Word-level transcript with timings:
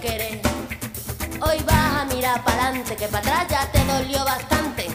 querer. 0.00 0.40
Hoy 1.40 1.58
vas 1.66 2.02
a 2.02 2.04
mirar 2.04 2.44
para 2.44 2.68
adelante, 2.68 2.94
que 2.94 3.08
para 3.08 3.40
atrás 3.40 3.46
ya 3.50 3.72
te 3.72 3.84
dolió 3.84 4.24
bastante. 4.24 4.86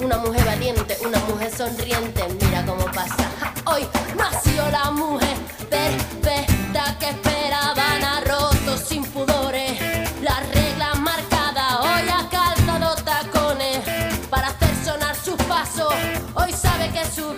Una 0.00 0.18
mujer 0.18 0.44
valiente, 0.44 0.96
una 1.06 1.18
mujer 1.20 1.56
sonriente, 1.56 2.24
mira 2.40 2.64
cómo 2.66 2.84
pasa. 2.86 3.30
Hoy 3.66 3.86
nació 4.16 4.68
la 4.70 4.90
mujer 4.90 5.36
perfecta 5.70 6.98
que 6.98 7.10
esperaban 7.10 8.04
a 8.04 8.20
rotos 8.22 8.80
sin 8.88 9.04
pudores. 9.04 9.78
Las 10.22 10.40
reglas 10.52 10.98
marcadas, 10.98 11.80
hoy 11.82 12.08
ha 12.08 12.28
calzado 12.28 12.96
tacones 12.96 13.78
para 14.28 14.48
hacer 14.48 14.74
sonar 14.84 15.14
sus 15.14 15.36
pasos. 15.44 15.94
Hoy 16.34 16.52
sabe 16.52 16.90
que 16.90 17.04
su 17.04 17.32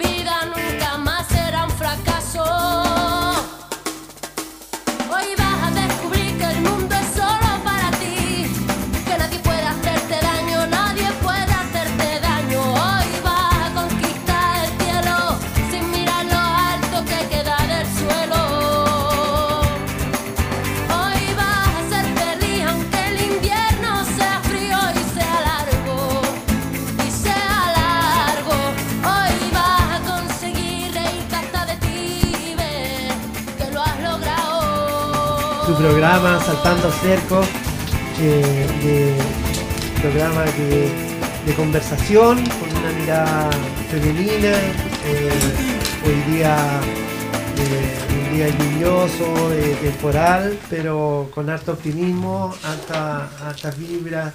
programa 35.79 36.41
Saltando 36.45 36.91
Cerco, 36.91 37.41
eh, 38.20 38.67
de 38.83 40.01
programa 40.02 40.42
de, 40.42 40.91
de 41.47 41.55
conversación 41.55 42.45
con 42.45 42.77
una 42.77 42.91
mirada 42.98 43.51
femenina. 43.89 44.57
eh, 45.07 45.30
hoy 46.05 46.33
día 46.33 46.80
eh, 47.58 47.98
un 48.11 48.36
día 48.36 48.48
lluvioso, 48.48 49.52
temporal, 49.80 50.58
pero 50.69 51.30
con 51.33 51.48
harto 51.48 51.73
optimismo, 51.73 52.52
harta, 52.64 53.31
hartas 53.47 53.79
vibras. 53.79 54.35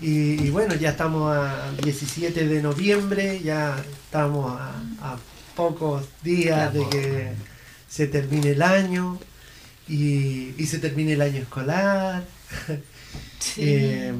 Y, 0.00 0.46
y 0.46 0.50
bueno, 0.50 0.74
ya 0.76 0.90
estamos 0.90 1.36
a 1.36 1.72
17 1.82 2.48
de 2.48 2.62
noviembre, 2.62 3.40
ya 3.40 3.76
estamos 4.04 4.58
a, 4.58 4.70
a 5.02 5.16
pocos 5.54 6.04
días 6.22 6.72
de 6.72 6.88
que 6.88 7.32
se 7.86 8.06
termine 8.06 8.52
el 8.52 8.62
año 8.62 9.18
y, 9.90 10.54
y 10.56 10.66
se 10.66 10.78
termine 10.78 11.12
el 11.14 11.22
año 11.22 11.40
escolar. 11.42 12.22
Eh, 13.56 14.12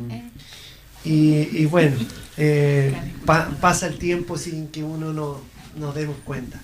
y, 1.05 1.59
y 1.63 1.67
bueno, 1.67 1.97
eh, 2.37 2.93
pa- 3.25 3.49
pasa 3.61 3.87
el 3.87 3.99
tiempo 3.99 4.37
sin 4.37 4.69
que 4.69 4.83
uno 4.83 5.13
no, 5.13 5.41
nos 5.77 5.95
demos 5.95 6.17
cuenta. 6.25 6.61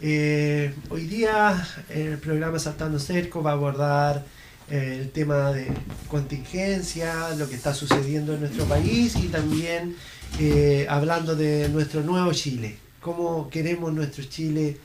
Eh, 0.00 0.74
hoy 0.90 1.06
día 1.06 1.66
el 1.90 2.18
programa 2.18 2.58
Saltando 2.58 2.98
Cerco 2.98 3.42
va 3.42 3.50
a 3.50 3.54
abordar 3.54 4.24
el 4.68 5.10
tema 5.10 5.52
de 5.52 5.68
contingencia, 6.08 7.30
lo 7.36 7.48
que 7.48 7.54
está 7.54 7.72
sucediendo 7.74 8.34
en 8.34 8.40
nuestro 8.40 8.64
país 8.64 9.14
y 9.16 9.28
también 9.28 9.94
eh, 10.40 10.86
hablando 10.88 11.36
de 11.36 11.68
nuestro 11.68 12.02
nuevo 12.02 12.32
Chile, 12.32 12.76
cómo 13.00 13.48
queremos 13.50 13.92
nuestro 13.92 14.24
Chile 14.24 14.78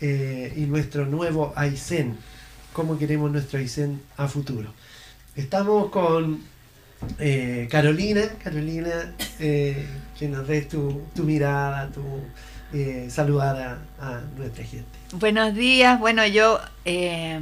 eh, 0.00 0.52
y 0.56 0.60
nuestro 0.60 1.06
nuevo 1.06 1.52
Aysén, 1.56 2.16
cómo 2.76 2.98
queremos 2.98 3.32
nuestro 3.32 3.58
Aysén 3.58 4.02
a 4.18 4.28
futuro. 4.28 4.68
Estamos 5.34 5.90
con 5.90 6.42
eh, 7.18 7.68
Carolina, 7.70 8.28
Carolina, 8.44 9.14
eh, 9.40 9.86
que 10.18 10.28
nos 10.28 10.46
des 10.46 10.68
tu, 10.68 11.02
mirada, 11.16 11.88
tu 11.88 12.02
eh, 12.74 13.08
saludar 13.08 13.78
a, 13.98 14.20
nuestra 14.36 14.62
gente. 14.62 14.98
Buenos 15.14 15.54
días, 15.54 15.98
bueno, 15.98 16.26
yo 16.26 16.60
eh, 16.84 17.40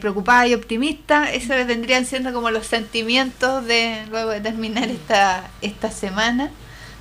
preocupada 0.00 0.46
y 0.46 0.54
optimista, 0.54 1.30
eso 1.30 1.50
vendrían 1.50 2.06
siendo 2.06 2.32
como 2.32 2.50
los 2.50 2.66
sentimientos 2.66 3.66
de 3.66 4.06
luego 4.08 4.30
de 4.30 4.40
terminar 4.40 4.88
esta, 4.88 5.50
esta 5.60 5.90
semana, 5.90 6.50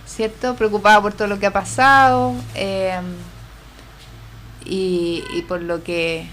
¿cierto? 0.06 0.56
Preocupada 0.56 1.02
por 1.02 1.14
todo 1.14 1.30
lo 1.30 1.40
que 1.40 1.46
ha 1.46 1.54
pasado 1.54 2.36
y 4.66 5.42
por 5.48 5.62
lo 5.62 5.84
que, 5.84 6.28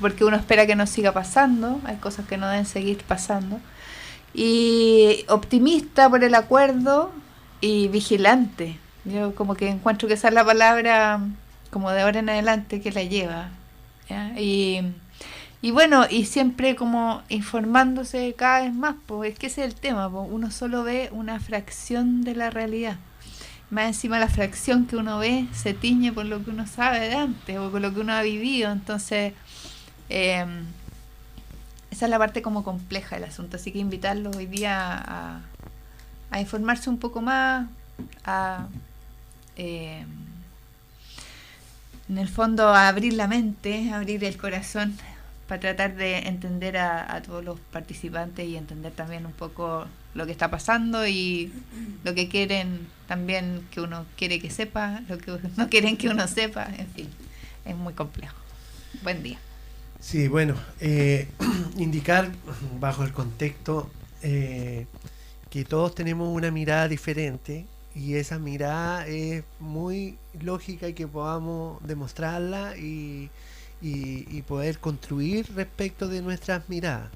porque 0.00 0.24
uno 0.24 0.36
espera 0.36 0.66
que 0.66 0.76
no 0.76 0.86
siga 0.86 1.12
pasando, 1.12 1.80
hay 1.84 1.96
cosas 1.96 2.26
que 2.26 2.36
no 2.36 2.48
deben 2.48 2.66
seguir 2.66 3.02
pasando, 3.06 3.60
y 4.34 5.24
optimista 5.28 6.10
por 6.10 6.22
el 6.22 6.34
acuerdo 6.34 7.10
y 7.60 7.88
vigilante. 7.88 8.78
Yo 9.04 9.34
como 9.34 9.54
que 9.54 9.68
encuentro 9.68 10.08
que 10.08 10.14
esa 10.14 10.28
es 10.28 10.34
la 10.34 10.44
palabra 10.44 11.20
como 11.70 11.90
de 11.90 12.02
ahora 12.02 12.20
en 12.20 12.28
adelante 12.28 12.80
que 12.80 12.92
la 12.92 13.02
lleva. 13.02 13.50
Y, 14.36 14.80
y 15.62 15.70
bueno, 15.70 16.06
y 16.08 16.26
siempre 16.26 16.76
como 16.76 17.22
informándose 17.28 18.34
cada 18.36 18.62
vez 18.62 18.74
más, 18.74 18.96
pues 19.06 19.32
es 19.32 19.38
que 19.38 19.46
ese 19.46 19.64
es 19.64 19.72
el 19.72 19.80
tema, 19.80 20.10
po, 20.10 20.20
uno 20.20 20.50
solo 20.50 20.84
ve 20.84 21.08
una 21.12 21.40
fracción 21.40 22.22
de 22.22 22.34
la 22.34 22.50
realidad. 22.50 22.96
Más 23.70 23.86
encima 23.86 24.20
la 24.20 24.28
fracción 24.28 24.86
que 24.86 24.96
uno 24.96 25.18
ve 25.18 25.46
se 25.52 25.74
tiñe 25.74 26.12
por 26.12 26.26
lo 26.26 26.44
que 26.44 26.50
uno 26.50 26.66
sabe 26.66 27.00
de 27.00 27.14
antes 27.14 27.58
o 27.58 27.70
por 27.70 27.80
lo 27.80 27.92
que 27.92 28.00
uno 28.00 28.12
ha 28.12 28.22
vivido. 28.22 28.70
Entonces, 28.70 29.32
eh, 30.08 30.44
esa 31.90 32.04
es 32.06 32.10
la 32.10 32.18
parte 32.18 32.42
como 32.42 32.64
compleja 32.64 33.16
del 33.16 33.24
asunto. 33.24 33.56
Así 33.56 33.72
que 33.72 33.78
invitarlos 33.78 34.36
hoy 34.36 34.46
día 34.46 34.92
a, 34.96 35.40
a 36.30 36.40
informarse 36.40 36.90
un 36.90 36.98
poco 36.98 37.22
más, 37.22 37.66
a 38.24 38.66
eh, 39.56 40.04
en 42.08 42.18
el 42.18 42.28
fondo 42.28 42.68
a 42.68 42.88
abrir 42.88 43.14
la 43.14 43.26
mente, 43.26 43.90
a 43.90 43.96
abrir 43.96 44.22
el 44.24 44.36
corazón 44.36 44.96
para 45.48 45.60
tratar 45.60 45.96
de 45.96 46.18
entender 46.18 46.76
a, 46.76 47.14
a 47.14 47.22
todos 47.22 47.44
los 47.44 47.58
participantes 47.58 48.46
y 48.46 48.56
entender 48.56 48.92
también 48.92 49.26
un 49.26 49.32
poco 49.32 49.86
lo 50.14 50.26
que 50.26 50.32
está 50.32 50.50
pasando 50.50 51.06
y 51.06 51.52
lo 52.04 52.14
que 52.14 52.28
quieren 52.28 52.88
también 53.06 53.66
que 53.70 53.80
uno 53.80 54.06
quiere 54.16 54.40
que 54.40 54.50
sepa, 54.50 55.00
lo 55.08 55.18
que 55.18 55.38
no 55.56 55.68
quieren 55.68 55.96
que 55.96 56.08
uno 56.08 56.26
sepa, 56.26 56.68
en 56.76 56.88
fin, 56.88 57.08
es 57.64 57.76
muy 57.76 57.94
complejo. 57.94 58.36
Buen 59.02 59.22
día. 59.22 59.38
Sí, 60.06 60.28
bueno, 60.28 60.54
eh, 60.80 61.26
indicar 61.78 62.30
bajo 62.80 63.02
el 63.02 63.12
contexto 63.12 63.90
eh, 64.22 64.86
que 65.50 65.64
todos 65.64 65.94
tenemos 65.96 66.32
una 66.32 66.52
mirada 66.52 66.86
diferente 66.86 67.66
y 67.92 68.14
esa 68.14 68.38
mirada 68.38 69.04
es 69.08 69.42
muy 69.58 70.16
lógica 70.40 70.86
y 70.88 70.92
que 70.92 71.08
podamos 71.08 71.84
demostrarla 71.84 72.76
y, 72.76 73.30
y- 73.82 74.26
y 74.30 74.42
poder 74.42 74.78
construir 74.78 75.52
respecto 75.56 76.06
de 76.06 76.22
nuestras 76.22 76.68
miradas. 76.68 77.08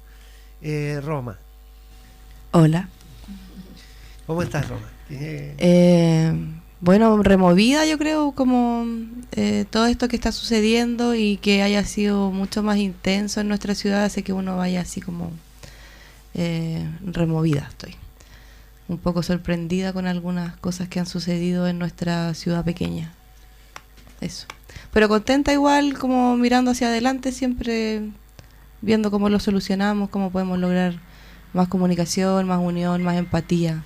Eh, 0.61 0.99
Roma, 1.01 1.37
Hola. 2.51 2.89
¿cómo 4.27 4.43
estás 4.43 4.67
Roma? 4.67 4.81
Eh, 5.09 5.55
Eh, 5.57 6.33
bueno, 6.81 7.21
removida 7.21 7.85
yo 7.85 7.99
creo 7.99 8.31
como 8.31 8.85
eh, 9.33 9.65
todo 9.69 9.85
esto 9.85 10.07
que 10.07 10.15
está 10.15 10.31
sucediendo 10.31 11.13
y 11.13 11.37
que 11.37 11.61
haya 11.61 11.85
sido 11.85 12.31
mucho 12.31 12.63
más 12.63 12.77
intenso 12.77 13.39
en 13.39 13.47
nuestra 13.47 13.75
ciudad 13.75 14.03
hace 14.03 14.23
que 14.23 14.33
uno 14.33 14.57
vaya 14.57 14.81
así 14.81 14.99
como 14.99 15.31
eh, 16.33 16.83
removida 17.05 17.67
estoy. 17.69 17.95
Un 18.87 18.97
poco 18.97 19.21
sorprendida 19.21 19.93
con 19.93 20.07
algunas 20.07 20.57
cosas 20.57 20.89
que 20.89 20.99
han 20.99 21.05
sucedido 21.05 21.67
en 21.67 21.77
nuestra 21.77 22.33
ciudad 22.33 22.65
pequeña. 22.65 23.13
Eso. 24.19 24.47
Pero 24.91 25.07
contenta 25.07 25.53
igual 25.53 25.97
como 25.97 26.35
mirando 26.35 26.71
hacia 26.71 26.87
adelante 26.87 27.31
siempre 27.31 28.09
viendo 28.81 29.11
cómo 29.11 29.29
lo 29.29 29.39
solucionamos, 29.39 30.09
cómo 30.09 30.31
podemos 30.31 30.57
lograr 30.57 30.95
más 31.53 31.67
comunicación, 31.67 32.47
más 32.47 32.59
unión, 32.59 33.03
más 33.03 33.17
empatía. 33.17 33.83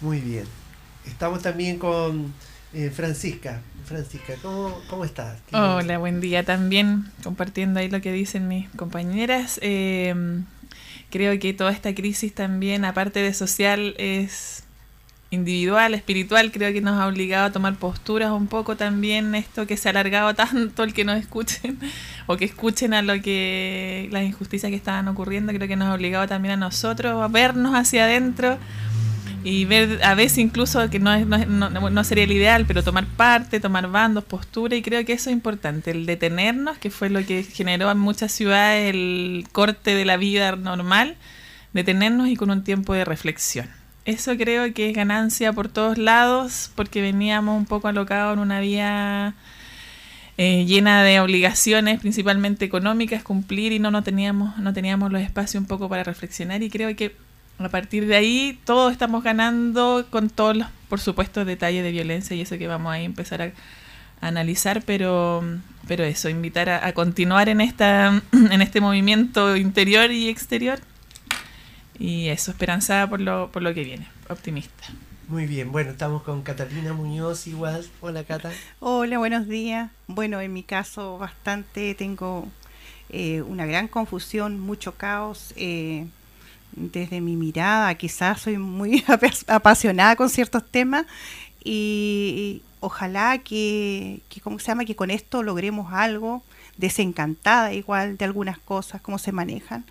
Muy 0.00 0.20
bien. 0.20 0.61
Estamos 1.06 1.42
también 1.42 1.78
con 1.78 2.32
eh, 2.72 2.90
Francisca. 2.90 3.60
Francisca, 3.84 4.34
¿cómo, 4.40 4.80
cómo 4.88 5.04
estás? 5.04 5.38
Hola, 5.52 5.98
buen 5.98 6.20
día 6.20 6.44
también, 6.44 7.10
compartiendo 7.22 7.80
ahí 7.80 7.90
lo 7.90 8.00
que 8.00 8.12
dicen 8.12 8.48
mis 8.48 8.68
compañeras. 8.70 9.58
Eh, 9.62 10.14
creo 11.10 11.38
que 11.38 11.52
toda 11.52 11.72
esta 11.72 11.94
crisis 11.94 12.34
también, 12.34 12.84
aparte 12.84 13.20
de 13.20 13.34
social, 13.34 13.94
es 13.98 14.64
individual, 15.32 15.94
espiritual, 15.94 16.52
creo 16.52 16.72
que 16.72 16.82
nos 16.82 17.00
ha 17.00 17.06
obligado 17.06 17.46
a 17.46 17.52
tomar 17.52 17.74
posturas 17.76 18.30
un 18.30 18.48
poco 18.48 18.76
también 18.76 19.34
esto 19.34 19.66
que 19.66 19.78
se 19.78 19.88
ha 19.88 19.90
alargado 19.90 20.34
tanto 20.36 20.84
el 20.84 20.92
que 20.92 21.04
nos 21.04 21.18
escuchen 21.18 21.78
o 22.26 22.36
que 22.36 22.44
escuchen 22.44 22.94
a 22.94 23.02
lo 23.02 23.20
que 23.20 24.08
las 24.12 24.24
injusticias 24.24 24.70
que 24.70 24.76
estaban 24.76 25.08
ocurriendo, 25.08 25.52
creo 25.52 25.66
que 25.66 25.76
nos 25.76 25.88
ha 25.88 25.94
obligado 25.94 26.28
también 26.28 26.54
a 26.54 26.56
nosotros 26.56 27.20
a 27.22 27.28
vernos 27.28 27.74
hacia 27.74 28.04
adentro 28.04 28.58
y 29.44 29.64
ver 29.64 30.02
a 30.04 30.14
veces 30.14 30.38
incluso 30.38 30.88
que 30.90 30.98
no, 30.98 31.12
es, 31.12 31.26
no, 31.26 31.68
no, 31.70 32.04
sería 32.04 32.24
el 32.24 32.32
ideal, 32.32 32.64
pero 32.66 32.82
tomar 32.82 33.06
parte, 33.06 33.60
tomar 33.60 33.90
bandos, 33.90 34.24
postura, 34.24 34.76
y 34.76 34.82
creo 34.82 35.04
que 35.04 35.12
eso 35.12 35.30
es 35.30 35.34
importante, 35.34 35.90
el 35.90 36.06
detenernos, 36.06 36.78
que 36.78 36.90
fue 36.90 37.10
lo 37.10 37.24
que 37.24 37.42
generó 37.42 37.90
en 37.90 37.98
muchas 37.98 38.32
ciudades 38.32 38.94
el 38.94 39.46
corte 39.52 39.94
de 39.94 40.04
la 40.04 40.16
vida 40.16 40.54
normal, 40.56 41.16
detenernos 41.72 42.28
y 42.28 42.36
con 42.36 42.50
un 42.50 42.62
tiempo 42.62 42.94
de 42.94 43.04
reflexión. 43.04 43.68
Eso 44.04 44.36
creo 44.36 44.72
que 44.74 44.90
es 44.90 44.96
ganancia 44.96 45.52
por 45.52 45.68
todos 45.68 45.98
lados, 45.98 46.70
porque 46.74 47.02
veníamos 47.02 47.56
un 47.56 47.66
poco 47.66 47.88
alocados 47.88 48.34
en 48.34 48.40
una 48.40 48.60
vía 48.60 49.34
eh, 50.38 50.64
llena 50.64 51.04
de 51.04 51.20
obligaciones, 51.20 52.00
principalmente 52.00 52.64
económicas, 52.64 53.22
cumplir 53.22 53.72
y 53.72 53.78
no, 53.78 53.90
no, 53.90 54.02
teníamos, 54.02 54.56
no 54.58 54.72
teníamos 54.72 55.12
los 55.12 55.22
espacios 55.22 55.60
un 55.60 55.66
poco 55.66 55.88
para 55.88 56.02
reflexionar 56.04 56.62
y 56.62 56.70
creo 56.70 56.94
que 56.96 57.14
a 57.66 57.70
partir 57.70 58.06
de 58.06 58.16
ahí 58.16 58.58
todos 58.64 58.92
estamos 58.92 59.22
ganando 59.22 60.06
con 60.10 60.30
todos 60.30 60.56
los, 60.56 60.66
por 60.88 61.00
supuesto, 61.00 61.44
detalles 61.44 61.82
de 61.82 61.90
violencia 61.90 62.36
y 62.36 62.40
eso 62.40 62.58
que 62.58 62.66
vamos 62.66 62.92
a 62.92 63.00
empezar 63.00 63.42
a, 63.42 63.52
analizar, 64.20 64.82
pero, 64.82 65.42
pero 65.88 66.04
eso, 66.04 66.28
invitar 66.28 66.68
a, 66.68 66.92
continuar 66.92 67.48
en, 67.48 67.60
esta, 67.60 68.22
en 68.32 68.62
este 68.62 68.80
movimiento 68.80 69.56
interior 69.56 70.12
y 70.12 70.28
exterior 70.28 70.78
y 71.98 72.28
eso, 72.28 72.52
esperanzada 72.52 73.08
por 73.08 73.20
lo, 73.20 73.50
por 73.50 73.62
lo 73.62 73.74
que 73.74 73.84
viene, 73.84 74.08
optimista. 74.28 74.84
Muy 75.28 75.46
bien, 75.46 75.72
bueno, 75.72 75.90
estamos 75.90 76.22
con 76.22 76.42
Catalina 76.42 76.92
Muñoz 76.92 77.46
igual. 77.46 77.86
Hola 78.00 78.22
Cata. 78.22 78.50
Hola, 78.80 79.18
buenos 79.18 79.48
días. 79.48 79.90
Bueno, 80.06 80.40
en 80.40 80.52
mi 80.52 80.62
caso 80.62 81.16
bastante 81.16 81.94
tengo 81.94 82.48
eh, 83.08 83.40
una 83.42 83.64
gran 83.64 83.88
confusión, 83.88 84.60
mucho 84.60 84.96
caos. 84.96 85.54
Eh, 85.56 86.06
desde 86.72 87.20
mi 87.20 87.36
mirada, 87.36 87.94
quizás 87.94 88.40
soy 88.40 88.58
muy 88.58 89.04
apasionada 89.46 90.16
con 90.16 90.30
ciertos 90.30 90.68
temas 90.70 91.06
y, 91.64 92.62
ojalá 92.80 93.38
que, 93.38 94.20
¿cómo 94.42 94.58
se 94.58 94.66
llama? 94.66 94.84
Que 94.84 94.96
con 94.96 95.10
esto 95.10 95.42
logremos 95.42 95.92
algo, 95.92 96.42
desencantada 96.76 97.72
igual 97.72 98.16
de 98.16 98.24
algunas 98.24 98.58
cosas, 98.58 99.00
cómo 99.00 99.18
se 99.18 99.32
manejan 99.32 99.84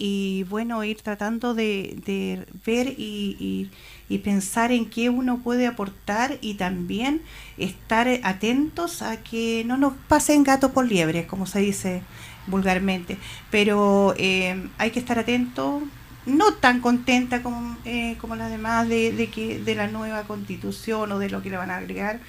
y 0.00 0.44
bueno, 0.44 0.84
ir 0.84 1.02
tratando 1.02 1.54
de, 1.54 2.46
ver 2.64 2.94
y, 2.96 3.68
y, 4.08 4.18
pensar 4.18 4.70
en 4.70 4.88
qué 4.88 5.10
uno 5.10 5.40
puede 5.40 5.66
aportar 5.66 6.38
y 6.40 6.54
también 6.54 7.20
estar 7.58 8.08
atentos 8.22 9.02
a 9.02 9.16
que 9.16 9.64
no 9.66 9.76
nos 9.76 9.94
pasen 10.06 10.44
gato 10.44 10.72
por 10.72 10.86
liebre, 10.86 11.26
como 11.26 11.46
se 11.46 11.58
dice 11.58 12.02
vulgarmente. 12.46 13.18
Pero 13.50 14.14
eh, 14.18 14.68
hay 14.78 14.92
que 14.92 15.00
estar 15.00 15.18
atento 15.18 15.82
no 16.28 16.54
tan 16.54 16.80
contenta 16.80 17.42
como, 17.42 17.76
eh, 17.84 18.16
como 18.20 18.36
las 18.36 18.50
demás 18.50 18.88
de, 18.88 19.12
de, 19.12 19.28
que, 19.28 19.58
de 19.58 19.74
la 19.74 19.88
nueva 19.88 20.24
constitución 20.24 21.10
o 21.12 21.18
de 21.18 21.30
lo 21.30 21.42
que 21.42 21.50
le 21.50 21.56
van 21.56 21.70
a 21.70 21.76
agregar, 21.76 22.20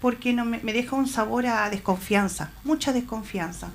porque 0.00 0.32
no 0.32 0.44
me, 0.44 0.60
deja 0.60 0.96
un 0.96 1.06
sabor 1.06 1.46
a 1.46 1.68
desconfianza, 1.68 2.50
mucha 2.64 2.92
desconfianza. 2.92 3.70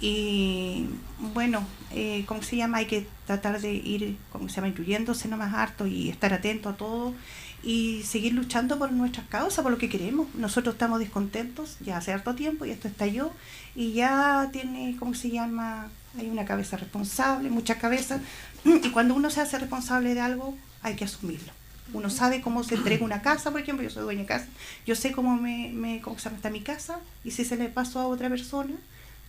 Y 0.00 0.86
bueno, 1.34 1.66
eh, 1.92 2.24
¿cómo 2.26 2.42
se 2.42 2.56
llama? 2.56 2.78
Hay 2.78 2.86
que 2.86 3.06
tratar 3.26 3.60
de 3.60 3.72
ir, 3.72 4.16
como 4.32 4.48
se 4.48 4.56
llama?, 4.56 4.68
incluyéndose 4.68 5.28
más 5.28 5.52
harto 5.52 5.86
y 5.86 6.08
estar 6.08 6.32
atento 6.32 6.70
a 6.70 6.76
todo 6.76 7.14
y 7.62 8.02
seguir 8.04 8.32
luchando 8.32 8.78
por 8.78 8.90
nuestras 8.92 9.26
causas, 9.26 9.62
por 9.62 9.72
lo 9.72 9.78
que 9.78 9.88
queremos. 9.88 10.28
Nosotros 10.34 10.74
estamos 10.74 10.98
descontentos 11.00 11.76
ya 11.80 11.98
hace 11.98 12.12
harto 12.12 12.34
tiempo 12.34 12.64
y 12.64 12.70
esto 12.70 12.88
estalló 12.88 13.32
y 13.74 13.92
ya 13.92 14.48
tiene, 14.52 14.96
¿cómo 14.98 15.14
se 15.14 15.30
llama? 15.30 15.88
Hay 16.18 16.28
una 16.28 16.44
cabeza 16.44 16.76
responsable, 16.76 17.50
muchas 17.50 17.76
cabezas, 17.76 18.20
y 18.64 18.90
cuando 18.90 19.14
uno 19.14 19.30
se 19.30 19.40
hace 19.40 19.58
responsable 19.58 20.14
de 20.14 20.20
algo, 20.20 20.56
hay 20.82 20.96
que 20.96 21.04
asumirlo. 21.04 21.52
Uno 21.92 22.08
sabe 22.08 22.40
cómo 22.40 22.62
se 22.62 22.76
entrega 22.76 23.04
una 23.04 23.22
casa, 23.22 23.50
por 23.50 23.60
ejemplo, 23.60 23.82
yo 23.82 23.90
soy 23.90 24.04
dueña 24.04 24.20
de 24.20 24.26
casa, 24.26 24.46
yo 24.86 24.94
sé 24.94 25.10
cómo, 25.12 25.36
me, 25.36 25.70
me, 25.74 26.00
cómo 26.00 26.18
se 26.18 26.28
está 26.28 26.50
mi 26.50 26.60
casa 26.60 27.00
y 27.24 27.32
si 27.32 27.44
se 27.44 27.56
le 27.56 27.68
pasó 27.68 27.98
a 27.98 28.06
otra 28.06 28.28
persona, 28.28 28.74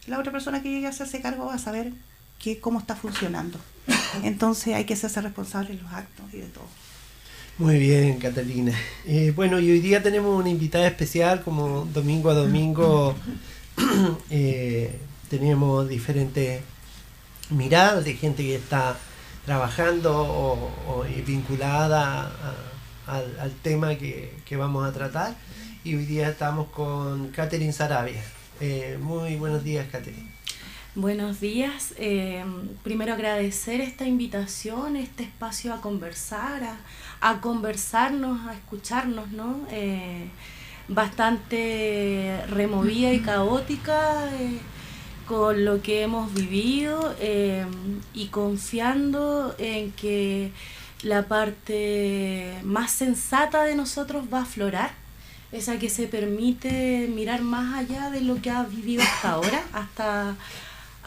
la 0.07 0.19
otra 0.19 0.31
persona 0.31 0.61
que 0.61 0.69
llegue 0.69 0.85
a 0.85 0.89
hacerse 0.89 1.21
cargo 1.21 1.45
va 1.45 1.55
a 1.55 1.59
saber 1.59 1.91
que, 2.39 2.59
cómo 2.59 2.79
está 2.79 2.95
funcionando. 2.95 3.59
Entonces 4.23 4.75
hay 4.75 4.85
que 4.85 4.93
hacerse 4.93 5.21
responsable 5.21 5.75
de 5.75 5.81
los 5.81 5.91
actos 5.91 6.25
y 6.33 6.37
de 6.37 6.47
todo. 6.47 6.67
Muy 7.57 7.77
bien, 7.77 8.17
Catalina. 8.17 8.73
Eh, 9.05 9.33
bueno, 9.35 9.59
y 9.59 9.69
hoy 9.69 9.79
día 9.79 10.01
tenemos 10.01 10.39
una 10.39 10.49
invitada 10.49 10.87
especial, 10.87 11.43
como 11.43 11.85
domingo 11.85 12.29
a 12.29 12.33
domingo 12.33 13.15
eh, 14.29 14.99
tenemos 15.29 15.87
diferentes 15.87 16.61
miradas 17.49 18.05
de 18.05 18.13
gente 18.15 18.43
que 18.43 18.55
está 18.55 18.97
trabajando 19.45 20.13
o, 20.87 21.05
vinculada 21.25 22.31
al, 23.07 23.51
tema 23.61 23.95
que, 23.95 24.37
que, 24.45 24.57
vamos 24.57 24.87
a 24.87 24.93
tratar. 24.93 25.35
Y 25.83 25.95
hoy 25.95 26.05
día 26.05 26.29
estamos 26.29 26.69
con 26.69 27.29
Catherine 27.29 27.73
Sarabia. 27.73 28.23
Eh, 28.59 28.99
muy 29.01 29.35
buenos 29.37 29.63
días, 29.63 29.87
Catherine. 29.91 30.29
Buenos 30.93 31.39
días. 31.39 31.95
Eh, 31.97 32.43
primero 32.83 33.13
agradecer 33.13 33.81
esta 33.81 34.05
invitación, 34.05 34.97
este 34.97 35.23
espacio 35.23 35.73
a 35.73 35.81
conversar, 35.81 36.77
a, 37.21 37.41
conversarnos, 37.41 38.45
a 38.47 38.53
escucharnos, 38.53 39.31
¿no? 39.31 39.61
Eh, 39.71 40.27
bastante 40.87 42.43
removida 42.49 43.13
y 43.13 43.21
caótica 43.21 44.29
con 45.31 45.63
lo 45.63 45.81
que 45.81 46.01
hemos 46.01 46.33
vivido 46.33 47.15
y 48.13 48.25
confiando 48.27 49.55
en 49.57 49.93
que 49.93 50.51
la 51.03 51.23
parte 51.23 52.59
más 52.63 52.91
sensata 52.91 53.63
de 53.63 53.75
nosotros 53.75 54.25
va 54.31 54.39
a 54.39 54.41
aflorar 54.41 54.91
esa 55.53 55.79
que 55.79 55.89
se 55.89 56.07
permite 56.07 57.07
mirar 57.07 57.43
más 57.43 57.75
allá 57.75 58.09
de 58.09 58.19
lo 58.19 58.41
que 58.41 58.49
ha 58.49 58.63
vivido 58.63 59.03
hasta 59.03 59.31
ahora, 59.31 59.63
hasta, 59.71 60.35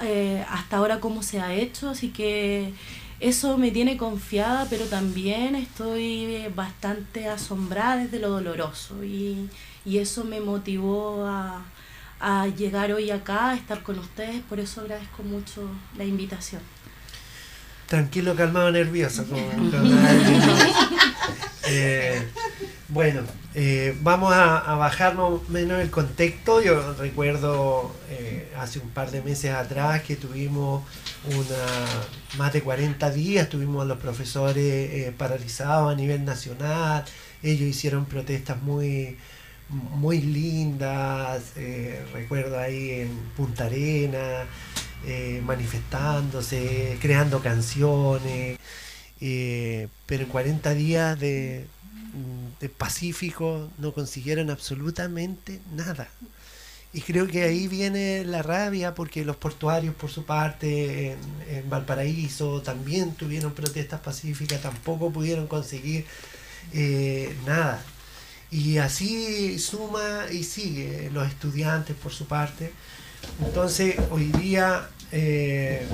eh, 0.03 0.43
hasta 0.49 0.79
ahora 0.79 1.01
cómo 1.01 1.23
se 1.23 1.41
ha 1.41 1.53
hecho, 1.53 1.91
así 1.91 2.09
que 2.09 2.73
eso 3.21 3.59
me 3.59 3.73
tiene 3.73 3.99
confiada, 3.99 4.67
pero 4.71 4.87
también 4.87 5.55
estoy 5.55 6.47
bastante 6.55 7.29
asombrada 7.29 7.99
desde 7.99 8.21
lo 8.21 8.31
doloroso 8.31 9.05
y, 9.05 9.51
y 9.85 9.99
eso 9.99 10.25
me 10.25 10.41
motivó 10.41 11.27
a, 11.27 11.63
a 12.25 12.47
llegar 12.47 12.91
hoy 12.91 13.11
acá, 13.11 13.51
a 13.51 13.55
estar 13.55 13.83
con 13.83 13.99
ustedes, 13.99 14.41
por 14.49 14.59
eso 14.59 14.81
agradezco 14.81 15.23
mucho 15.23 15.69
la 15.99 16.05
invitación. 16.05 16.63
Tranquilo, 17.87 18.35
calmado, 18.35 18.71
nervioso. 18.73 19.27
Como, 19.27 19.43
eh, 21.67 22.27
bueno, 22.89 23.21
eh, 23.55 23.95
vamos 24.01 24.33
a, 24.33 24.75
bajarnos 24.77 25.47
menos 25.51 25.83
el 25.83 25.91
contexto. 25.91 26.63
Yo 26.63 26.95
recuerdo 26.95 27.95
eh, 28.09 28.51
hace 28.57 28.79
un 28.79 28.89
par 28.89 29.11
de 29.11 29.21
meses 29.21 29.53
atrás 29.53 30.01
que 30.03 30.17
tuvimos 30.17 30.83
una 31.27 32.39
más 32.39 32.55
de 32.55 32.63
40 32.63 33.11
días, 33.11 33.51
tuvimos 33.51 33.83
a 33.83 33.85
los 33.85 33.99
profesores 33.99 35.13
paralizados 35.19 35.93
a 35.93 35.95
nivel 35.95 36.25
nacional. 36.25 37.05
Ellos 37.43 37.69
hicieron 37.69 38.07
protestas 38.07 38.63
muy 38.63 39.19
muy 39.69 40.21
lindas, 40.21 41.53
recuerdo 42.13 42.59
ahí 42.59 42.91
en 42.91 43.11
Punta 43.37 43.65
Arena, 43.65 44.47
eh, 45.07 45.43
manifestándose, 45.45 46.97
creando 46.99 47.43
canciones, 47.43 48.59
eh, 49.21 49.89
pero 50.07 50.23
en 50.23 50.31
40 50.31 50.73
días 50.73 51.21
de, 51.21 51.67
de 52.59 52.69
pacífico 52.71 53.71
no 53.77 53.93
consiguieron 53.93 54.49
absolutamente 54.49 55.61
nada. 55.75 56.09
Y 56.95 57.03
creo 57.03 57.27
que 57.27 57.43
ahí 57.43 57.69
viene 57.69 58.25
la 58.25 58.41
rabia 58.43 58.95
porque 58.95 59.27
los 59.27 59.37
portuarios, 59.37 59.95
por 59.95 60.11
su 60.11 60.25
parte, 60.25 61.19
en, 61.51 61.69
Valparaíso 61.69 62.63
también 62.63 63.15
tuvieron 63.15 63.53
protestas 63.53 64.01
pacíficas, 64.01 64.63
tampoco 64.63 65.11
pudieron 65.11 65.49
conseguir 65.49 66.07
eh, 66.73 67.37
nada. 67.45 67.85
Y 68.55 68.79
así 68.79 69.59
suma 69.59 70.27
y 70.31 70.45
sigue 70.45 71.11
los 71.13 71.27
estudiantes, 71.27 71.97
por 71.97 72.13
su 72.13 72.27
parte. 72.27 72.71
Entonces, 73.45 73.97
hoy 74.13 74.27
día 74.27 74.89
eh, 75.11 75.85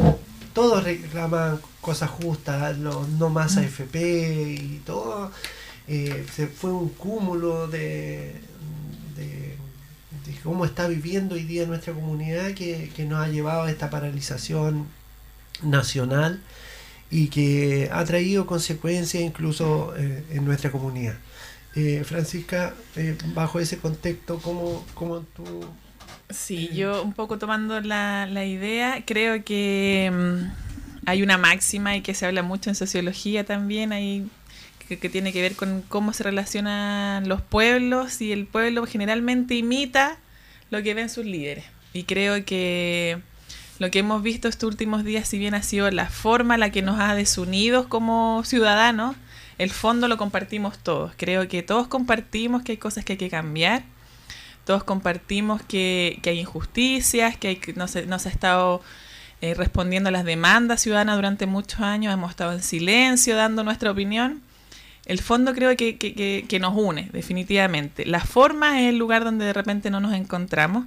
todos 0.53 0.85
reclaman 0.85 1.59
cosas 1.81 2.11
justas, 2.11 2.77
no 2.77 3.31
más 3.31 3.57
AFP 3.57 4.59
y 4.61 4.83
todo. 4.85 5.33
Eh, 5.89 6.27
se 6.37 6.49
fue 6.49 6.71
un 6.71 6.91
cúmulo 6.91 7.67
de, 7.67 8.35
de, 9.17 9.57
cómo 10.45 10.67
está 10.67 10.87
viviendo 10.87 11.37
hoy 11.37 11.45
día 11.45 11.65
nuestra 11.65 11.95
comunidad 11.95 12.53
que, 12.53 12.93
nos 13.09 13.25
ha 13.25 13.29
llevado 13.29 13.63
a 13.63 13.71
esta 13.71 13.89
paralización 13.89 14.87
nacional 15.63 16.43
y 17.11 17.29
que 17.29 17.89
ha 17.91 18.05
traído 18.05 18.47
consecuencias 18.47 19.23
incluso 19.23 19.95
eh, 19.97 20.25
en 20.31 20.45
nuestra 20.45 20.71
comunidad. 20.71 21.17
Eh, 21.77 22.03
Francisca, 22.05 22.75
bajo 23.35 23.61
ese 23.61 23.79
contexto, 23.79 24.39
¿cómo, 24.39 24.85
cómo 24.95 25.21
tú 25.21 25.45
Sí, 26.31 26.71
yo 26.73 27.03
un 27.03 27.13
poco 27.13 27.39
tomando 27.39 27.81
la, 27.81 28.27
la 28.27 28.45
idea, 28.45 29.03
creo 29.05 29.45
que 29.45 30.11
mm, 30.13 31.09
hay 31.09 31.23
una 31.23 31.39
máxima 31.39 31.97
y 31.97 32.03
que 32.03 32.15
se 32.15 32.25
habla 32.25 32.43
mucho 32.43 32.71
en 32.71 32.77
sociología 32.77 33.45
también, 33.45 33.93
hay, 33.93 34.29
que, 34.89 35.09
tiene 35.09 35.33
que 35.33 35.43
ver 35.43 35.57
con 35.57 35.83
cómo 35.83 36.13
se 36.13 36.23
relacionan 36.23 37.29
los 37.29 37.43
pueblos 37.43 38.21
y 38.21 38.31
el 38.33 38.47
pueblo 38.47 38.87
generalmente 38.87 39.55
imita 39.55 40.19
lo 40.71 40.83
que 40.83 40.95
ven 40.95 41.11
sus 41.11 41.25
líderes. 41.25 41.65
Y 41.93 42.05
creo 42.05 42.45
que 42.45 43.19
lo 43.81 43.91
que 43.91 43.99
hemos 44.01 44.23
visto 44.23 44.47
estos 44.47 44.69
últimos 44.69 45.05
días, 45.05 45.27
si 45.27 45.37
bien 45.39 45.55
ha 45.55 45.65
sido 45.65 45.91
la 45.91 46.09
forma 46.09 46.59
la 46.59 46.71
que 46.71 46.83
nos 46.83 47.01
ha 47.01 47.17
desunido 47.17 47.89
como 47.89 48.43
ciudadanos, 48.45 49.17
el 49.61 49.71
fondo 49.71 50.09
lo 50.09 50.17
compartimos 50.17 50.79
todos. 50.79 51.13
Creo 51.17 51.47
que 51.49 51.63
todos 51.63 51.89
compartimos 51.89 52.63
que 52.63 52.73
hay 52.73 52.79
cosas 52.79 53.05
que 53.05 53.13
hay 53.13 53.19
que 53.19 53.31
cambiar 53.31 53.83
todos 54.65 54.85
compartimos 54.85 55.63
que, 55.63 56.21
hay 56.25 56.39
injusticias, 56.39 57.37
que, 57.37 57.59
no, 57.75 57.89
se, 57.89 58.07
no 58.07 58.19
se 58.19 58.29
ha 58.29 58.33
estado 58.33 58.81
eh, 59.41 59.55
respondiendo 59.55 60.11
a 60.11 60.13
las 60.13 60.25
demandas 60.25 60.83
ciudadanas 60.83 61.17
durante 61.17 61.47
muchos 61.47 61.81
años, 61.81 62.13
hemos 62.13 62.31
estado 62.31 62.53
en 62.53 62.63
silencio 62.63 63.35
dando 63.35 63.65
nuestra 63.65 63.91
opinión. 63.91 64.43
El 65.07 65.19
fondo 65.19 65.55
creo 65.55 65.77
que, 65.77 65.97
que, 65.99 66.59
nos 66.61 66.75
une, 66.77 67.09
definitivamente. 67.13 68.07
La 68.07 68.21
forma 68.21 68.81
es 68.81 68.91
el 68.91 68.97
lugar 68.97 69.25
donde 69.25 69.47
de 69.47 69.53
repente 69.53 69.91
no 69.91 69.99
nos 69.99 70.13
encontramos. 70.13 70.85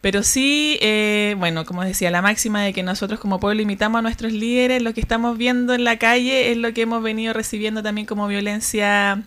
Pero 0.00 0.22
sí, 0.22 0.78
eh, 0.80 1.34
bueno, 1.38 1.64
como 1.64 1.84
decía, 1.84 2.10
la 2.10 2.22
máxima 2.22 2.62
de 2.62 2.72
que 2.72 2.82
nosotros 2.82 3.18
como 3.18 3.40
pueblo 3.40 3.62
imitamos 3.62 3.98
a 3.98 4.02
nuestros 4.02 4.32
líderes, 4.32 4.80
lo 4.82 4.94
que 4.94 5.00
estamos 5.00 5.36
viendo 5.36 5.74
en 5.74 5.84
la 5.84 5.98
calle 5.98 6.52
es 6.52 6.56
lo 6.56 6.72
que 6.72 6.82
hemos 6.82 7.02
venido 7.02 7.32
recibiendo 7.32 7.82
también 7.82 8.06
como 8.06 8.28
violencia 8.28 9.22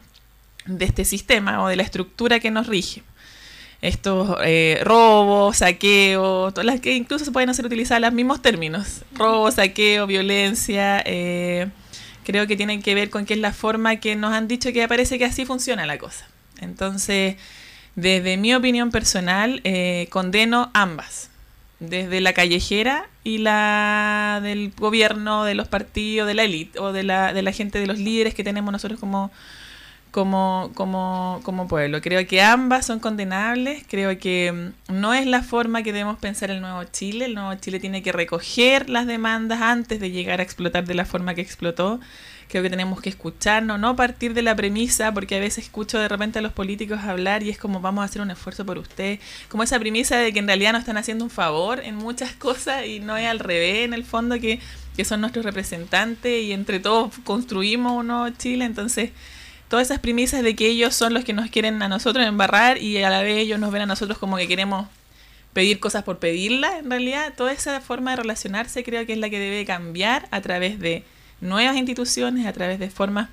de 0.65 0.85
este 0.85 1.03
sistema 1.03 1.61
o 1.63 1.67
de 1.67 1.75
la 1.75 1.83
estructura 1.83 2.39
que 2.39 2.51
nos 2.51 2.67
rige 2.67 3.03
estos 3.81 4.37
eh, 4.43 4.79
robos, 4.83 5.57
saqueos, 5.57 6.53
todas 6.53 6.65
las 6.65 6.79
que 6.79 6.93
incluso 6.93 7.25
se 7.25 7.31
pueden 7.31 7.49
hacer 7.49 7.65
utilizar 7.65 7.99
los 7.99 8.13
mismos 8.13 8.41
términos, 8.41 9.01
robo, 9.13 9.49
saqueo, 9.51 10.05
violencia, 10.05 11.01
eh, 11.05 11.67
creo 12.23 12.45
que 12.45 12.55
tienen 12.55 12.83
que 12.83 12.93
ver 12.93 13.09
con 13.09 13.25
que 13.25 13.33
es 13.33 13.39
la 13.39 13.53
forma 13.53 13.95
que 13.95 14.15
nos 14.15 14.33
han 14.33 14.47
dicho 14.47 14.71
que 14.71 14.87
parece 14.87 15.17
que 15.17 15.25
así 15.25 15.45
funciona 15.45 15.85
la 15.87 15.97
cosa. 15.97 16.27
Entonces, 16.59 17.37
desde 17.95 18.38
mi 18.38 18.53
opinión 18.53 18.91
personal, 18.91 19.62
eh, 19.63 20.07
condeno 20.10 20.71
ambas, 20.74 21.29
desde 21.79 22.21
la 22.21 22.33
callejera 22.33 23.07
y 23.24 23.39
la 23.39 24.39
del 24.43 24.71
gobierno, 24.77 25.43
de 25.43 25.55
los 25.55 25.67
partidos, 25.67 26.27
de 26.27 26.33
la 26.33 26.43
élite 26.43 26.79
o 26.79 26.93
de 26.93 27.03
la, 27.03 27.33
de 27.33 27.41
la 27.41 27.51
gente, 27.51 27.79
de 27.79 27.88
los 27.88 28.00
líderes 28.00 28.33
que 28.33 28.43
tenemos 28.43 28.71
nosotros 28.71 29.00
como 29.00 29.31
como, 30.12 30.71
como, 30.75 31.39
como 31.43 31.67
pueblo. 31.67 32.01
Creo 32.01 32.27
que 32.27 32.41
ambas 32.41 32.86
son 32.86 33.00
condenables, 33.00 33.83
creo 33.89 34.17
que 34.19 34.74
mm, 34.89 35.00
no 35.00 35.13
es 35.13 35.25
la 35.25 35.41
forma 35.41 35.83
que 35.83 35.93
debemos 35.93 36.19
pensar 36.19 36.51
el 36.51 36.62
nuevo 36.62 36.83
Chile. 36.83 37.25
El 37.25 37.33
nuevo 37.36 37.55
Chile 37.55 37.79
tiene 37.79 38.03
que 38.03 38.12
recoger 38.12 38.89
las 38.89 39.07
demandas 39.07 39.62
antes 39.62 40.00
de 40.00 40.12
llegar 40.12 40.39
a 40.39 40.43
explotar 40.43 40.86
de 40.86 40.93
la 40.93 41.05
forma 41.05 41.33
que 41.33 41.41
explotó. 41.41 42.00
Creo 42.51 42.63
que 42.63 42.70
tenemos 42.70 43.00
que 43.00 43.08
escucharnos, 43.08 43.79
no 43.79 43.96
partir 43.96 44.34
de 44.34 44.41
la 44.41 44.58
premisa, 44.58 45.13
porque 45.13 45.38
a 45.38 45.39
veces 45.39 45.63
escucho 45.63 45.98
de 45.98 46.10
repente 46.10 46.39
a 46.39 46.41
los 46.41 46.51
políticos 46.51 47.00
hablar 47.00 47.43
y 47.43 47.50
es 47.50 47.58
como 47.58 47.79
vamos 47.79 48.01
a 48.01 48.05
hacer 48.05 48.22
un 48.22 48.29
esfuerzo 48.29 48.65
por 48.65 48.77
usted, 48.77 49.20
como 49.48 49.63
esa 49.63 49.79
premisa 49.79 50.17
de 50.17 50.34
que 50.34 50.39
en 50.39 50.48
realidad 50.48 50.74
nos 50.74 50.81
están 50.81 50.98
haciendo 50.98 51.24
un 51.24 51.29
favor 51.29 51.79
en 51.79 51.96
muchas 51.96 52.34
cosas 52.34 52.86
y 52.86 53.00
no 53.00 53.15
es 53.15 53.25
al 53.25 53.39
revés 53.39 53.86
en 53.86 53.93
el 53.93 54.03
fondo 54.03 54.38
que, 54.38 54.60
que 54.98 55.05
son 55.05 55.22
nuestros 55.22 55.46
representantes 55.46 56.43
y 56.43 56.51
entre 56.51 56.81
todos 56.81 57.13
construimos 57.24 57.93
un 57.93 58.08
nuevo 58.08 58.27
Chile. 58.38 58.65
Entonces, 58.65 59.12
todas 59.70 59.88
esas 59.88 60.00
premisas 60.00 60.43
de 60.43 60.53
que 60.53 60.67
ellos 60.67 60.93
son 60.93 61.13
los 61.13 61.24
que 61.24 61.31
nos 61.31 61.50
quieren 61.50 61.81
a 61.81 61.88
nosotros 61.88 62.27
embarrar 62.27 62.79
y 62.79 63.01
a 63.01 63.10
la 63.10 63.22
vez 63.22 63.38
ellos 63.38 63.62
nos 63.62 63.72
ven 63.72 63.84
a 63.84 63.86
nosotros 63.86 64.17
como 64.17 64.36
que 64.36 64.50
queremos 64.50 64.88
pedir 65.53 65.79
cosas 65.79 66.03
por 66.03 66.20
pedirlas, 66.20 66.79
en 66.79 66.89
realidad 66.89 67.34
toda 67.38 67.53
esa 67.53 67.79
forma 67.79 68.12
de 68.12 68.17
relacionarse 68.17 68.84
creo 68.84 69.05
que 69.05 69.13
es 69.13 69.20
la 69.20 69.29
que 69.29 69.39
debe 69.39 69.65
cambiar 69.65 70.27
a 70.31 70.41
través 70.41 70.79
de 70.79 71.05
nuevas 71.41 71.75
instituciones, 71.75 72.45
a 72.45 72.53
través 72.53 72.79
de 72.79 72.89
formas 72.89 73.29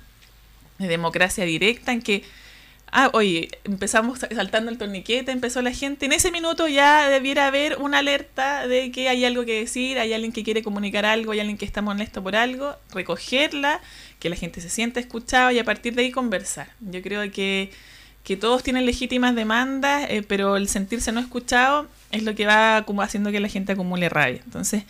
de 0.77 0.87
democracia 0.87 1.45
directa 1.45 1.91
en 1.91 2.01
que 2.01 2.23
ah, 2.91 3.09
oye, 3.13 3.49
empezamos 3.63 4.19
saltando 4.19 4.71
el 4.71 4.77
torniquete, 4.77 5.31
empezó 5.31 5.61
la 5.61 5.71
gente, 5.71 6.05
en 6.05 6.13
ese 6.13 6.31
minuto 6.31 6.67
ya 6.67 7.09
debiera 7.09 7.47
haber 7.47 7.77
una 7.77 7.99
alerta 7.99 8.67
de 8.67 8.91
que 8.91 9.09
hay 9.09 9.25
algo 9.25 9.45
que 9.45 9.59
decir, 9.59 9.99
hay 9.99 10.13
alguien 10.13 10.31
que 10.31 10.43
quiere 10.43 10.63
comunicar 10.63 11.05
algo, 11.05 11.31
hay 11.31 11.39
alguien 11.39 11.57
que 11.57 11.65
está 11.65 11.81
molesto 11.81 12.23
por 12.23 12.35
algo, 12.35 12.75
recogerla 12.93 13.79
que 14.19 14.29
la 14.29 14.35
gente 14.35 14.61
se 14.61 14.69
sienta 14.69 14.99
escuchada 14.99 15.53
y 15.53 15.59
a 15.59 15.63
partir 15.63 15.95
de 15.95 16.03
ahí 16.03 16.11
conversar. 16.11 16.69
Yo 16.81 17.01
creo 17.01 17.29
que, 17.31 17.71
que 18.23 18.37
todos 18.37 18.63
tienen 18.63 18.85
legítimas 18.85 19.35
demandas, 19.35 20.09
eh, 20.09 20.23
pero 20.27 20.57
el 20.57 20.67
sentirse 20.67 21.11
no 21.11 21.19
escuchado 21.19 21.87
es 22.11 22.23
lo 22.23 22.35
que 22.35 22.45
va 22.45 22.83
como 22.85 23.01
haciendo 23.01 23.31
que 23.31 23.39
la 23.39 23.47
gente 23.47 23.73
acumule 23.73 24.09
rabia. 24.09 24.41
Entonces, 24.43 24.83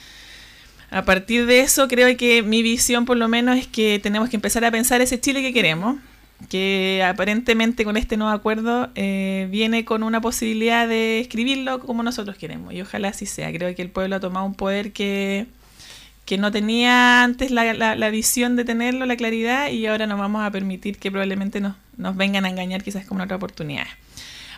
a 0.91 1.03
partir 1.03 1.45
de 1.45 1.61
eso, 1.61 1.87
creo 1.87 2.15
que 2.17 2.41
mi 2.43 2.63
visión 2.63 3.05
por 3.05 3.17
lo 3.17 3.27
menos 3.27 3.57
es 3.57 3.67
que 3.67 3.99
tenemos 4.01 4.29
que 4.29 4.37
empezar 4.37 4.65
a 4.65 4.71
pensar 4.71 5.01
ese 5.01 5.19
Chile 5.19 5.41
que 5.41 5.53
queremos, 5.53 5.97
que 6.49 7.03
aparentemente 7.05 7.83
con 7.83 7.97
este 7.97 8.17
nuevo 8.17 8.31
acuerdo 8.31 8.89
eh, 8.95 9.47
viene 9.51 9.85
con 9.85 10.03
una 10.03 10.21
posibilidad 10.21 10.87
de 10.87 11.19
escribirlo 11.19 11.79
como 11.79 12.01
nosotros 12.01 12.37
queremos. 12.37 12.73
Y 12.73 12.81
ojalá 12.81 13.09
así 13.09 13.25
sea. 13.25 13.51
Creo 13.51 13.75
que 13.75 13.81
el 13.81 13.89
pueblo 13.89 14.15
ha 14.15 14.19
tomado 14.19 14.45
un 14.45 14.55
poder 14.55 14.91
que 14.91 15.47
que 16.29 16.37
no 16.37 16.51
tenía 16.51 17.23
antes 17.23 17.49
la, 17.49 17.73
la, 17.73 18.09
visión 18.11 18.55
de 18.55 18.63
tenerlo, 18.63 19.07
la 19.07 19.15
claridad, 19.17 19.71
y 19.71 19.87
ahora 19.87 20.05
nos 20.05 20.19
vamos 20.19 20.43
a 20.43 20.51
permitir 20.51 20.99
que 20.99 21.09
probablemente 21.09 21.59
nos, 21.59 21.75
nos 21.97 22.15
vengan 22.15 22.45
a 22.45 22.49
engañar 22.49 22.83
quizás 22.83 23.03
como 23.07 23.23
otra 23.23 23.37
oportunidad. 23.37 23.87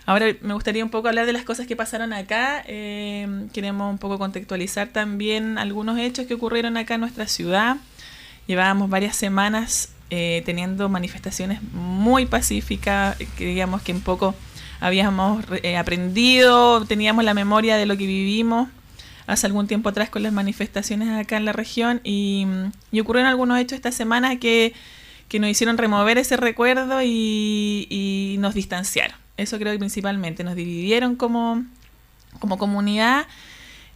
Ahora 0.05 0.25
me 0.41 0.53
gustaría 0.53 0.84
un 0.84 0.89
poco 0.89 1.08
hablar 1.08 1.25
de 1.25 1.34
las 1.34 1.43
cosas 1.43 1.67
que 1.67 1.75
pasaron 1.75 2.13
acá. 2.13 2.63
Eh, 2.67 3.48
queremos 3.53 3.91
un 3.91 3.98
poco 3.98 4.17
contextualizar 4.17 4.89
también 4.89 5.58
algunos 5.58 6.00
hechos 6.00 6.25
que 6.25 6.34
ocurrieron 6.34 6.77
acá 6.77 6.96
en 6.96 7.01
nuestra 7.01 7.27
ciudad. 7.27 7.77
Llevábamos 8.48 8.89
varias 8.89 9.15
semanas 9.15 9.89
eh, 10.10 10.41
teniendo 10.46 10.89
manifestaciones 10.89 11.62
muy 11.72 12.25
pacíficas, 12.25 13.15
que 13.38 13.46
digamos 13.46 13.81
que 13.81 13.93
un 13.93 14.01
poco 14.01 14.36
habíamos 14.81 15.46
eh, 15.63 15.77
aprendido, 15.77 16.84
teníamos 16.86 17.24
la 17.24 17.34
memoria 17.34 17.77
de 17.77 17.86
lo 17.86 17.96
que 17.96 18.08
vivimos 18.08 18.67
hace 19.27 19.46
algún 19.46 19.67
tiempo 19.67 19.89
atrás 19.89 20.10
con 20.10 20.24
las 20.24 20.34
manifestaciones 20.34 21.10
acá 21.17 21.38
en 21.38 21.46
la 21.46 21.53
región 21.53 22.01
y, 22.03 22.46
y 22.91 23.00
ocurrieron 23.00 23.29
algunos 23.29 23.60
hechos 23.60 23.77
esta 23.77 23.91
semana 23.91 24.38
que, 24.38 24.74
nos 25.39 25.50
hicieron 25.50 25.77
remover 25.77 26.17
ese 26.17 26.36
recuerdo 26.36 27.01
y, 27.01 28.36
nos 28.39 28.53
distanciaron. 28.53 29.21
Eso 29.41 29.57
creo 29.57 29.74
que 29.74 29.79
principalmente 29.79 30.43
nos 30.43 30.55
dividieron 30.55 31.15
como, 31.15 31.65
como 32.39 32.57
comunidad 32.57 33.27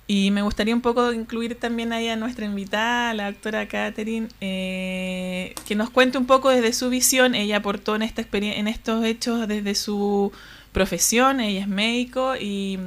y 0.07 0.29
me 0.29 0.43
gustaría 0.43 0.75
un 0.75 0.81
poco 0.81 1.11
incluir 1.13 1.55
también 1.55 1.91
ahí 1.91 2.09
a 2.09 2.15
nuestra 2.15 2.45
invitada, 2.45 3.13
la 3.15 3.31
doctora 3.31 3.67
Catherine, 3.67 4.27
eh, 4.39 5.55
que 5.67 5.73
nos 5.73 5.89
cuente 5.89 6.19
un 6.19 6.27
poco 6.27 6.49
desde 6.49 6.73
su 6.73 6.89
visión. 6.91 7.33
Ella 7.33 7.57
aportó 7.57 7.95
en, 7.95 8.03
esta 8.03 8.23
en 8.31 8.67
estos 8.67 9.03
hechos 9.03 9.47
desde 9.47 9.73
su 9.73 10.31
profesión, 10.73 11.39
ella 11.39 11.61
es 11.61 11.67
médico 11.67 12.35
y, 12.35 12.77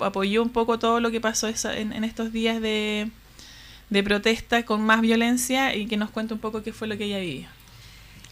apoyó 0.00 0.42
un 0.42 0.48
poco 0.48 0.78
todo 0.78 1.00
lo 1.00 1.10
que 1.10 1.20
pasó 1.20 1.46
en, 1.46 2.02
estos 2.02 2.32
días 2.32 2.60
de, 2.60 3.10
de, 3.90 4.02
protesta 4.02 4.64
con 4.64 4.82
más 4.82 5.00
violencia 5.02 5.76
y 5.76 5.86
que 5.86 5.96
nos 5.96 6.10
cuente 6.10 6.34
un 6.34 6.40
poco 6.40 6.62
qué 6.62 6.72
fue 6.72 6.88
lo 6.88 6.96
que 6.96 7.04
ella 7.04 7.18
vivió. 7.18 7.46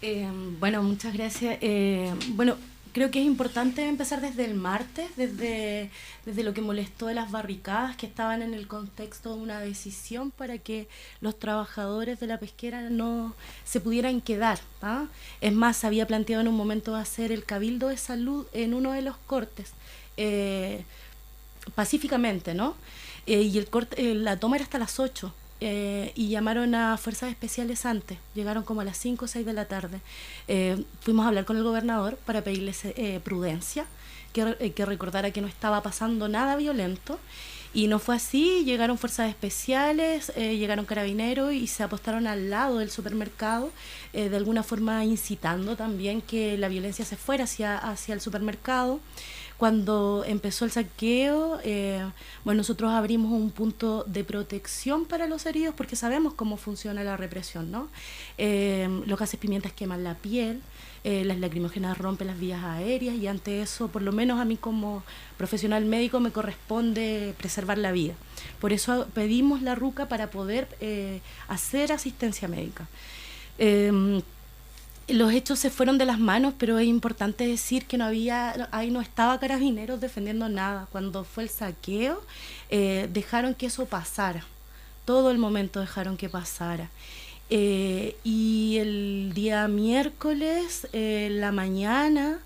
Eh, 0.02 0.26
bueno, 0.58 0.82
muchas 0.82 1.12
gracias. 1.12 1.58
Eh, 1.60 2.12
bueno, 2.30 2.56
creo 2.96 3.10
que 3.10 3.20
es 3.20 3.26
importante 3.26 3.86
empezar 3.86 4.22
desde 4.22 4.46
el 4.46 4.54
martes, 4.54 5.10
desde, 5.16 5.90
desde 6.24 6.42
lo 6.42 6.54
que 6.54 6.62
molestó 6.62 7.08
de 7.08 7.12
las 7.12 7.30
barricadas 7.30 7.94
que 7.94 8.06
estaban 8.06 8.40
en 8.40 8.54
el 8.54 8.66
contexto 8.66 9.36
de 9.36 9.42
una 9.42 9.60
decisión 9.60 10.30
para 10.30 10.56
que 10.56 10.88
los 11.20 11.38
trabajadores 11.38 12.20
de 12.20 12.26
la 12.26 12.40
pesquera 12.40 12.88
no 12.88 13.34
se 13.66 13.80
pudieran 13.80 14.22
quedar. 14.22 14.60
¿ah? 14.80 15.08
Es 15.42 15.52
más, 15.52 15.76
se 15.76 15.86
había 15.86 16.06
planteado 16.06 16.40
en 16.40 16.48
un 16.48 16.56
momento 16.56 16.96
hacer 16.96 17.32
el 17.32 17.44
cabildo 17.44 17.88
de 17.88 17.98
salud 17.98 18.46
en 18.54 18.72
uno 18.72 18.92
de 18.92 19.02
los 19.02 19.18
cortes, 19.18 19.72
eh, 20.16 20.82
pacíficamente, 21.74 22.54
¿no? 22.54 22.76
Eh, 23.26 23.42
y 23.42 23.58
el 23.58 23.68
corte, 23.68 24.12
eh, 24.12 24.14
la 24.14 24.38
toma 24.38 24.56
era 24.56 24.64
hasta 24.64 24.78
las 24.78 24.98
8 24.98 25.34
eh, 25.60 26.12
y 26.14 26.28
llamaron 26.28 26.74
a 26.74 26.98
fuerzas 26.98 27.30
especiales 27.30 27.86
antes, 27.86 28.18
llegaron 28.34 28.62
como 28.62 28.82
a 28.82 28.84
las 28.84 28.98
5 28.98 29.24
o 29.24 29.28
6 29.28 29.46
de 29.46 29.52
la 29.52 29.64
tarde. 29.64 30.00
Eh, 30.48 30.84
fuimos 31.00 31.24
a 31.24 31.28
hablar 31.28 31.46
con 31.46 31.56
el 31.56 31.62
gobernador 31.62 32.16
para 32.26 32.42
pedirles 32.42 32.84
eh, 32.84 33.20
prudencia, 33.24 33.86
que, 34.34 34.72
que 34.74 34.84
recordara 34.84 35.30
que 35.30 35.40
no 35.40 35.46
estaba 35.46 35.82
pasando 35.82 36.28
nada 36.28 36.56
violento. 36.56 37.18
Y 37.72 37.88
no 37.88 37.98
fue 37.98 38.16
así, 38.16 38.64
llegaron 38.64 38.96
fuerzas 38.96 39.28
especiales, 39.28 40.32
llegaron 40.34 40.86
carabineros 40.86 41.52
y 41.52 41.66
se 41.66 41.82
apostaron 41.82 42.26
al 42.26 42.48
lado 42.48 42.78
del 42.78 42.90
supermercado, 42.90 43.70
de 44.14 44.34
alguna 44.34 44.62
forma 44.62 45.04
incitando 45.04 45.76
también 45.76 46.22
que 46.22 46.56
la 46.56 46.68
violencia 46.68 47.04
se 47.04 47.16
fuera 47.16 47.44
hacia, 47.44 47.76
hacia 47.76 48.14
el 48.14 48.22
supermercado. 48.22 49.00
Cuando 49.56 50.22
empezó 50.26 50.66
el 50.66 50.70
saqueo, 50.70 51.58
eh, 51.64 52.04
bueno, 52.44 52.58
nosotros 52.58 52.92
abrimos 52.92 53.32
un 53.32 53.50
punto 53.50 54.04
de 54.04 54.22
protección 54.22 55.06
para 55.06 55.26
los 55.26 55.46
heridos 55.46 55.74
porque 55.74 55.96
sabemos 55.96 56.34
cómo 56.34 56.58
funciona 56.58 57.02
la 57.02 57.16
represión, 57.16 57.70
¿no? 57.70 57.88
Eh, 58.36 58.86
los 59.06 59.18
gases 59.18 59.40
pimientas 59.40 59.72
queman 59.72 60.04
la 60.04 60.14
piel, 60.14 60.60
eh, 61.04 61.24
las 61.24 61.38
lacrimógenas 61.38 61.96
rompen 61.96 62.26
las 62.26 62.38
vías 62.38 62.62
aéreas 62.64 63.14
y 63.14 63.28
ante 63.28 63.62
eso, 63.62 63.88
por 63.88 64.02
lo 64.02 64.12
menos 64.12 64.40
a 64.40 64.44
mí 64.44 64.58
como 64.58 65.02
profesional 65.38 65.86
médico, 65.86 66.20
me 66.20 66.32
corresponde 66.32 67.34
preservar 67.38 67.78
la 67.78 67.92
vida. 67.92 68.12
Por 68.60 68.74
eso 68.74 69.06
pedimos 69.14 69.62
la 69.62 69.74
RUCA 69.74 70.06
para 70.06 70.30
poder 70.30 70.68
hacer 71.48 71.92
asistencia 71.92 72.46
médica 72.46 72.88
los 75.08 75.32
hechos 75.32 75.58
se 75.58 75.70
fueron 75.70 75.98
de 75.98 76.04
las 76.04 76.18
manos, 76.18 76.54
pero 76.58 76.78
es 76.78 76.86
importante 76.86 77.46
decir 77.46 77.86
que 77.86 77.96
no 77.96 78.04
había, 78.04 78.68
ahí 78.72 78.90
no 78.90 79.00
estaba 79.00 79.38
carabineros 79.38 80.00
defendiendo 80.00 80.48
nada. 80.48 80.88
Cuando 80.90 81.24
fue 81.24 81.44
el 81.44 81.48
saqueo, 81.48 82.22
eh, 82.70 83.08
dejaron 83.12 83.54
que 83.54 83.66
eso 83.66 83.86
pasara. 83.86 84.44
Todo 85.04 85.30
el 85.30 85.38
momento 85.38 85.80
dejaron 85.80 86.16
que 86.16 86.28
pasara. 86.28 86.90
Eh, 87.50 88.16
y 88.24 88.78
el 88.78 89.32
día 89.32 89.68
miércoles, 89.68 90.88
eh, 90.92 91.28
la 91.32 91.52
mañana, 91.52 92.40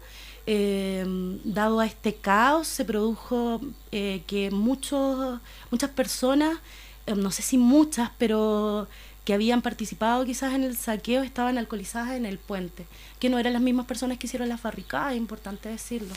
dado 1.45 1.79
a 1.79 1.87
este 1.87 2.14
caos, 2.14 2.67
se 2.67 2.85
produjo 2.85 3.61
que 3.90 4.50
muchos, 4.52 5.38
muchas 5.71 5.90
personas, 5.90 6.59
no 7.07 7.31
sé 7.31 7.43
si 7.43 7.57
muchas, 7.57 8.11
pero 8.19 8.88
que 9.24 9.34
habían 9.34 9.62
participado 9.62 10.24
quizás 10.24 10.54
en 10.54 10.64
el 10.64 10.76
saqueo 10.76 11.22
estaban 11.22 11.58
alcoholizadas 11.58 12.12
en 12.12 12.26
el 12.26 12.38
puente, 12.38 12.86
que 13.18 13.28
no 13.28 13.38
eran 13.38 13.52
las 13.52 13.62
mismas 13.62 13.86
personas 13.86 14.18
que 14.18 14.26
hicieron 14.26 14.48
las 14.48 14.62
barricadas, 14.62 15.12
es 15.12 15.18
importante 15.18 15.68
decirlo. 15.68 16.14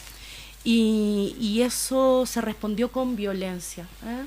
Y, 0.64 1.36
y, 1.40 1.62
eso 1.62 2.26
se 2.26 2.40
respondió 2.40 2.90
con 2.90 3.18
violencia. 3.18 3.86
¿eh? 4.06 4.24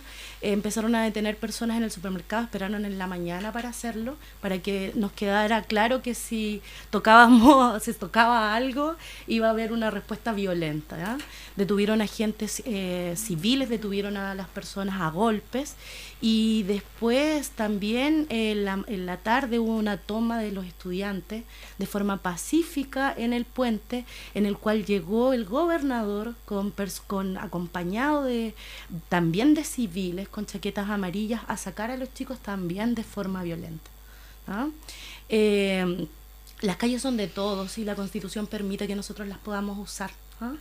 Empezaron 0.53 0.95
a 0.95 1.03
detener 1.03 1.37
personas 1.37 1.77
en 1.77 1.83
el 1.83 1.91
supermercado, 1.91 2.45
esperaron 2.45 2.85
en 2.85 2.99
la 2.99 3.09
mañana 3.09 3.53
para 3.53 3.69
hacerlo, 3.69 4.17
para 4.41 4.59
que 4.61 4.93
nos 4.95 5.11
quedara 5.11 5.63
claro 5.63 6.03
que 6.03 6.15
si 6.15 6.63
tocábamos, 6.91 7.83
se 7.83 7.93
tocaba 7.95 8.55
algo, 8.55 8.95
iba 9.27 9.49
a 9.49 9.51
haber 9.51 9.73
una 9.73 9.91
respuesta 9.91 10.33
violenta. 10.33 11.19
Detuvieron 11.57 12.01
agentes 12.01 12.63
eh, 12.65 13.15
civiles, 13.17 13.69
detuvieron 13.69 14.17
a 14.17 14.37
las 14.37 14.47
personas 14.47 15.01
a 15.01 15.11
golpes 15.11 15.75
y 16.21 16.63
después 16.63 17.51
también 17.51 18.27
en 18.31 18.65
la, 18.65 18.85
en 18.87 19.05
la 19.05 19.17
tarde 19.19 19.59
hubo 19.59 19.77
una 19.77 19.97
toma 19.99 20.39
de 20.39 20.53
los 20.53 20.65
estudiantes 20.65 21.45
de 21.79 21.87
forma 21.87 22.19
pacífica 22.19 23.13
en 23.17 23.33
el 23.33 23.45
puente, 23.45 24.05
en 24.35 24.47
el 24.47 24.57
cual 24.57 24.87
llegó 24.87 25.33
el 25.33 25.45
gobernador 25.45 26.35
acompañado 27.41 28.23
de 28.23 28.55
también 29.09 29.55
de 29.55 29.65
civiles 29.65 30.29
con 30.37 30.45
chaquetas 30.45 30.91
amarillas 30.91 31.41
a 31.49 31.57
sacar 31.57 31.91
a 31.91 31.97
los 31.97 32.13
chicos 32.13 32.39
también 32.39 32.95
de 32.95 33.05
forma 33.05 33.43
violenta. 33.43 33.91
¿ah? 34.47 34.69
Eh, 35.31 36.07
las 36.61 36.77
calles 36.77 37.01
son 37.01 37.17
de 37.17 37.27
todos 37.27 37.79
y 37.79 37.87
la 37.87 37.95
constitución 37.95 38.47
permite 38.47 38.87
que 38.87 38.95
nosotros 38.95 39.27
las 39.29 39.39
podamos 39.39 39.79
usar. 39.79 40.11
¿ah? 40.43 40.53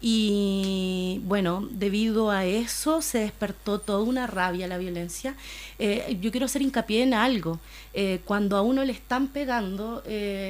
Y 0.00 1.20
bueno, 1.26 1.64
debido 1.70 2.32
a 2.32 2.44
eso 2.44 3.02
se 3.02 3.18
despertó 3.18 3.78
toda 3.78 4.00
una 4.00 4.26
rabia, 4.26 4.66
la 4.66 4.78
violencia. 4.78 5.36
Eh, 5.78 6.18
yo 6.20 6.32
quiero 6.32 6.46
hacer 6.46 6.62
hincapié 6.62 7.04
en 7.04 7.14
algo. 7.14 7.60
Eh, 7.92 8.20
cuando 8.24 8.56
a 8.56 8.62
uno 8.62 8.84
le 8.84 8.92
están 8.92 9.28
pegando, 9.28 10.02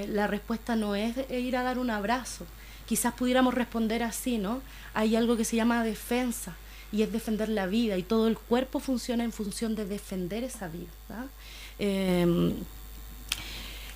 la 0.08 0.26
respuesta 0.26 0.74
no 0.74 0.94
es 0.94 1.14
ir 1.30 1.54
a 1.58 1.62
dar 1.64 1.78
un 1.78 1.90
abrazo. 1.90 2.46
Quizás 2.86 3.12
pudiéramos 3.12 3.52
responder 3.52 4.02
así, 4.02 4.38
¿no? 4.38 4.62
Hay 4.94 5.16
algo 5.16 5.36
que 5.36 5.44
se 5.44 5.56
llama 5.56 5.84
defensa 5.84 6.56
y 6.94 7.02
es 7.02 7.12
defender 7.12 7.48
la 7.48 7.66
vida 7.66 7.98
y 7.98 8.02
todo 8.02 8.28
el 8.28 8.38
cuerpo 8.38 8.78
funciona 8.78 9.24
en 9.24 9.32
función 9.32 9.74
de 9.74 9.84
defender 9.84 10.44
esa 10.44 10.68
vida. 10.68 11.28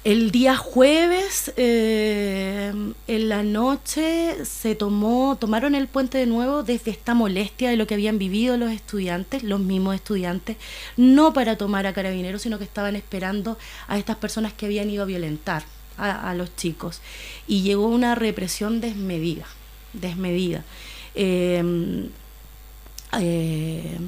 El 0.05 0.31
día 0.31 0.57
jueves, 0.57 1.53
eh, 1.57 2.73
en 3.09 3.29
la 3.29 3.43
noche, 3.43 4.45
se 4.45 4.75
tomó, 4.75 5.37
tomaron 5.39 5.75
el 5.75 5.87
puente 5.87 6.19
de 6.19 6.27
nuevo 6.27 6.63
desde 6.63 6.93
esta 6.93 7.15
molestia 7.15 7.69
de 7.69 7.77
lo 7.77 7.87
que 7.87 7.95
habían 7.95 8.17
vivido 8.17 8.57
los 8.57 8.71
estudiantes, 8.71 9.43
los 9.43 9.61
mismos 9.61 9.97
estudiantes, 9.97 10.57
no 10.97 11.33
para 11.33 11.59
tomar 11.59 11.87
a 11.87 11.93
carabineros, 11.93 12.43
sino 12.43 12.59
que 12.59 12.65
estaban 12.65 12.97
esperando 12.97 13.59
a 13.87 13.99
estas 13.99 14.17
personas 14.17 14.53
que 14.53 14.67
habían 14.67 14.89
ido 14.89 15.03
a 15.03 15.07
violentar 15.07 15.65
a, 15.99 16.33
los 16.35 16.55
chicos. 16.57 17.01
Y 17.49 17.63
llegó 17.63 17.89
una 17.89 18.15
represión 18.15 18.81
desmedida, 18.81 19.47
desmedida. 19.93 20.65
eh, 21.17 22.09
eh 23.13 23.99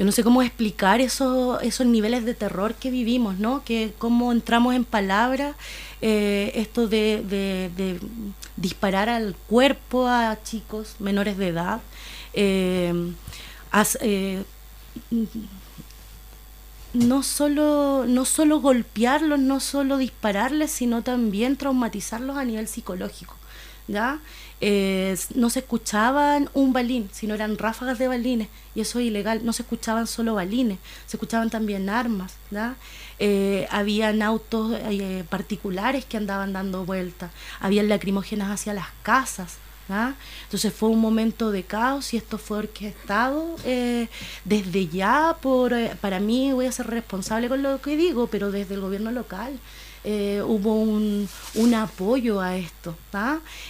yo 0.00 0.06
no 0.06 0.12
sé 0.12 0.24
cómo 0.24 0.40
explicar 0.40 1.02
esos, 1.02 1.62
esos 1.62 1.86
niveles 1.86 2.24
de 2.24 2.32
terror 2.32 2.74
que 2.74 2.90
vivimos, 2.90 3.38
¿no? 3.38 3.62
Que 3.64 3.92
cómo 3.98 4.32
entramos 4.32 4.74
en 4.74 4.86
palabras, 4.86 5.54
eh, 6.00 6.52
esto 6.54 6.88
de, 6.88 8.00
disparar 8.56 9.10
al 9.10 9.36
cuerpo 9.46 10.08
a 10.08 10.38
chicos 10.42 10.96
menores 11.00 11.36
de 11.36 11.48
edad, 11.48 11.82
eh, 12.32 12.94
no 16.94 17.22
solo, 17.22 18.06
no 18.08 18.24
solo 18.24 18.62
golpearlos, 18.62 19.38
no 19.38 19.60
solo 19.60 19.98
dispararles, 19.98 20.70
sino 20.70 21.02
también 21.02 21.58
traumatizarlos 21.58 22.38
a 22.38 22.44
nivel 22.46 22.68
psicológico. 22.68 23.36
¿ya? 23.90 24.20
Eh, 24.62 25.16
no 25.34 25.48
se 25.48 25.60
escuchaban 25.60 26.50
un 26.52 26.74
balín, 26.74 27.08
sino 27.12 27.34
eran 27.34 27.56
ráfagas 27.56 27.98
de 27.98 28.08
balines, 28.08 28.48
y 28.74 28.82
eso 28.82 28.98
es 28.98 29.06
ilegal, 29.06 29.40
no 29.42 29.54
se 29.54 29.62
escuchaban 29.62 30.06
solo 30.06 30.34
balines, 30.34 30.78
se 31.06 31.16
escuchaban 31.16 31.48
también 31.48 31.88
armas, 31.88 32.34
eh, 33.18 33.66
habían 33.70 34.20
autos 34.20 34.76
eh, 34.78 35.24
particulares 35.30 36.04
que 36.04 36.18
andaban 36.18 36.52
dando 36.52 36.84
vueltas, 36.84 37.30
habían 37.58 37.88
lacrimógenas 37.88 38.50
hacia 38.50 38.74
las 38.74 38.88
casas, 39.02 39.56
entonces 40.44 40.72
fue 40.72 40.88
un 40.88 41.00
momento 41.00 41.50
de 41.50 41.64
caos 41.64 42.14
y 42.14 42.16
esto 42.16 42.38
fue 42.38 42.58
orquestado 42.58 43.56
desde 44.44 44.86
ya 44.86 45.36
por, 45.42 45.74
para 45.96 46.20
mí 46.20 46.52
voy 46.52 46.66
a 46.66 46.72
ser 46.72 46.86
responsable 46.86 47.48
con 47.48 47.64
lo 47.64 47.80
que 47.82 47.96
digo, 47.96 48.28
pero 48.28 48.52
desde 48.52 48.74
el 48.74 48.82
gobierno 48.82 49.10
local. 49.10 49.58
Eh, 50.02 50.42
hubo 50.46 50.76
un, 50.76 51.28
un, 51.54 51.74
apoyo 51.74 52.40
a 52.40 52.56
esto 52.56 52.96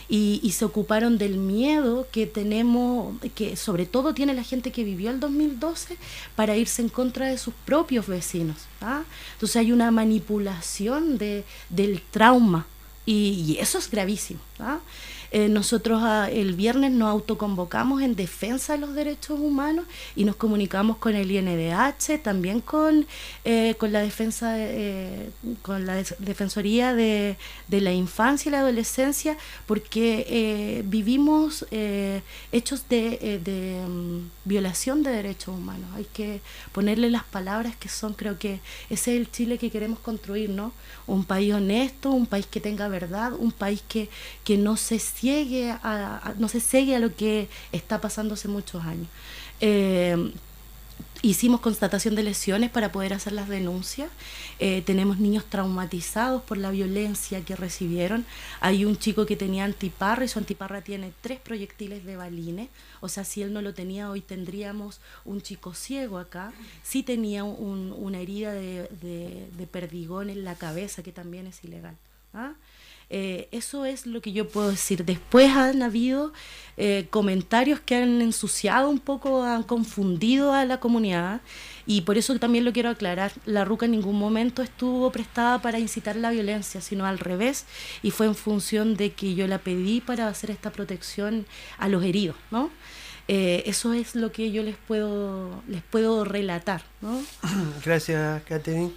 y, 0.09 0.53
se 0.53 0.65
ocuparon 0.65 1.19
del 1.19 1.39
miedo 1.39 2.07
que 2.13 2.27
tenemos, 2.27 3.17
que 3.35 3.57
sobre 3.57 3.85
todo 3.85 4.15
tiene 4.15 4.33
la 4.33 4.45
gente 4.45 4.71
que 4.71 4.85
vivió 4.85 5.11
el 5.11 5.19
2012 5.19 5.97
para 6.37 6.57
irse 6.57 6.83
en 6.83 6.89
contra 6.89 7.27
de 7.27 7.37
sus 7.37 7.53
propios 7.65 8.07
vecinos. 8.07 8.57
Entonces 9.33 9.57
hay 9.57 9.73
una 9.73 9.91
manipulación 9.91 11.19
de, 11.19 11.45
del 11.69 12.01
trauma 12.01 12.67
y, 13.07 13.57
eso 13.59 13.79
es 13.79 13.91
gravísimo. 13.91 14.41
Eh, 15.33 15.49
nosotros 15.49 16.01
ah, 16.03 16.29
el 16.31 16.55
viernes 16.55 16.91
nos 16.93 17.09
autoconvocamos 17.09 18.03
en 18.03 18.17
defensa 18.17 18.73
de 18.73 18.81
los 18.81 18.95
derechos 18.95 19.39
humanos 19.39 19.87
y 20.17 20.25
nos 20.25 20.37
comunicamos 20.37 20.97
con 20.97 21.15
el 21.15 21.31
INDH, 21.31 22.21
también 22.23 22.61
con, 22.61 23.07
eh, 23.45 23.75
con 23.79 23.93
la 23.93 24.01
defensa 24.01 24.55
eh, 24.57 25.31
con 25.63 25.87
la 25.87 26.03
Defensoría 26.19 26.95
de, 26.95 27.37
de, 27.69 27.81
la 27.81 27.93
Infancia 27.93 28.49
y 28.49 28.53
la 28.53 28.61
Adolescencia, 28.61 29.37
porque 29.67 30.83
vivimos 30.87 31.67
hechos 32.53 32.89
de, 32.89 33.41
de 33.45 33.85
mm, 33.87 34.40
violación 34.51 35.05
de 35.05 35.11
derechos 35.11 35.55
humanos. 35.57 35.89
Hay 35.95 36.07
que 36.13 36.41
ponerle 36.73 37.09
las 37.09 37.23
palabras 37.23 37.77
que 37.77 37.89
son, 37.89 38.15
creo 38.15 38.37
que 38.37 38.61
ese 38.91 39.13
es 39.13 39.21
el 39.21 39.31
Chile 39.31 39.59
que 39.59 39.71
queremos 39.71 40.01
construir, 40.01 40.51
¿no? 40.51 40.73
Un 41.07 41.25
país 41.25 41.55
honesto, 41.55 42.11
un 42.11 42.27
país 42.27 42.47
que 42.47 42.61
tenga 42.61 42.89
verdad, 42.89 43.33
un 43.33 43.53
país 43.53 43.81
que, 43.89 44.09
que 44.43 44.57
no 44.57 44.77
se 44.77 44.99
ciegue 44.99 45.71
a, 45.71 46.35
no 46.39 46.49
se 46.49 46.61
ciegue 46.61 46.97
a 46.97 46.99
lo 46.99 47.15
que 47.15 47.49
está 47.71 48.01
pasando 48.01 48.35
hace 48.35 48.49
muchos 48.49 48.85
años. 48.85 49.07
Eh, 49.61 50.33
hicimos 51.23 51.61
constatación 51.61 52.15
de 52.15 52.23
lesiones 52.23 52.71
para 52.71 52.93
poder 52.93 53.13
hacer 53.13 53.33
las 53.33 53.49
denuncias. 53.49 54.11
Eh, 54.59 54.83
tenemos 54.85 55.19
niños 55.19 55.45
traumatizados 55.49 56.43
por 56.43 56.59
la 56.59 56.71
violencia 56.71 57.45
que 57.45 57.57
recibieron. 57.57 58.25
Hay 58.61 58.85
un 58.85 58.99
chico 58.99 59.27
que 59.27 59.37
tenía 59.37 59.65
antiparra 59.65 60.25
y 60.25 60.29
su 60.29 60.39
antiparra 60.39 60.83
tiene 60.83 61.13
tres 61.21 61.41
proyectiles 61.41 62.05
de 62.05 62.17
balines. 62.17 62.69
O 63.01 63.09
sea, 63.09 63.25
si 63.25 63.43
él 63.43 63.53
no 63.53 63.63
lo 63.63 63.75
tenía, 63.75 64.11
hoy 64.11 64.21
tendríamos 64.21 65.01
un 65.25 65.41
chico 65.41 65.75
ciego 65.75 66.19
acá. 66.19 66.53
Sí 66.83 67.03
tenía 67.03 67.45
una 67.45 68.19
herida 68.19 68.53
de, 68.53 68.89
de, 69.01 69.67
perdigón 69.67 70.31
en 70.31 70.45
la 70.45 70.55
cabeza, 70.55 71.03
que 71.03 71.13
también 71.13 71.47
es 71.47 71.63
ilegal. 71.65 71.97
¿ah? 72.35 72.55
Eh, 73.13 73.49
eso 73.51 73.85
es 73.85 74.07
lo 74.07 74.21
que 74.21 74.33
yo 74.33 74.49
puedo 74.49 74.71
decir. 74.71 75.05
Después 75.05 75.51
han 75.51 75.83
habido 75.83 76.33
eh, 76.77 77.09
comentarios 77.11 77.81
que 77.81 77.97
han 77.97 78.23
ensuciado 78.23 78.89
un 78.89 79.01
poco, 79.01 79.43
han 79.43 79.65
confundido 79.65 80.55
a 80.55 80.65
la 80.65 80.79
comunidad 80.79 81.41
y 81.87 82.03
por 82.03 82.19
eso 82.19 82.39
también 82.39 82.65
lo 82.65 82.73
quiero 82.73 82.89
aclarar. 82.89 83.33
La 83.47 83.65
RUCA 83.65 83.87
en 83.87 83.93
ningún 83.93 84.17
momento 84.17 84.63
estuvo 84.63 85.11
prestada 85.11 85.61
para 85.61 85.81
incitar 85.81 86.15
la 86.15 86.31
violencia, 86.31 86.81
sino 86.81 87.05
al 87.05 87.19
revés 87.19 87.67
y 88.01 88.13
fue 88.13 88.27
en 88.27 88.37
función 88.37 88.97
de 88.97 89.13
que 89.13 89.35
yo 89.35 89.49
la 89.49 89.59
pedí 89.59 90.01
para 90.01 90.29
hacer 90.29 90.53
esta 90.53 90.71
protección 90.71 91.47
a 91.79 91.89
los 91.89 92.05
heridos, 92.05 92.37
¿no? 92.53 92.71
Eh, 93.27 93.65
eso 93.67 93.93
es 93.93 94.15
lo 94.15 94.33
que 94.33 94.51
yo 94.51 94.63
les 94.63 94.77
puedo 94.77 95.63
les 95.69 95.83
puedo 95.83 96.25
relatar, 96.25 96.83
¿no? 97.01 97.21
Gracias, 97.85 98.43
Catherine. 98.45 98.93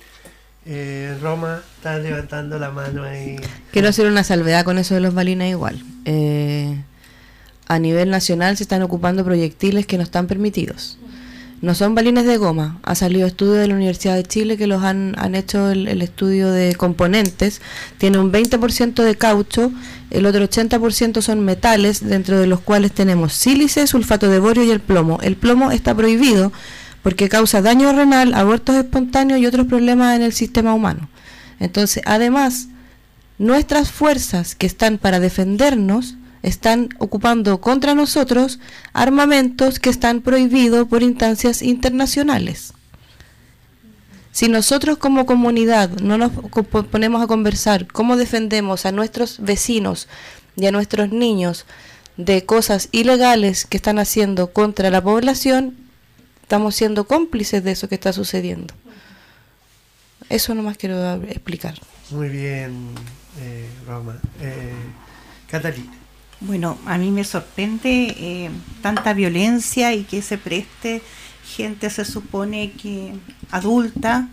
Eh, 0.66 1.18
Roma 1.22 1.62
está 1.76 2.00
levantando 2.00 2.58
la 2.58 2.72
mano 2.72 3.04
ahí. 3.04 3.36
Quiero 3.72 3.90
hacer 3.90 4.08
una 4.08 4.24
salvedad 4.24 4.64
con 4.64 4.78
eso 4.78 4.94
de 4.94 5.02
los 5.02 5.14
balines 5.14 5.52
igual. 5.52 5.84
Eh, 6.06 6.78
a 7.68 7.80
nivel 7.80 8.10
nacional 8.10 8.56
se 8.56 8.64
están 8.64 8.82
ocupando 8.82 9.26
proyectiles 9.26 9.86
que 9.86 9.98
no 9.98 10.04
están 10.04 10.28
permitidos. 10.28 10.98
No 11.62 11.76
son 11.76 11.96
balines 11.96 12.26
de 12.26 12.36
goma. 12.38 12.80
Ha 12.84 12.94
salido 12.94 13.26
estudio 13.26 13.54
de 13.54 13.68
la 13.68 13.76
Universidad 13.76 14.16
de 14.16 14.24
Chile 14.24 14.58
que 14.58 14.68
los 14.68 14.84
han, 14.84 15.16
han 15.18 15.34
hecho 15.34 15.72
el, 15.72 15.88
el, 15.88 16.02
estudio 16.02 16.52
de 16.52 16.76
componentes. 16.76 17.62
Tiene 17.98 18.20
un 18.20 18.34
20% 18.34 19.02
de 19.02 19.16
caucho, 19.16 19.72
el 20.12 20.26
otro 20.26 20.44
80% 20.44 21.22
son 21.22 21.40
metales, 21.46 22.06
dentro 22.06 22.38
de 22.38 22.48
los 22.48 22.60
cuales 22.60 22.92
tenemos 22.92 23.34
sílice, 23.34 23.88
sulfato 23.88 24.30
de 24.30 24.40
borio 24.40 24.64
y 24.64 24.72
el 24.72 24.82
plomo. 24.82 25.20
El 25.22 25.38
plomo 25.38 25.72
está 25.72 25.96
prohibido 25.96 26.52
porque 27.04 27.30
causa 27.30 27.62
daño 27.62 27.92
renal, 27.94 28.34
abortos 28.34 28.76
espontáneos 28.78 29.40
y 29.40 29.46
otros 29.46 29.68
problemas 29.68 30.16
en 30.16 30.24
el 30.24 30.34
sistema 30.34 30.74
humano. 30.74 31.10
Entonces, 31.60 32.02
además, 32.06 32.70
nuestras 33.38 33.92
fuerzas 33.92 34.56
que 34.56 34.66
están 34.66 34.98
para 34.98 35.20
defendernos 35.20 36.16
están 36.42 36.90
ocupando 36.98 37.62
contra 37.62 37.94
nosotros 37.94 38.60
armamentos 38.94 39.80
que 39.80 39.90
están 39.90 40.22
prohibidos 40.22 40.88
por 40.88 41.04
instancias 41.04 41.62
internacionales. 41.62 42.74
Si 44.32 44.50
nosotros 44.50 44.98
como 44.98 45.26
comunidad 45.26 45.90
no 46.02 46.18
nos 46.18 46.32
ponemos 46.90 47.22
a 47.22 47.28
conversar 47.28 47.86
cómo 47.88 48.18
defendemos 48.18 48.86
a 48.86 48.92
nuestros 48.92 49.40
vecinos 49.40 50.08
y 50.56 50.66
a 50.66 50.72
nuestros 50.72 51.12
niños 51.12 51.66
de 52.18 52.46
cosas 52.46 52.90
ilegales 52.92 53.66
que 53.66 53.78
están 53.78 54.00
haciendo 54.00 54.52
contra 54.52 54.90
la 54.90 55.04
población, 55.04 55.83
estamos 56.44 56.76
siendo 56.76 57.08
cómplices 57.08 57.64
de 57.64 57.72
eso 57.72 57.90
que 57.90 57.96
está 57.96 58.14
sucediendo. 58.14 58.74
Eso 60.30 60.54
nomás 60.54 60.78
quiero 60.78 61.16
explicar. 61.24 61.80
Muy 62.12 62.30
bien, 62.30 62.90
eh, 63.42 63.68
Roma. 63.88 64.20
Eh, 64.40 64.74
Catalina. 65.50 65.92
Bueno, 66.42 66.78
a 66.86 66.98
mí 66.98 67.10
me 67.10 67.24
sorprende 67.24 68.14
eh, 68.18 68.50
tanta 68.82 69.14
violencia 69.14 69.94
y 69.94 70.04
que 70.04 70.22
se 70.22 70.38
preste 70.38 71.02
gente, 71.56 71.90
se 71.90 72.06
supone 72.06 72.72
que 72.74 73.14
adulta, 73.50 74.28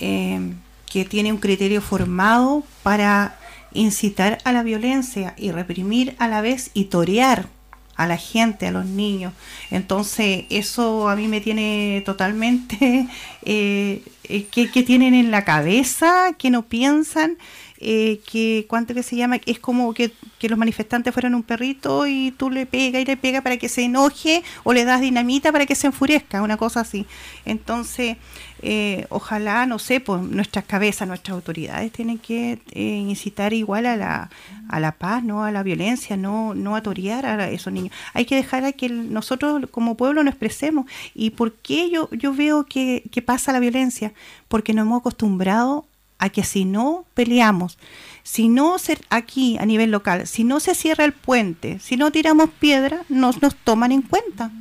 eh, 0.00 0.54
que 0.90 1.04
tiene 1.04 1.32
un 1.32 1.38
criterio 1.38 1.80
formado 1.80 2.64
para 2.82 3.38
incitar 3.72 4.38
a 4.44 4.52
la 4.52 4.62
violencia 4.62 5.34
y 5.36 5.52
reprimir 5.52 6.16
a 6.18 6.28
la 6.28 6.40
vez 6.40 6.70
y 6.74 6.86
torear 6.86 7.48
a 7.96 8.06
la 8.06 8.16
gente, 8.16 8.66
a 8.66 8.72
los 8.72 8.86
niños. 8.86 9.32
Entonces, 9.70 10.44
eso 10.50 11.08
a 11.08 11.16
mí 11.16 11.28
me 11.28 11.40
tiene 11.40 12.02
totalmente... 12.04 13.06
Eh, 13.44 14.04
eh 14.22 14.44
que, 14.44 14.84
tienen 14.84 15.14
en 15.14 15.32
la 15.32 15.44
cabeza? 15.44 16.32
que 16.38 16.48
no 16.48 16.62
piensan? 16.62 17.38
Eh, 17.84 18.20
que 18.30 18.64
cuánto 18.68 18.94
que 18.94 19.02
se 19.02 19.16
llama 19.16 19.40
es 19.44 19.58
como 19.58 19.92
que, 19.92 20.12
que, 20.38 20.48
los 20.48 20.56
manifestantes 20.56 21.12
fueran 21.12 21.34
un 21.34 21.42
perrito 21.42 22.06
y 22.06 22.30
tú 22.30 22.48
le 22.48 22.64
pegas 22.64 23.02
y 23.02 23.04
le 23.04 23.16
pegas 23.16 23.42
para 23.42 23.56
que 23.56 23.68
se 23.68 23.82
enoje 23.82 24.44
o 24.62 24.72
le 24.72 24.84
das 24.84 25.00
dinamita 25.00 25.50
para 25.50 25.66
que 25.66 25.74
se 25.74 25.88
enfurezca, 25.88 26.42
una 26.42 26.56
cosa 26.56 26.78
así. 26.80 27.06
Entonces, 27.44 28.18
eh, 28.62 29.06
ojalá, 29.08 29.66
no 29.66 29.80
sé, 29.80 29.98
pues 29.98 30.22
nuestras 30.22 30.64
cabezas, 30.64 31.08
nuestras 31.08 31.34
autoridades 31.34 31.90
tienen 31.90 32.18
que 32.18 32.60
eh, 32.70 32.80
incitar 32.80 33.52
igual 33.52 33.86
a 33.86 33.96
la, 33.96 34.30
a 34.68 34.78
la 34.78 34.92
paz, 34.92 35.24
no 35.24 35.42
a 35.42 35.50
la 35.50 35.64
violencia, 35.64 36.16
no, 36.16 36.54
no 36.54 36.76
a 36.76 36.82
torear 36.82 37.26
a 37.26 37.50
esos 37.50 37.72
niños. 37.72 37.92
Hay 38.14 38.26
que 38.26 38.36
dejar 38.36 38.64
a 38.64 38.70
que 38.70 38.88
nosotros 38.88 39.64
como 39.72 39.96
pueblo 39.96 40.22
nos 40.22 40.34
expresemos. 40.34 40.86
¿Y 41.16 41.30
por 41.30 41.54
qué 41.54 41.90
yo, 41.90 42.08
yo 42.12 42.32
veo 42.32 42.64
que, 42.64 43.02
que 43.10 43.22
pasa 43.22 43.52
la 43.52 43.58
violencia? 43.58 44.12
Porque 44.46 44.72
nos 44.72 44.86
hemos 44.86 45.00
acostumbrado 45.00 45.86
a 46.22 46.28
que 46.28 46.44
si 46.44 46.64
no 46.64 47.04
peleamos, 47.14 47.78
si 48.22 48.48
no 48.48 48.78
se, 48.78 48.96
aquí 49.10 49.58
a 49.58 49.66
nivel 49.66 49.90
local, 49.90 50.28
si 50.28 50.44
no 50.44 50.60
se 50.60 50.76
cierra 50.76 51.04
el 51.04 51.12
puente, 51.12 51.80
si 51.80 51.96
no 51.96 52.12
tiramos 52.12 52.48
piedra, 52.48 53.02
nos, 53.08 53.42
nos 53.42 53.56
toman 53.56 53.90
en 53.90 54.02
cuenta. 54.02 54.52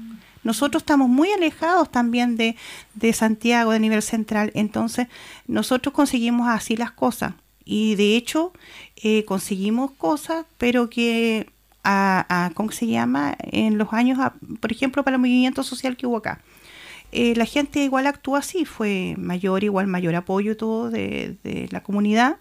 Nosotros 0.44 0.82
estamos 0.82 1.08
muy 1.08 1.32
alejados 1.32 1.92
también 1.92 2.36
de, 2.36 2.56
de 2.96 3.14
Santiago, 3.14 3.74
de 3.74 3.80
nivel 3.80 4.02
central, 4.02 4.52
entonces 4.56 5.08
nosotros 5.46 5.94
conseguimos 5.94 6.48
así 6.50 6.76
las 6.76 6.90
cosas. 6.90 7.36
Y 7.64 7.94
de 7.94 8.16
hecho 8.16 8.54
eh, 8.96 9.24
conseguimos 9.26 9.92
cosas, 9.92 10.48
pero 10.58 10.90
que, 10.90 11.48
a, 11.84 12.50
¿cómo 12.56 12.72
se 12.72 12.88
llama? 12.88 13.36
En 13.38 13.78
los 13.78 13.94
años, 13.94 14.18
por 14.60 14.72
ejemplo, 14.72 15.04
para 15.04 15.18
el 15.18 15.22
movimiento 15.22 15.62
social 15.62 15.96
que 15.96 16.08
hubo 16.08 16.18
acá 16.18 16.42
eh, 17.12 17.36
la 17.36 17.46
gente 17.46 17.84
igual 17.84 18.08
actuó 18.08 18.36
así, 18.36 18.66
fue 18.66 19.16
mayor, 19.18 19.64
igual 19.64 19.88
mayor 19.88 20.16
apoyo 20.16 20.56
todo 20.56 20.90
de, 20.90 21.68
la 21.70 21.84
comunidad, 21.84 22.38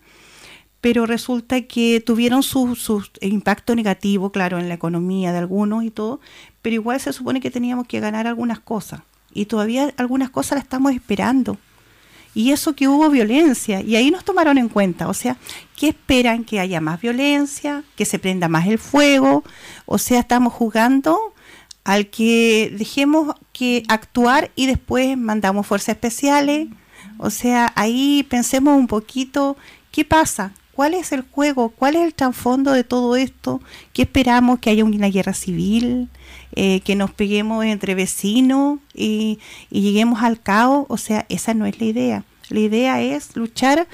pero 0.81 1.07
resulta 1.07 1.61
que 1.63 2.01
tuvieron 2.01 2.43
su, 2.43 2.77
su, 2.77 3.05
impacto 3.21 3.75
negativo, 3.75 4.31
claro, 4.31 4.59
en 4.59 4.69
la 4.69 4.75
economía 4.75 5.33
de 5.33 5.39
algunos 5.39 5.85
y 5.85 5.91
todo, 5.91 6.21
pero 6.63 6.75
igual 6.75 7.01
se 7.01 7.13
supone 7.13 7.41
que 7.41 7.51
teníamos 7.51 7.87
que 7.87 8.01
ganar 8.01 8.27
algunas 8.27 8.61
cosas, 8.61 9.03
y 9.35 9.47
todavía 9.47 9.93
algunas 9.97 10.31
cosas 10.31 10.57
las 10.57 10.65
estamos 10.65 10.93
esperando. 10.93 11.59
Y 12.33 12.53
eso 12.53 12.77
que 12.77 12.87
hubo 12.87 13.11
violencia, 13.11 13.81
y 13.81 13.97
ahí 13.97 14.13
nos 14.13 14.25
tomaron 14.25 14.57
en 14.57 14.69
cuenta, 14.69 15.09
o 15.09 15.15
sea, 15.15 15.37
¿qué 15.77 15.89
esperan? 15.89 16.45
Que 16.45 16.61
haya 16.61 16.81
más 16.81 17.01
violencia, 17.01 17.83
que 17.97 18.05
se 18.05 18.21
prenda 18.21 18.47
más 18.47 18.69
el 18.69 18.79
fuego, 18.79 19.43
o 19.85 19.99
sea, 19.99 20.21
estamos 20.21 20.53
jugando 20.53 21.35
al 21.85 22.09
que 22.09 22.75
dejemos 22.77 23.35
que 23.53 23.85
actuar 23.89 24.51
y 24.55 24.67
después 24.67 25.17
mandamos 25.17 25.67
fuerzas 25.67 25.91
especiales. 25.91 26.69
O 27.19 27.31
sea, 27.31 27.73
ahí 27.77 28.27
pensemos 28.29 28.77
un 28.77 28.87
poquito 28.87 29.57
qué 29.91 30.05
pasa, 30.05 30.53
cuál 30.81 30.95
es 30.95 31.13
el 31.13 31.23
juego, 31.23 31.69
cuál 31.69 31.97
es 31.97 32.03
el 32.03 32.15
trasfondo 32.15 32.73
de 32.73 32.85
todo 32.85 33.17
esto, 33.17 33.61
qué 33.93 34.03
esperamos 34.03 34.61
que 34.61 34.71
haya 34.71 34.85
una 34.85 35.09
guerra 35.09 35.35
civil, 35.35 36.09
eh, 36.57 36.81
que 36.81 36.97
nos 36.97 37.13
peguemos 37.13 37.65
entre 37.65 37.95
vecinos 37.95 38.79
y, 38.95 39.39
lleguemos 39.71 40.23
al 40.23 40.41
caos. 40.41 40.87
O 40.89 40.97
sea, 40.97 41.27
esa 41.29 41.55
no 41.55 41.67
es 41.67 41.81
la 41.81 41.87
idea. 41.87 42.25
La 42.49 42.61
idea 42.61 43.03
es 43.03 43.37
luchar 43.37 43.87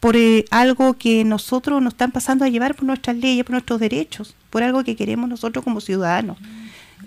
por 0.00 0.16
eh, 0.16 0.44
algo 0.50 0.94
que 0.94 1.24
nosotros 1.24 1.82
nos 1.82 1.94
están 1.94 2.12
pasando 2.12 2.44
a 2.44 2.48
llevar 2.48 2.76
por 2.76 2.84
nuestras 2.84 3.16
leyes, 3.16 3.44
por 3.44 3.52
nuestros 3.52 3.80
derechos, 3.80 4.36
por 4.50 4.62
algo 4.62 4.84
que 4.84 4.96
queremos 4.96 5.28
nosotros 5.28 5.64
como 5.64 5.80
ciudadanos. 5.80 6.38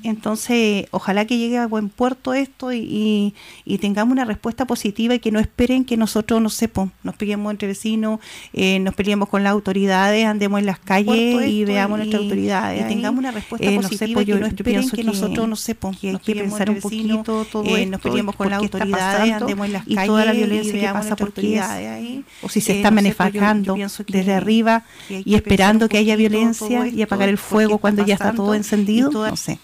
Entonces, 0.04 0.88
ojalá 0.92 1.26
que 1.26 1.38
llegue 1.38 1.58
a 1.58 1.68
buen 1.68 1.90
puerto 1.90 2.34
esto 2.34 2.72
y, 2.74 3.34
tengamos 3.82 4.12
una 4.12 4.26
respuesta 4.26 4.66
positiva 4.66 5.16
y 5.16 5.20
que 5.20 5.32
no 5.32 5.40
esperen 5.40 5.86
que 5.86 5.98
nosotros, 5.98 6.42
no 6.42 6.50
sepamos, 6.50 6.92
nos 7.04 7.16
peguemos 7.16 7.50
entre 7.52 7.68
vecinos, 7.68 8.20
eh, 8.54 8.80
nos 8.80 8.94
peleemos 8.94 9.28
con 9.28 9.44
las 9.44 9.52
autoridades, 9.52 10.26
andemos 10.26 10.60
en 10.60 10.68
las 10.68 10.80
calles 10.80 11.48
y 11.48 11.66
veamos 11.66 11.98
nuestras 11.98 12.22
autoridades. 12.22 12.86
Y 12.86 12.88
tengamos 12.88 13.20
una 13.20 13.32
respuesta 13.32 13.70
eh, 13.70 13.76
positiva 13.76 14.22
y 14.22 14.26
que 14.26 14.36
no 14.36 14.46
esperen 14.46 14.90
que, 14.90 15.04
nosotros, 15.04 15.48
no 15.48 15.56
sepamos, 15.56 16.00
que 16.00 16.10
hay 16.12 16.18
que 16.18 16.36
pensar 16.36 16.70
un 16.70 16.80
poquito 16.80 17.46
todo 17.46 17.64
eh, 17.66 17.86
nos 17.86 18.02
peleemos 18.02 18.36
con 18.36 18.50
las 18.50 18.60
autoridades, 18.60 19.34
andemos 19.34 19.66
en 19.66 19.74
las 19.74 19.84
calles 19.84 20.04
y 20.04 20.08
toda 20.08 20.26
la 20.26 20.34
violencia 20.34 20.74
que 20.74 20.94
pasa 20.94 21.16
por 21.16 21.34
ahí, 21.38 22.24
o 22.42 22.50
si 22.50 22.62
se 22.62 22.78
está 22.78 22.92
manejando 22.92 23.76
desde 24.08 24.34
arriba 24.34 24.84
y 25.10 25.36
esperando 25.36 25.90
que 25.90 25.98
haya 25.98 26.16
violencia 26.16 26.88
y 26.88 27.02
apagar 27.02 27.30
el 27.30 27.38
fuego 27.38 27.78
cuando 27.78 28.06
ya 28.06 28.14
está 28.14 28.34
todo 28.34 28.54
encendido, 28.54 29.12
no 29.12 29.36
sé. 29.36 29.60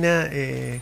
Eh, 0.00 0.80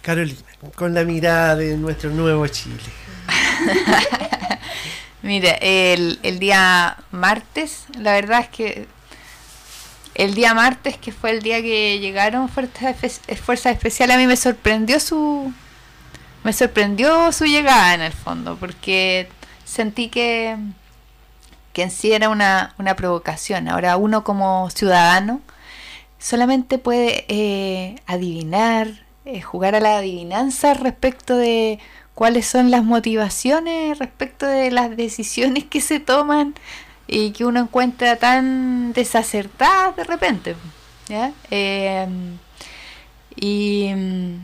Carolina, 0.00 0.38
con 0.76 0.94
la 0.94 1.04
mirada 1.04 1.56
de 1.56 1.76
nuestro 1.76 2.08
nuevo 2.08 2.46
Chile. 2.46 2.80
Mira, 5.22 5.52
el, 5.60 6.18
el 6.22 6.38
día 6.38 6.96
martes, 7.10 7.84
la 7.98 8.12
verdad 8.12 8.40
es 8.40 8.48
que 8.48 8.86
el 10.14 10.34
día 10.34 10.54
martes, 10.54 10.96
que 10.96 11.12
fue 11.12 11.32
el 11.32 11.42
día 11.42 11.60
que 11.60 11.98
llegaron 11.98 12.48
fuerzas, 12.48 12.96
espe- 13.02 13.36
fuerzas 13.36 13.74
especiales, 13.74 14.16
a 14.16 14.18
mí 14.18 14.26
me 14.26 14.36
sorprendió 14.36 15.00
su 15.00 15.52
me 16.44 16.52
sorprendió 16.54 17.30
su 17.32 17.44
llegada 17.44 17.92
en 17.94 18.00
el 18.02 18.12
fondo, 18.12 18.56
porque 18.56 19.28
sentí 19.66 20.08
que, 20.08 20.56
que 21.74 21.82
en 21.82 21.90
sí 21.90 22.12
era 22.12 22.28
una, 22.30 22.74
una 22.78 22.96
provocación. 22.96 23.68
Ahora 23.68 23.96
uno 23.98 24.24
como 24.24 24.68
ciudadano 24.70 25.40
solamente 26.24 26.78
puede 26.78 27.26
eh, 27.28 27.96
adivinar, 28.06 28.88
eh, 29.26 29.42
jugar 29.42 29.74
a 29.74 29.80
la 29.80 29.98
adivinanza 29.98 30.72
respecto 30.72 31.36
de 31.36 31.78
cuáles 32.14 32.46
son 32.46 32.70
las 32.70 32.82
motivaciones, 32.82 33.98
respecto 33.98 34.46
de 34.46 34.70
las 34.70 34.96
decisiones 34.96 35.64
que 35.64 35.82
se 35.82 36.00
toman 36.00 36.54
y 37.06 37.32
que 37.32 37.44
uno 37.44 37.60
encuentra 37.60 38.16
tan 38.16 38.94
desacertadas 38.94 39.96
de 39.96 40.04
repente. 40.04 40.56
Eh, 41.50 42.06
y 43.36 43.90
mm, 43.94 44.36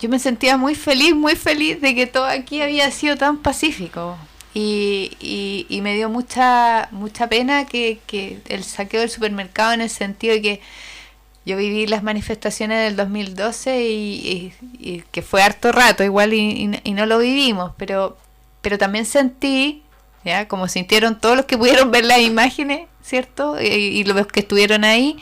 yo 0.00 0.08
me 0.08 0.18
sentía 0.18 0.56
muy 0.56 0.74
feliz, 0.74 1.14
muy 1.14 1.36
feliz 1.36 1.80
de 1.80 1.94
que 1.94 2.08
todo 2.08 2.24
aquí 2.24 2.62
había 2.62 2.90
sido 2.90 3.16
tan 3.16 3.38
pacífico. 3.38 4.18
Y, 4.54 5.12
y, 5.20 5.66
y 5.68 5.80
me 5.80 5.94
dio 5.94 6.08
mucha 6.08 6.88
mucha 6.92 7.28
pena 7.28 7.66
que, 7.66 8.00
que 8.06 8.40
el 8.48 8.64
saqueo 8.64 9.00
del 9.00 9.10
supermercado 9.10 9.72
en 9.72 9.80
el 9.80 9.90
sentido 9.90 10.34
de 10.34 10.42
que 10.42 10.60
yo 11.46 11.56
viví 11.56 11.86
las 11.86 12.02
manifestaciones 12.02 12.84
del 12.84 12.96
2012 12.96 13.82
y, 13.84 13.92
y- 13.92 14.52
y 14.78 15.04
que 15.10 15.22
fue 15.22 15.42
harto 15.42 15.72
rato 15.72 16.04
igual 16.04 16.34
y, 16.34 16.70
y- 16.84 16.92
no 16.92 17.06
lo 17.06 17.18
vivimos, 17.18 17.72
pero, 17.78 18.16
pero 18.60 18.76
también 18.78 19.06
sentí, 19.06 19.82
¿ya? 20.24 20.48
como 20.48 20.68
sintieron 20.68 21.18
todos 21.20 21.36
los 21.36 21.46
que 21.46 21.56
pudieron 21.58 21.90
ver 21.90 22.04
las 22.04 22.20
imágenes, 22.20 22.88
¿cierto? 23.02 23.60
Y 23.60 24.04
los 24.04 24.26
que 24.26 24.40
estuvieron 24.40 24.84
ahí, 24.84 25.16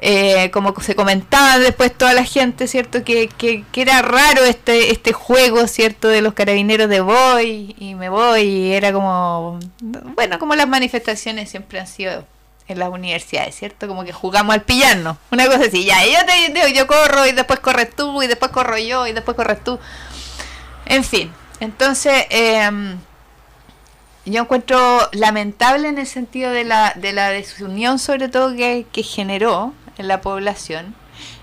eh, 0.00 0.50
como 0.50 0.78
se 0.80 0.96
comentaba 0.96 1.58
después 1.58 1.96
toda 1.96 2.12
la 2.14 2.24
gente, 2.24 2.66
¿cierto? 2.66 3.04
Que, 3.04 3.28
que, 3.28 3.64
era 3.74 4.02
raro 4.02 4.44
este, 4.44 4.90
este 4.90 5.12
juego, 5.12 5.66
¿cierto? 5.66 6.08
De 6.08 6.20
los 6.20 6.34
carabineros 6.34 6.88
de 6.88 7.00
voy 7.00 7.74
y 7.78 7.94
me 7.94 8.08
voy, 8.08 8.42
y 8.42 8.72
era 8.72 8.92
como, 8.92 9.60
bueno, 9.80 10.38
como 10.38 10.54
las 10.56 10.68
manifestaciones 10.68 11.48
siempre 11.48 11.80
han 11.80 11.86
sido 11.86 12.26
en 12.66 12.78
las 12.78 12.88
universidades, 12.88 13.54
¿cierto? 13.54 13.86
Como 13.86 14.04
que 14.04 14.12
jugamos 14.12 14.54
al 14.54 14.62
pillarnos, 14.62 15.16
una 15.30 15.46
cosa 15.46 15.64
así, 15.66 15.84
ya, 15.84 16.04
yo, 16.04 16.18
te, 16.26 16.72
yo, 16.74 16.86
corro 16.86 17.26
y 17.26 17.32
después 17.32 17.60
corres 17.60 17.94
tú 17.94 18.22
y 18.22 18.26
después 18.26 18.50
corro 18.50 18.78
yo 18.78 19.06
y 19.06 19.12
después 19.12 19.36
corres 19.36 19.62
tú. 19.62 19.78
En 20.86 21.04
fin, 21.04 21.32
entonces 21.60 22.26
em, 22.30 22.98
yo 24.26 24.42
encuentro 24.42 25.08
lamentable 25.12 25.88
en 25.88 25.98
el 25.98 26.06
sentido 26.06 26.50
de 26.50 26.64
la, 26.64 26.92
de 26.96 27.12
la 27.12 27.30
desunión 27.30 27.98
sobre 27.98 28.28
todo 28.28 28.54
que, 28.54 28.86
que 28.92 29.02
generó 29.02 29.72
en 29.98 30.08
la 30.08 30.20
población 30.20 30.94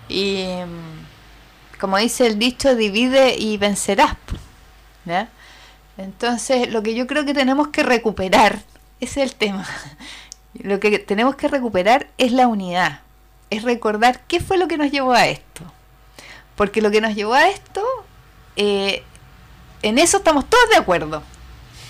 y 0.07 0.41
em, 0.41 0.69
como 1.79 1.97
dice 1.97 2.27
el 2.27 2.37
dicho, 2.37 2.75
divide 2.75 3.35
y 3.37 3.57
vencerás. 3.57 4.15
Entonces 5.97 6.71
lo 6.71 6.83
que 6.83 6.93
yo 6.93 7.07
creo 7.07 7.25
que 7.25 7.33
tenemos 7.33 7.69
que 7.69 7.83
recuperar, 7.83 8.59
ese 8.99 9.23
es 9.23 9.31
el 9.31 9.35
tema, 9.35 9.67
lo 10.53 10.79
que 10.79 10.99
tenemos 10.99 11.35
que 11.35 11.47
recuperar 11.47 12.07
es 12.17 12.31
la 12.31 12.47
unidad, 12.47 13.01
es 13.49 13.63
recordar 13.63 14.21
qué 14.27 14.39
fue 14.39 14.57
lo 14.57 14.67
que 14.67 14.77
nos 14.77 14.91
llevó 14.91 15.13
a 15.13 15.27
esto. 15.27 15.63
Porque 16.55 16.81
lo 16.81 16.91
que 16.91 17.01
nos 17.01 17.15
llevó 17.15 17.33
a 17.33 17.49
esto, 17.49 17.83
eh, 18.55 19.03
en 19.81 19.97
eso 19.97 20.17
estamos 20.17 20.45
todos 20.47 20.69
de 20.69 20.77
acuerdo. 20.77 21.23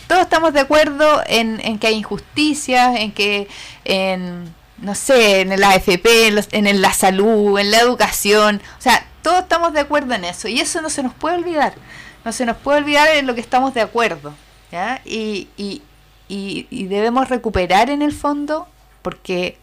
Todos 0.08 0.22
estamos 0.22 0.54
de 0.54 0.62
acuerdo 0.62 1.22
en, 1.26 1.60
en 1.62 1.80
que 1.80 1.88
hay 1.88 1.96
injusticias, 1.96 2.96
en 2.98 3.12
que, 3.12 3.48
en, 3.84 4.54
no 4.82 4.96
sé, 4.96 5.42
en 5.42 5.52
el 5.52 5.64
AFP, 5.64 6.28
en, 6.28 6.36
los- 6.36 6.50
en 6.52 6.82
la 6.82 6.94
salud, 6.94 7.58
en 7.60 7.72
la 7.72 7.80
educación. 7.80 8.62
O 8.78 8.82
sea, 8.82 9.06
todos 9.22 9.42
estamos 9.44 9.74
de 9.74 9.80
acuerdo 9.82 10.14
en 10.16 10.26
eso. 10.26 10.48
Y 10.48 10.60
eso 10.60 10.82
no 10.82 10.90
se 10.90 11.04
nos 11.04 11.14
puede 11.14 11.36
olvidar. 11.38 11.74
No 12.26 12.32
se 12.32 12.46
nos 12.46 12.58
puede 12.58 12.80
olvidar 12.80 13.08
en 13.16 13.28
lo 13.28 13.36
que 13.36 13.42
estamos 13.42 13.74
de 13.74 13.82
acuerdo. 13.82 14.34
¿ya? 14.72 15.02
Y, 15.06 15.48
y, 15.58 15.82
y, 16.28 16.68
y 16.70 16.86
debemos 16.86 17.30
recuperar 17.30 17.90
en 17.90 18.02
el 18.02 18.12
fondo 18.14 18.68
porque 19.02 19.58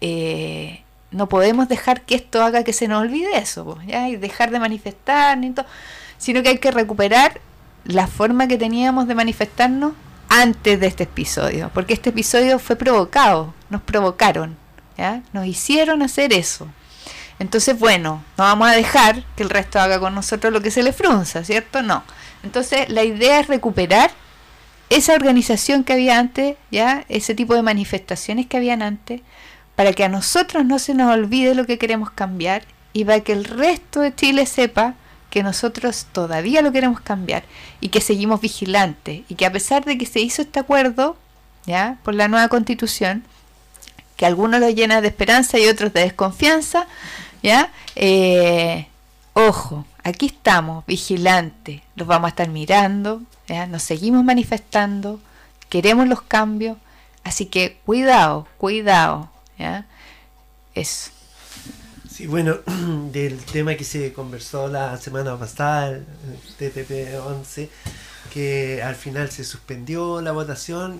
eh, 0.00 0.82
no 1.10 1.28
podemos 1.28 1.68
dejar 1.68 2.02
que 2.02 2.14
esto 2.16 2.42
haga 2.42 2.64
que 2.64 2.72
se 2.72 2.88
nos 2.88 3.02
olvide 3.02 3.38
eso, 3.38 3.78
¿ya? 3.86 4.08
y 4.08 4.16
dejar 4.16 4.50
de 4.50 4.58
manifestar, 4.60 5.38
ni 5.38 5.54
sino 6.18 6.42
que 6.42 6.48
hay 6.50 6.58
que 6.58 6.70
recuperar 6.70 7.40
la 7.84 8.06
forma 8.06 8.48
que 8.48 8.58
teníamos 8.58 9.06
de 9.06 9.14
manifestarnos 9.14 9.92
antes 10.28 10.80
de 10.80 10.86
este 10.86 11.04
episodio, 11.04 11.70
porque 11.72 11.94
este 11.94 12.10
episodio 12.10 12.58
fue 12.58 12.76
provocado, 12.76 13.54
nos 13.70 13.82
provocaron, 13.82 14.56
¿ya? 14.96 15.22
nos 15.32 15.46
hicieron 15.46 16.02
hacer 16.02 16.32
eso. 16.32 16.68
Entonces, 17.38 17.78
bueno, 17.78 18.24
no 18.38 18.44
vamos 18.44 18.68
a 18.68 18.72
dejar 18.72 19.24
que 19.36 19.42
el 19.42 19.50
resto 19.50 19.78
haga 19.78 20.00
con 20.00 20.14
nosotros 20.14 20.52
lo 20.52 20.62
que 20.62 20.70
se 20.70 20.82
le 20.82 20.92
frunza, 20.92 21.44
¿cierto? 21.44 21.82
No. 21.82 22.02
Entonces, 22.42 22.88
la 22.88 23.04
idea 23.04 23.40
es 23.40 23.48
recuperar 23.48 24.10
esa 24.88 25.14
organización 25.14 25.84
que 25.84 25.92
había 25.92 26.18
antes, 26.18 26.56
ya, 26.70 27.04
ese 27.08 27.34
tipo 27.34 27.54
de 27.54 27.62
manifestaciones 27.62 28.46
que 28.46 28.56
habían 28.56 28.82
antes, 28.82 29.20
para 29.74 29.92
que 29.92 30.04
a 30.04 30.08
nosotros 30.08 30.64
no 30.64 30.78
se 30.78 30.94
nos 30.94 31.12
olvide 31.12 31.54
lo 31.54 31.66
que 31.66 31.78
queremos 31.78 32.10
cambiar 32.10 32.62
y 32.92 33.04
para 33.04 33.20
que 33.20 33.32
el 33.32 33.44
resto 33.44 34.00
de 34.00 34.14
Chile 34.14 34.46
sepa 34.46 34.94
que 35.36 35.42
nosotros 35.42 36.06
todavía 36.12 36.62
lo 36.62 36.72
queremos 36.72 37.02
cambiar 37.02 37.44
y 37.82 37.90
que 37.90 38.00
seguimos 38.00 38.40
vigilantes 38.40 39.20
y 39.28 39.34
que 39.34 39.44
a 39.44 39.52
pesar 39.52 39.84
de 39.84 39.98
que 39.98 40.06
se 40.06 40.20
hizo 40.20 40.40
este 40.40 40.60
acuerdo, 40.60 41.18
ya, 41.66 41.98
por 42.04 42.14
la 42.14 42.26
nueva 42.26 42.48
constitución, 42.48 43.22
que 44.16 44.24
algunos 44.24 44.60
lo 44.60 44.70
llena 44.70 45.02
de 45.02 45.08
esperanza 45.08 45.58
y 45.58 45.66
otros 45.66 45.92
de 45.92 46.00
desconfianza, 46.00 46.86
ya, 47.42 47.70
eh, 47.96 48.86
ojo, 49.34 49.84
aquí 50.02 50.24
estamos, 50.24 50.86
vigilantes, 50.86 51.82
los 51.96 52.08
vamos 52.08 52.28
a 52.28 52.30
estar 52.30 52.48
mirando, 52.48 53.20
¿ya? 53.46 53.66
nos 53.66 53.82
seguimos 53.82 54.24
manifestando, 54.24 55.20
queremos 55.68 56.08
los 56.08 56.22
cambios, 56.22 56.78
así 57.24 57.44
que 57.44 57.78
cuidado, 57.84 58.48
cuidado, 58.56 59.28
¿ya? 59.58 59.84
Eso. 60.74 61.10
Sí, 62.16 62.26
bueno, 62.26 62.60
del 63.12 63.36
tema 63.36 63.74
que 63.74 63.84
se 63.84 64.14
conversó 64.14 64.68
la 64.68 64.96
semana 64.96 65.38
pasada, 65.38 65.90
el 65.90 66.06
TPP-11, 66.58 67.68
que 68.32 68.82
al 68.82 68.94
final 68.94 69.30
se 69.30 69.44
suspendió 69.44 70.22
la 70.22 70.32
votación, 70.32 70.98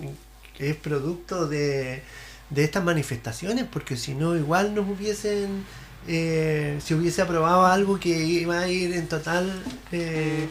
es 0.58 0.76
producto 0.76 1.48
de, 1.48 2.02
de 2.50 2.64
estas 2.64 2.84
manifestaciones, 2.84 3.64
porque 3.64 3.96
si 3.96 4.12
no, 4.12 4.36
igual 4.36 4.74
nos 4.74 4.86
hubiesen, 4.90 5.64
eh, 6.06 6.78
si 6.84 6.92
hubiese 6.92 7.22
aprobado 7.22 7.64
algo 7.64 7.98
que 7.98 8.10
iba 8.10 8.58
a 8.58 8.68
ir 8.68 8.92
en 8.92 9.08
total, 9.08 9.50
eh, 9.92 10.50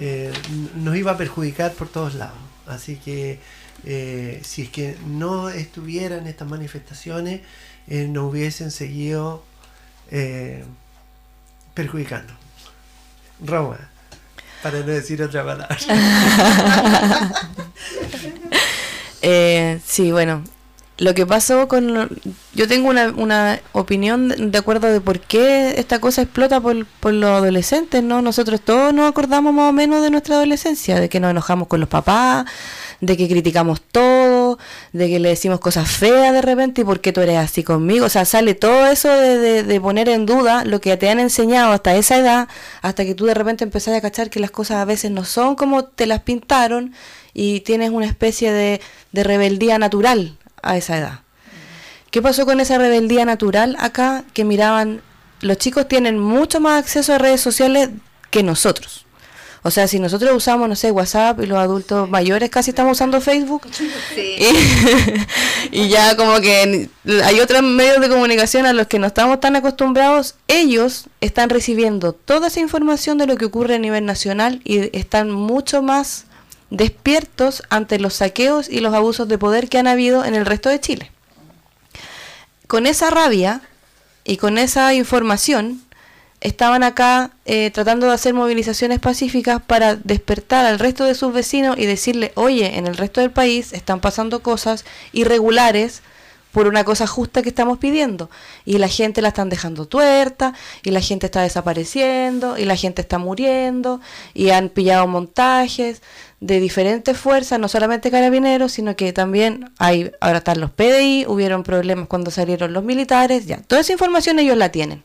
eh, 0.00 0.32
nos 0.74 0.96
iba 0.96 1.12
a 1.12 1.16
perjudicar 1.16 1.72
por 1.74 1.88
todos 1.88 2.16
lados. 2.16 2.40
Así 2.66 2.96
que 2.96 3.38
eh, 3.84 4.40
si 4.42 4.62
es 4.62 4.70
que 4.70 4.96
no 5.06 5.50
estuvieran 5.50 6.26
estas 6.26 6.48
manifestaciones, 6.48 7.42
eh, 7.86 8.08
nos 8.08 8.32
hubiesen 8.32 8.70
seguido 8.70 9.44
eh, 10.10 10.64
perjudicando. 11.74 12.32
Roma, 13.44 13.78
para 14.62 14.80
no 14.80 14.86
decir 14.86 15.22
otra 15.22 15.44
palabra. 15.44 15.78
Eh, 19.20 19.80
sí, 19.84 20.12
bueno, 20.12 20.44
lo 20.98 21.14
que 21.14 21.26
pasó 21.26 21.68
con... 21.68 22.08
yo 22.54 22.68
tengo 22.68 22.88
una, 22.88 23.08
una 23.16 23.60
opinión 23.72 24.50
de 24.52 24.58
acuerdo 24.58 24.88
de 24.88 25.00
por 25.00 25.20
qué 25.20 25.74
esta 25.76 26.00
cosa 26.00 26.22
explota 26.22 26.60
por, 26.60 26.86
por 26.86 27.12
los 27.14 27.30
adolescentes, 27.30 28.02
¿no? 28.02 28.22
Nosotros 28.22 28.60
todos 28.60 28.94
nos 28.94 29.08
acordamos 29.08 29.52
más 29.52 29.70
o 29.70 29.72
menos 29.72 30.02
de 30.02 30.10
nuestra 30.10 30.36
adolescencia, 30.36 31.00
de 31.00 31.08
que 31.08 31.20
nos 31.20 31.32
enojamos 31.32 31.68
con 31.68 31.80
los 31.80 31.88
papás, 31.88 32.46
de 33.00 33.16
que 33.16 33.28
criticamos 33.28 33.80
todo, 33.80 34.47
de 34.92 35.08
que 35.08 35.18
le 35.18 35.30
decimos 35.30 35.60
cosas 35.60 35.90
feas 35.90 36.32
de 36.32 36.42
repente 36.42 36.80
y 36.80 36.84
por 36.84 37.00
qué 37.00 37.12
tú 37.12 37.20
eres 37.20 37.38
así 37.38 37.62
conmigo. 37.64 38.06
O 38.06 38.08
sea, 38.08 38.24
sale 38.24 38.54
todo 38.54 38.86
eso 38.86 39.08
de, 39.08 39.62
de- 39.62 39.80
poner 39.80 40.08
en 40.08 40.26
duda 40.26 40.64
lo 40.64 40.80
que 40.80 40.96
te 40.96 41.08
han 41.10 41.20
enseñado 41.20 41.72
hasta 41.72 41.94
esa 41.96 42.16
edad, 42.18 42.48
hasta 42.82 43.04
que 43.04 43.14
tú 43.14 43.26
de 43.26 43.34
repente 43.34 43.64
empezás 43.64 43.94
a 43.96 44.00
cachar 44.00 44.30
que 44.30 44.40
las 44.40 44.50
cosas 44.50 44.78
a 44.78 44.84
veces 44.84 45.10
no 45.10 45.24
son 45.24 45.54
como 45.56 45.84
te 45.84 46.06
las 46.06 46.20
pintaron 46.22 46.94
y 47.34 47.60
tienes 47.60 47.90
una 47.90 48.06
especie 48.06 48.52
de, 48.52 48.80
de 49.12 49.24
rebeldía 49.24 49.78
natural 49.78 50.36
a 50.62 50.76
esa 50.76 50.98
edad. 50.98 51.20
¿Qué 52.10 52.22
pasó 52.22 52.46
con 52.46 52.58
esa 52.60 52.78
rebeldía 52.78 53.24
natural 53.24 53.76
acá? 53.78 54.24
Que 54.32 54.44
miraban, 54.44 55.02
los 55.40 55.58
chicos 55.58 55.86
tienen 55.88 56.18
mucho 56.18 56.58
más 56.58 56.82
acceso 56.82 57.12
a 57.14 57.18
redes 57.18 57.40
sociales 57.40 57.90
que 58.30 58.42
nosotros. 58.42 59.04
O 59.68 59.70
sea, 59.70 59.86
si 59.86 60.00
nosotros 60.00 60.34
usamos, 60.34 60.66
no 60.66 60.74
sé, 60.74 60.90
WhatsApp 60.90 61.40
y 61.42 61.46
los 61.46 61.58
adultos 61.58 62.08
mayores 62.08 62.48
casi 62.48 62.70
estamos 62.70 62.92
usando 62.92 63.20
Facebook, 63.20 63.68
y, 64.16 64.46
y 65.82 65.88
ya 65.90 66.16
como 66.16 66.40
que 66.40 66.88
hay 67.22 67.40
otros 67.40 67.62
medios 67.62 68.00
de 68.00 68.08
comunicación 68.08 68.64
a 68.64 68.72
los 68.72 68.86
que 68.86 68.98
no 68.98 69.06
estamos 69.06 69.40
tan 69.40 69.56
acostumbrados, 69.56 70.36
ellos 70.48 71.04
están 71.20 71.50
recibiendo 71.50 72.14
toda 72.14 72.46
esa 72.46 72.60
información 72.60 73.18
de 73.18 73.26
lo 73.26 73.36
que 73.36 73.44
ocurre 73.44 73.74
a 73.74 73.78
nivel 73.78 74.06
nacional 74.06 74.62
y 74.64 74.96
están 74.96 75.30
mucho 75.30 75.82
más 75.82 76.24
despiertos 76.70 77.62
ante 77.68 77.98
los 77.98 78.14
saqueos 78.14 78.70
y 78.70 78.80
los 78.80 78.94
abusos 78.94 79.28
de 79.28 79.36
poder 79.36 79.68
que 79.68 79.76
han 79.76 79.86
habido 79.86 80.24
en 80.24 80.34
el 80.34 80.46
resto 80.46 80.70
de 80.70 80.80
Chile. 80.80 81.12
Con 82.66 82.86
esa 82.86 83.10
rabia 83.10 83.60
y 84.24 84.38
con 84.38 84.56
esa 84.56 84.94
información, 84.94 85.82
estaban 86.40 86.82
acá 86.82 87.30
eh, 87.46 87.70
tratando 87.70 88.06
de 88.06 88.12
hacer 88.12 88.34
movilizaciones 88.34 89.00
pacíficas 89.00 89.60
para 89.62 89.96
despertar 89.96 90.66
al 90.66 90.78
resto 90.78 91.04
de 91.04 91.14
sus 91.14 91.32
vecinos 91.32 91.76
y 91.78 91.86
decirle, 91.86 92.32
oye, 92.34 92.78
en 92.78 92.86
el 92.86 92.96
resto 92.96 93.20
del 93.20 93.30
país 93.30 93.72
están 93.72 94.00
pasando 94.00 94.42
cosas 94.42 94.84
irregulares 95.12 96.02
por 96.52 96.66
una 96.66 96.82
cosa 96.82 97.06
justa 97.06 97.42
que 97.42 97.50
estamos 97.50 97.78
pidiendo. 97.78 98.30
Y 98.64 98.78
la 98.78 98.88
gente 98.88 99.20
la 99.20 99.28
están 99.28 99.48
dejando 99.48 99.86
tuerta, 99.86 100.54
y 100.82 100.90
la 100.90 101.00
gente 101.00 101.26
está 101.26 101.42
desapareciendo, 101.42 102.56
y 102.56 102.64
la 102.64 102.76
gente 102.76 103.02
está 103.02 103.18
muriendo, 103.18 104.00
y 104.32 104.50
han 104.50 104.68
pillado 104.70 105.06
montajes 105.06 106.02
de 106.40 106.58
diferentes 106.60 107.16
fuerzas, 107.18 107.58
no 107.60 107.68
solamente 107.68 108.10
carabineros, 108.10 108.72
sino 108.72 108.96
que 108.96 109.12
también 109.12 109.70
hay, 109.78 110.12
ahora 110.20 110.38
están 110.38 110.60
los 110.60 110.70
PDI, 110.70 111.26
hubieron 111.28 111.64
problemas 111.64 112.08
cuando 112.08 112.30
salieron 112.30 112.72
los 112.72 112.84
militares, 112.84 113.46
ya, 113.46 113.58
toda 113.58 113.82
esa 113.82 113.92
información 113.92 114.38
ellos 114.38 114.56
la 114.56 114.70
tienen 114.70 115.02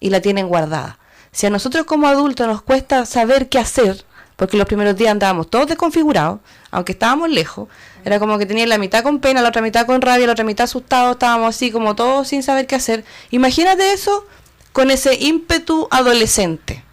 y 0.00 0.10
la 0.10 0.20
tienen 0.20 0.48
guardada. 0.48 0.98
Si 1.32 1.46
a 1.46 1.50
nosotros 1.50 1.84
como 1.84 2.08
adultos 2.08 2.46
nos 2.46 2.62
cuesta 2.62 3.06
saber 3.06 3.48
qué 3.48 3.58
hacer, 3.58 4.04
porque 4.36 4.56
los 4.56 4.66
primeros 4.66 4.96
días 4.96 5.10
andábamos 5.10 5.50
todos 5.50 5.66
desconfigurados, 5.66 6.40
aunque 6.70 6.92
estábamos 6.92 7.28
lejos, 7.28 7.68
era 8.04 8.18
como 8.18 8.38
que 8.38 8.46
tenía 8.46 8.66
la 8.66 8.78
mitad 8.78 9.02
con 9.02 9.18
pena, 9.18 9.42
la 9.42 9.48
otra 9.48 9.62
mitad 9.62 9.84
con 9.84 10.00
rabia, 10.00 10.26
la 10.26 10.32
otra 10.32 10.44
mitad 10.44 10.64
asustado, 10.64 11.12
estábamos 11.12 11.56
así 11.56 11.70
como 11.70 11.96
todos 11.96 12.28
sin 12.28 12.42
saber 12.42 12.66
qué 12.66 12.76
hacer. 12.76 13.04
Imagínate 13.30 13.92
eso 13.92 14.26
con 14.72 14.90
ese 14.90 15.14
ímpetu 15.14 15.88
adolescente. 15.90 16.84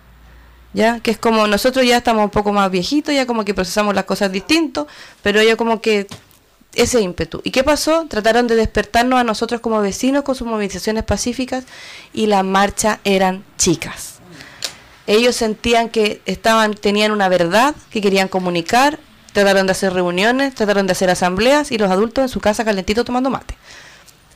¿Ya? 0.73 0.99
Que 0.99 1.11
es 1.11 1.17
como 1.17 1.47
nosotros 1.47 1.85
ya 1.85 1.97
estamos 1.97 2.25
un 2.25 2.31
poco 2.31 2.51
más 2.51 2.69
viejitos, 2.69 3.13
ya 3.13 3.25
como 3.25 3.45
que 3.45 3.53
procesamos 3.53 3.95
las 3.95 4.03
cosas 4.03 4.29
distintos, 4.31 4.87
pero 5.23 5.41
yo 5.41 5.55
como 5.55 5.79
que 5.79 6.05
ese 6.75 7.01
ímpetu. 7.01 7.41
¿Y 7.43 7.51
qué 7.51 7.63
pasó? 7.63 8.05
Trataron 8.07 8.47
de 8.47 8.55
despertarnos 8.55 9.19
a 9.19 9.23
nosotros 9.23 9.61
como 9.61 9.81
vecinos 9.81 10.23
con 10.23 10.35
sus 10.35 10.47
movilizaciones 10.47 11.03
pacíficas 11.03 11.65
y 12.13 12.27
la 12.27 12.43
marcha 12.43 12.99
eran 13.03 13.43
chicas. 13.57 14.15
Ellos 15.07 15.35
sentían 15.35 15.89
que 15.89 16.21
estaban 16.25 16.73
tenían 16.73 17.11
una 17.11 17.29
verdad 17.29 17.75
que 17.91 18.01
querían 18.01 18.27
comunicar, 18.27 18.99
trataron 19.33 19.67
de 19.67 19.71
hacer 19.71 19.93
reuniones, 19.93 20.55
trataron 20.55 20.87
de 20.87 20.93
hacer 20.93 21.09
asambleas 21.09 21.71
y 21.71 21.77
los 21.77 21.91
adultos 21.91 22.23
en 22.23 22.29
su 22.29 22.39
casa 22.39 22.65
calentito 22.65 23.03
tomando 23.03 23.29
mate. 23.29 23.55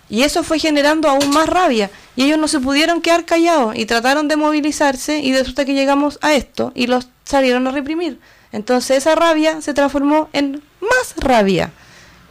Y 0.09 0.23
eso 0.23 0.43
fue 0.43 0.59
generando 0.59 1.07
aún 1.07 1.29
más 1.29 1.47
rabia. 1.47 1.91
Y 2.15 2.23
ellos 2.23 2.39
no 2.39 2.47
se 2.47 2.59
pudieron 2.59 3.01
quedar 3.01 3.25
callados 3.25 3.75
y 3.75 3.85
trataron 3.85 4.27
de 4.27 4.35
movilizarse 4.35 5.19
y 5.19 5.33
resulta 5.33 5.65
que 5.65 5.73
llegamos 5.73 6.17
a 6.21 6.33
esto 6.33 6.71
y 6.75 6.87
los 6.87 7.09
salieron 7.25 7.67
a 7.67 7.71
reprimir. 7.71 8.19
Entonces 8.51 8.97
esa 8.97 9.15
rabia 9.15 9.61
se 9.61 9.73
transformó 9.73 10.29
en 10.33 10.63
más 10.81 11.13
rabia. 11.17 11.71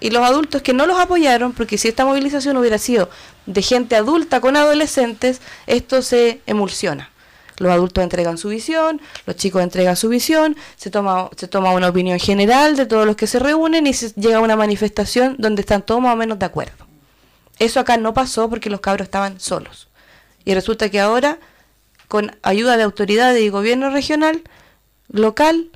Y 0.00 0.10
los 0.10 0.22
adultos 0.22 0.62
que 0.62 0.72
no 0.72 0.86
los 0.86 0.98
apoyaron, 0.98 1.52
porque 1.52 1.78
si 1.78 1.88
esta 1.88 2.04
movilización 2.04 2.56
hubiera 2.56 2.78
sido 2.78 3.10
de 3.46 3.62
gente 3.62 3.96
adulta 3.96 4.40
con 4.40 4.56
adolescentes, 4.56 5.40
esto 5.66 6.02
se 6.02 6.40
emulsiona. 6.46 7.10
Los 7.58 7.72
adultos 7.72 8.04
entregan 8.04 8.38
su 8.38 8.48
visión, 8.48 9.00
los 9.26 9.36
chicos 9.36 9.62
entregan 9.62 9.96
su 9.96 10.08
visión, 10.08 10.56
se 10.76 10.90
toma, 10.90 11.28
se 11.36 11.48
toma 11.48 11.72
una 11.72 11.88
opinión 11.88 12.20
general 12.20 12.76
de 12.76 12.86
todos 12.86 13.04
los 13.04 13.16
que 13.16 13.26
se 13.26 13.40
reúnen 13.40 13.86
y 13.86 13.94
se 13.94 14.12
llega 14.12 14.38
a 14.38 14.40
una 14.40 14.54
manifestación 14.54 15.34
donde 15.38 15.62
están 15.62 15.82
todos 15.82 16.00
más 16.00 16.14
o 16.14 16.16
menos 16.16 16.38
de 16.38 16.46
acuerdo. 16.46 16.86
Eso 17.58 17.80
acá 17.80 17.96
no 17.96 18.14
pasó 18.14 18.48
porque 18.48 18.70
los 18.70 18.80
cabros 18.80 19.06
estaban 19.06 19.40
solos. 19.40 19.88
Y 20.44 20.54
resulta 20.54 20.88
que 20.88 21.00
ahora, 21.00 21.38
con 22.06 22.36
ayuda 22.42 22.76
de 22.76 22.84
autoridades 22.84 23.42
y 23.42 23.48
gobierno 23.48 23.90
regional, 23.90 24.42
local, 25.08 25.70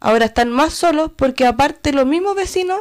ahora 0.00 0.26
están 0.26 0.50
más 0.50 0.74
solos 0.74 1.12
porque 1.14 1.46
aparte 1.46 1.92
los 1.92 2.06
mismos 2.06 2.34
vecinos 2.34 2.80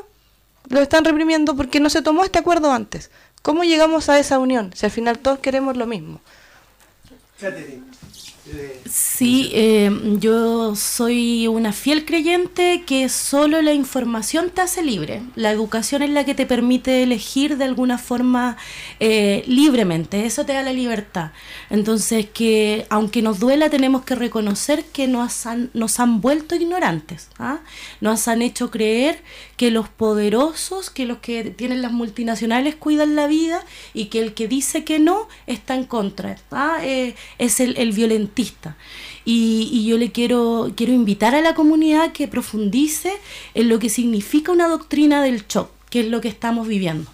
lo 0.69 0.81
están 0.81 1.05
reprimiendo 1.05 1.55
porque 1.55 1.79
no 1.79 1.89
se 1.89 2.01
tomó 2.01 2.23
este 2.23 2.39
acuerdo 2.39 2.71
antes. 2.71 3.09
¿Cómo 3.41 3.63
llegamos 3.63 4.09
a 4.09 4.19
esa 4.19 4.39
unión 4.39 4.71
si 4.75 4.85
al 4.85 4.91
final 4.91 5.19
todos 5.19 5.39
queremos 5.39 5.77
lo 5.77 5.87
mismo? 5.87 6.21
Sí, 8.89 9.51
eh, 9.53 9.91
yo 10.19 10.75
soy 10.75 11.47
una 11.47 11.73
fiel 11.73 12.05
creyente 12.05 12.83
que 12.85 13.09
solo 13.09 13.61
la 13.61 13.73
información 13.73 14.49
te 14.49 14.61
hace 14.61 14.81
libre. 14.81 15.21
La 15.35 15.51
educación 15.51 16.01
es 16.01 16.09
la 16.09 16.23
que 16.23 16.33
te 16.33 16.45
permite 16.45 17.03
elegir 17.03 17.57
de 17.57 17.65
alguna 17.65 17.97
forma 17.97 18.57
eh, 18.99 19.43
libremente. 19.47 20.25
Eso 20.25 20.45
te 20.45 20.53
da 20.53 20.63
la 20.63 20.71
libertad. 20.71 21.31
Entonces, 21.69 22.27
que 22.33 22.85
aunque 22.89 23.21
nos 23.21 23.39
duela, 23.39 23.69
tenemos 23.69 24.03
que 24.03 24.15
reconocer 24.15 24.85
que 24.85 25.07
nos 25.07 25.45
han, 25.45 25.69
nos 25.73 25.99
han 25.99 26.21
vuelto 26.21 26.55
ignorantes. 26.55 27.27
¿ah? 27.37 27.59
Nos 27.99 28.27
han 28.27 28.41
hecho 28.41 28.71
creer 28.71 29.21
que 29.57 29.71
los 29.71 29.89
poderosos, 29.89 30.91
que 30.91 31.05
los 31.05 31.17
que 31.17 31.43
tienen 31.43 31.81
las 31.81 31.91
multinacionales 31.91 32.75
cuidan 32.75 33.15
la 33.15 33.25
vida 33.25 33.65
y 33.93 34.05
que 34.05 34.19
el 34.21 34.35
que 34.35 34.47
dice 34.47 34.83
que 34.83 34.99
no 34.99 35.27
está 35.47 35.75
en 35.75 35.83
contra. 35.83 36.37
¿ah? 36.51 36.77
Es 36.83 37.59
el, 37.59 37.75
el 37.77 37.91
violentista. 37.91 38.77
Y, 39.25 39.67
y, 39.73 39.85
yo 39.85 39.97
le 39.97 40.11
quiero, 40.11 40.71
quiero 40.77 40.93
invitar 40.93 41.35
a 41.35 41.41
la 41.41 41.55
comunidad 41.55 42.13
que 42.13 42.27
profundice 42.29 43.11
en 43.55 43.67
lo 43.67 43.79
que 43.79 43.89
significa 43.89 44.53
una 44.53 44.69
doctrina 44.69 45.21
del 45.21 45.45
shock, 45.47 45.69
que 45.89 46.01
es 46.01 46.07
lo 46.07 46.21
que 46.21 46.29
estamos 46.29 46.67
viviendo. 46.67 47.11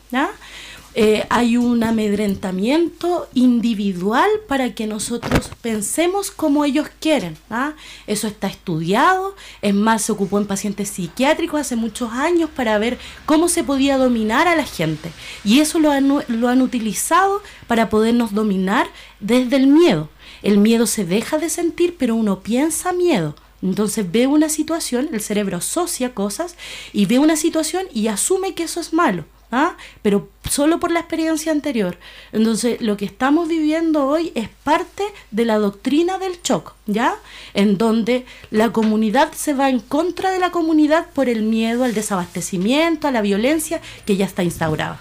Eh, 0.96 1.26
hay 1.30 1.58
un 1.58 1.84
amedrentamiento 1.84 3.28
individual 3.34 4.30
para 4.48 4.76
que 4.76 4.86
nosotros 4.86 5.50
pensemos 5.62 6.30
como 6.30 6.66
ellos 6.66 6.88
quieren. 7.00 7.36
¿ah? 7.50 7.74
Eso 8.06 8.28
está 8.28 8.48
estudiado, 8.48 9.36
es 9.62 9.74
más, 9.74 10.04
se 10.04 10.12
ocupó 10.12 10.38
en 10.38 10.46
pacientes 10.46 10.90
psiquiátricos 10.90 11.62
hace 11.62 11.76
muchos 11.76 12.12
años 12.12 12.50
para 12.56 12.78
ver 12.78 13.00
cómo 13.26 13.50
se 13.50 13.64
podía 13.64 13.98
dominar 13.98 14.48
a 14.48 14.56
la 14.56 14.66
gente. 14.66 15.12
Y 15.44 15.62
eso 15.62 15.80
lo 15.80 15.90
han, 15.90 16.08
lo 16.28 16.48
han 16.48 16.62
utilizado 16.62 17.42
para 17.66 17.90
podernos 17.90 18.34
dominar 18.34 18.88
desde 19.20 19.56
el 19.56 19.68
miedo. 19.68 20.10
El 20.44 20.60
miedo 20.60 20.86
se 20.86 21.06
deja 21.06 21.40
de 21.40 21.50
sentir, 21.50 21.96
pero 21.98 22.16
uno 22.16 22.42
piensa 22.42 22.94
miedo. 22.94 23.36
Entonces 23.64 24.12
ve 24.12 24.28
una 24.28 24.50
situación, 24.50 25.10
el 25.14 25.22
cerebro 25.22 25.58
asocia 25.58 26.14
cosas 26.14 26.56
y 26.92 27.06
ve 27.06 27.18
una 27.18 27.38
situación 27.38 27.86
y 27.94 28.08
asume 28.08 28.54
que 28.54 28.64
eso 28.64 28.82
es 28.82 28.92
malo. 28.94 29.26
¿Ah? 29.56 29.78
pero 30.02 30.30
solo 30.50 30.80
por 30.80 30.90
la 30.90 31.02
experiencia 31.02 31.52
anterior. 31.52 32.00
Entonces, 32.32 32.82
lo 32.82 32.98
que 32.98 33.06
estamos 33.06 33.48
viviendo 33.48 34.08
hoy 34.08 34.32
es 34.34 34.50
parte 34.50 35.04
de 35.30 35.46
la 35.46 35.60
doctrina 35.60 36.18
del 36.18 36.42
shock, 36.42 36.74
¿ya? 36.88 37.14
En 37.54 37.78
donde 37.78 38.26
la 38.50 38.72
comunidad 38.72 39.32
se 39.34 39.54
va 39.54 39.70
en 39.70 39.80
contra 39.80 40.32
de 40.32 40.40
la 40.40 40.50
comunidad 40.50 41.06
por 41.14 41.30
el 41.30 41.44
miedo 41.44 41.84
al 41.84 41.94
desabastecimiento, 41.94 43.08
a 43.08 43.12
la 43.12 43.22
violencia 43.22 43.80
que 44.08 44.18
ya 44.18 44.26
está 44.26 44.42
instaurada. 44.42 45.00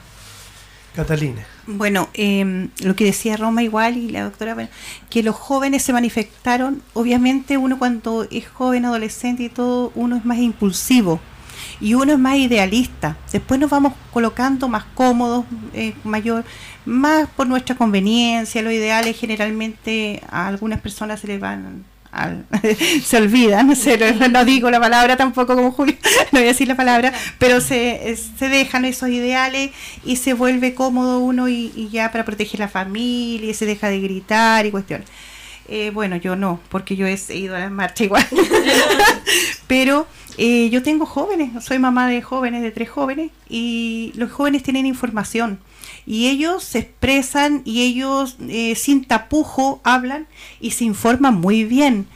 Catalina. 0.95 1.47
Bueno, 1.67 2.11
eh, 2.13 2.69
lo 2.83 2.95
que 2.95 3.07
decía 3.07 3.39
Roma 3.39 3.63
igual 3.63 3.97
y 3.97 4.11
la 4.11 4.25
doctora, 4.25 4.53
bueno, 4.53 4.69
que 5.09 5.23
los 5.23 5.35
jóvenes 5.35 5.83
se 5.83 5.95
manifestaron, 5.95 6.83
obviamente 6.93 7.57
uno 7.57 7.79
cuando 7.79 8.29
es 8.31 8.47
joven, 8.49 8.85
adolescente 8.85 9.45
y 9.45 9.49
todo, 9.49 9.93
uno 9.95 10.17
es 10.17 10.27
más 10.27 10.37
impulsivo 10.37 11.21
y 11.83 11.95
uno 11.95 12.13
es 12.13 12.19
más 12.19 12.37
idealista. 12.37 13.17
Después 13.33 13.59
nos 13.59 13.69
vamos 13.69 13.93
colocando 14.13 14.69
más 14.69 14.85
cómodos, 14.95 15.45
eh, 15.75 15.95
mayor, 16.05 16.45
más 16.85 17.29
por 17.29 17.49
nuestra 17.49 17.75
conveniencia. 17.75 18.63
Los 18.63 18.73
ideales 18.73 19.19
generalmente 19.19 20.23
a 20.31 20.47
algunas 20.47 20.81
personas 20.81 21.21
se 21.21 21.27
les 21.27 21.41
van 21.41 21.85
al, 22.13 22.45
se 23.05 23.17
olvidan, 23.17 23.67
no, 23.67 23.75
sé, 23.75 23.99
no, 24.31 24.45
digo 24.45 24.71
la 24.71 24.79
palabra 24.79 25.17
tampoco 25.17 25.57
como 25.57 25.73
Julio, 25.73 25.97
no 26.33 26.39
voy 26.39 26.45
a 26.45 26.53
decir 26.53 26.69
la 26.69 26.77
palabra, 26.77 27.13
pero 27.39 27.61
se, 27.61 28.17
se 28.39 28.49
dejan 28.49 28.85
esos 28.85 29.09
ideales 29.09 29.71
y 30.05 30.17
se 30.17 30.35
vuelve 30.35 30.75
cómodo 30.75 31.21
uno 31.21 31.49
y, 31.49 31.73
y 31.75 31.89
ya 31.89 32.13
para 32.13 32.25
proteger 32.25 32.61
la 32.61 32.69
familia 32.69 33.53
se 33.55 33.67
deja 33.67 33.89
de 33.89 34.01
gritar 34.01 34.67
y 34.67 34.71
cuestiones. 34.71 35.09
Eh, 35.69 35.91
bueno, 35.93 36.17
yo 36.17 36.37
no, 36.37 36.61
porque 36.69 36.97
yo 36.97 37.07
he 37.07 37.19
ido 37.35 37.57
a 37.57 37.61
la 37.61 37.71
marcha 37.71 38.05
igual. 38.05 38.27
Pero 39.67 40.07
eh, 40.39 40.71
yo 40.71 40.83
tengo 40.83 41.07
jóvenes, 41.07 41.65
soy 41.65 41.79
mamá 41.79 42.09
de 42.09 42.23
jóvenes, 42.23 42.63
de 42.63 42.71
tres 42.71 42.91
jóvenes, 42.91 43.31
y 43.49 44.13
los 44.17 44.31
jóvenes 44.33 44.63
tienen 44.63 44.87
información. 44.87 45.61
Y 46.05 46.29
ellos 46.29 46.65
se 46.65 46.81
expresan 46.81 47.63
y 47.65 47.83
ellos 47.83 48.37
eh, 48.49 48.75
sin 48.75 49.05
tapujo 49.05 49.81
hablan 49.85 50.27
y 50.61 50.73
se 50.73 50.85
informan 50.85 51.35
muy 51.35 51.65
bien. 51.65 52.07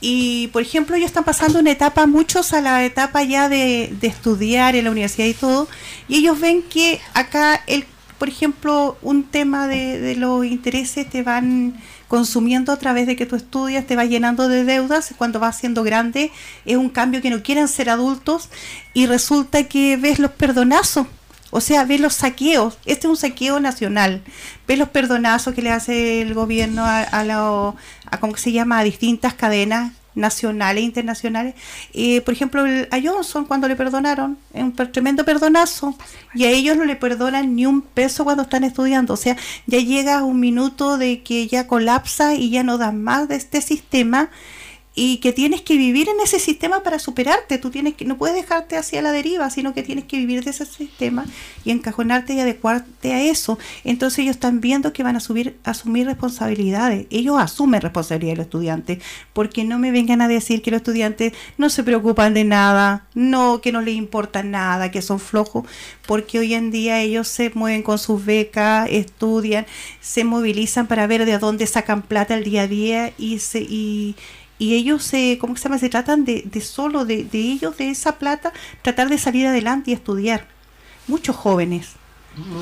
Y, 0.00 0.48
por 0.48 0.62
ejemplo, 0.62 0.94
ellos 0.94 1.08
están 1.08 1.24
pasando 1.24 1.58
una 1.58 1.70
etapa, 1.70 2.06
muchos 2.06 2.52
a 2.52 2.60
la 2.60 2.84
etapa 2.84 3.22
ya 3.24 3.48
de, 3.48 3.94
de 4.00 4.06
estudiar 4.06 4.76
en 4.76 4.84
la 4.84 4.90
universidad 4.90 5.26
y 5.26 5.34
todo, 5.34 5.68
y 6.06 6.16
ellos 6.16 6.38
ven 6.38 6.62
que 6.62 7.00
acá, 7.14 7.62
el, 7.66 7.84
por 8.18 8.28
ejemplo, 8.28 8.98
un 9.02 9.24
tema 9.24 9.66
de, 9.66 9.98
de 9.98 10.14
los 10.16 10.44
intereses 10.44 11.08
te 11.08 11.22
van 11.22 11.80
consumiendo 12.08 12.72
a 12.72 12.76
través 12.76 13.06
de 13.06 13.16
que 13.16 13.26
tú 13.26 13.36
estudias, 13.36 13.86
te 13.86 13.96
va 13.96 14.04
llenando 14.04 14.48
de 14.48 14.64
deudas, 14.64 15.14
cuando 15.18 15.40
vas 15.40 15.58
siendo 15.58 15.82
grande 15.82 16.30
es 16.64 16.76
un 16.76 16.88
cambio 16.88 17.20
que 17.20 17.30
no 17.30 17.42
quieren 17.42 17.68
ser 17.68 17.90
adultos 17.90 18.48
y 18.94 19.06
resulta 19.06 19.64
que 19.64 19.96
ves 19.96 20.18
los 20.18 20.30
perdonazos. 20.30 21.06
O 21.50 21.60
sea, 21.60 21.84
ves 21.84 22.00
los 22.00 22.14
saqueos. 22.14 22.76
Este 22.86 23.06
es 23.06 23.10
un 23.10 23.16
saqueo 23.16 23.60
nacional. 23.60 24.22
Ves 24.66 24.78
los 24.78 24.88
perdonazos 24.88 25.54
que 25.54 25.62
le 25.62 25.70
hace 25.70 26.20
el 26.20 26.34
gobierno 26.34 26.84
a, 26.84 27.00
a, 27.00 27.24
lo, 27.24 27.76
a 28.10 28.20
¿cómo 28.20 28.36
se 28.36 28.52
llama? 28.52 28.80
A 28.80 28.84
distintas 28.84 29.34
cadenas 29.34 29.92
nacionales 30.16 30.82
e 30.82 30.86
internacionales. 30.86 31.54
Eh, 31.94 32.20
por 32.22 32.34
ejemplo, 32.34 32.64
a 32.90 33.00
Johnson 33.00 33.44
cuando 33.44 33.68
le 33.68 33.76
perdonaron, 33.76 34.36
un 34.52 34.74
tremendo 34.74 35.24
perdonazo, 35.24 35.96
y 36.34 36.44
a 36.44 36.50
ellos 36.50 36.76
no 36.76 36.84
le 36.84 36.96
perdonan 36.96 37.54
ni 37.54 37.66
un 37.66 37.82
peso 37.82 38.24
cuando 38.24 38.42
están 38.42 38.64
estudiando. 38.64 39.14
O 39.14 39.16
sea, 39.16 39.36
ya 39.66 39.78
llega 39.78 40.24
un 40.24 40.40
minuto 40.40 40.98
de 40.98 41.22
que 41.22 41.46
ya 41.46 41.68
colapsa 41.68 42.34
y 42.34 42.50
ya 42.50 42.64
no 42.64 42.78
das 42.78 42.94
más 42.94 43.28
de 43.28 43.36
este 43.36 43.60
sistema 43.60 44.30
y 44.98 45.18
que 45.18 45.34
tienes 45.34 45.60
que 45.60 45.76
vivir 45.76 46.08
en 46.08 46.18
ese 46.20 46.40
sistema 46.40 46.82
para 46.82 46.98
superarte. 46.98 47.58
Tú 47.58 47.70
tienes 47.70 47.94
que 47.94 48.06
no 48.06 48.16
puedes 48.16 48.34
dejarte 48.34 48.78
hacia 48.78 49.02
la 49.02 49.12
deriva, 49.12 49.50
sino 49.50 49.74
que 49.74 49.82
tienes 49.82 50.06
que 50.06 50.16
vivir 50.16 50.42
de 50.42 50.50
ese 50.50 50.64
sistema 50.64 51.26
y 51.64 51.70
encajonarte 51.70 52.32
y 52.32 52.40
adecuarte 52.40 53.12
a 53.12 53.20
eso. 53.22 53.58
Entonces 53.84 54.20
ellos 54.20 54.36
están 54.36 54.62
viendo 54.62 54.94
que 54.94 55.02
van 55.02 55.14
a 55.14 55.20
subir, 55.20 55.58
asumir 55.64 56.06
responsabilidades. 56.06 57.06
Ellos 57.10 57.36
asumen 57.38 57.82
responsabilidad 57.82 58.32
de 58.32 58.36
los 58.38 58.46
estudiantes, 58.46 59.02
porque 59.34 59.64
no 59.64 59.78
me 59.78 59.90
vengan 59.90 60.22
a 60.22 60.28
decir 60.28 60.62
que 60.62 60.70
los 60.70 60.78
estudiantes 60.78 61.34
no 61.58 61.68
se 61.68 61.84
preocupan 61.84 62.32
de 62.32 62.44
nada, 62.44 63.06
no 63.12 63.60
que 63.60 63.72
no 63.72 63.82
les 63.82 63.96
importa 63.96 64.42
nada, 64.42 64.90
que 64.90 65.02
son 65.02 65.20
flojos, 65.20 65.66
porque 66.06 66.38
hoy 66.38 66.54
en 66.54 66.70
día 66.70 67.02
ellos 67.02 67.28
se 67.28 67.50
mueven 67.50 67.82
con 67.82 67.98
sus 67.98 68.24
becas, 68.24 68.88
estudian, 68.90 69.66
se 70.00 70.24
movilizan 70.24 70.86
para 70.86 71.06
ver 71.06 71.26
de 71.26 71.36
dónde 71.36 71.66
sacan 71.66 72.00
plata 72.00 72.34
el 72.34 72.44
día 72.44 72.62
a 72.62 72.66
día 72.66 73.12
y 73.18 73.40
se 73.40 73.60
y 73.60 74.16
y 74.58 74.74
ellos 74.74 75.02
se, 75.02 75.38
¿cómo 75.38 75.56
se 75.56 75.64
llama? 75.64 75.78
Se 75.78 75.88
tratan 75.88 76.24
de, 76.24 76.42
de 76.44 76.60
solo, 76.60 77.04
de, 77.04 77.24
de 77.24 77.38
ellos, 77.38 77.76
de 77.76 77.90
esa 77.90 78.18
plata, 78.18 78.52
tratar 78.82 79.08
de 79.08 79.18
salir 79.18 79.46
adelante 79.46 79.90
y 79.90 79.94
estudiar. 79.94 80.46
Muchos 81.06 81.36
jóvenes. 81.36 81.90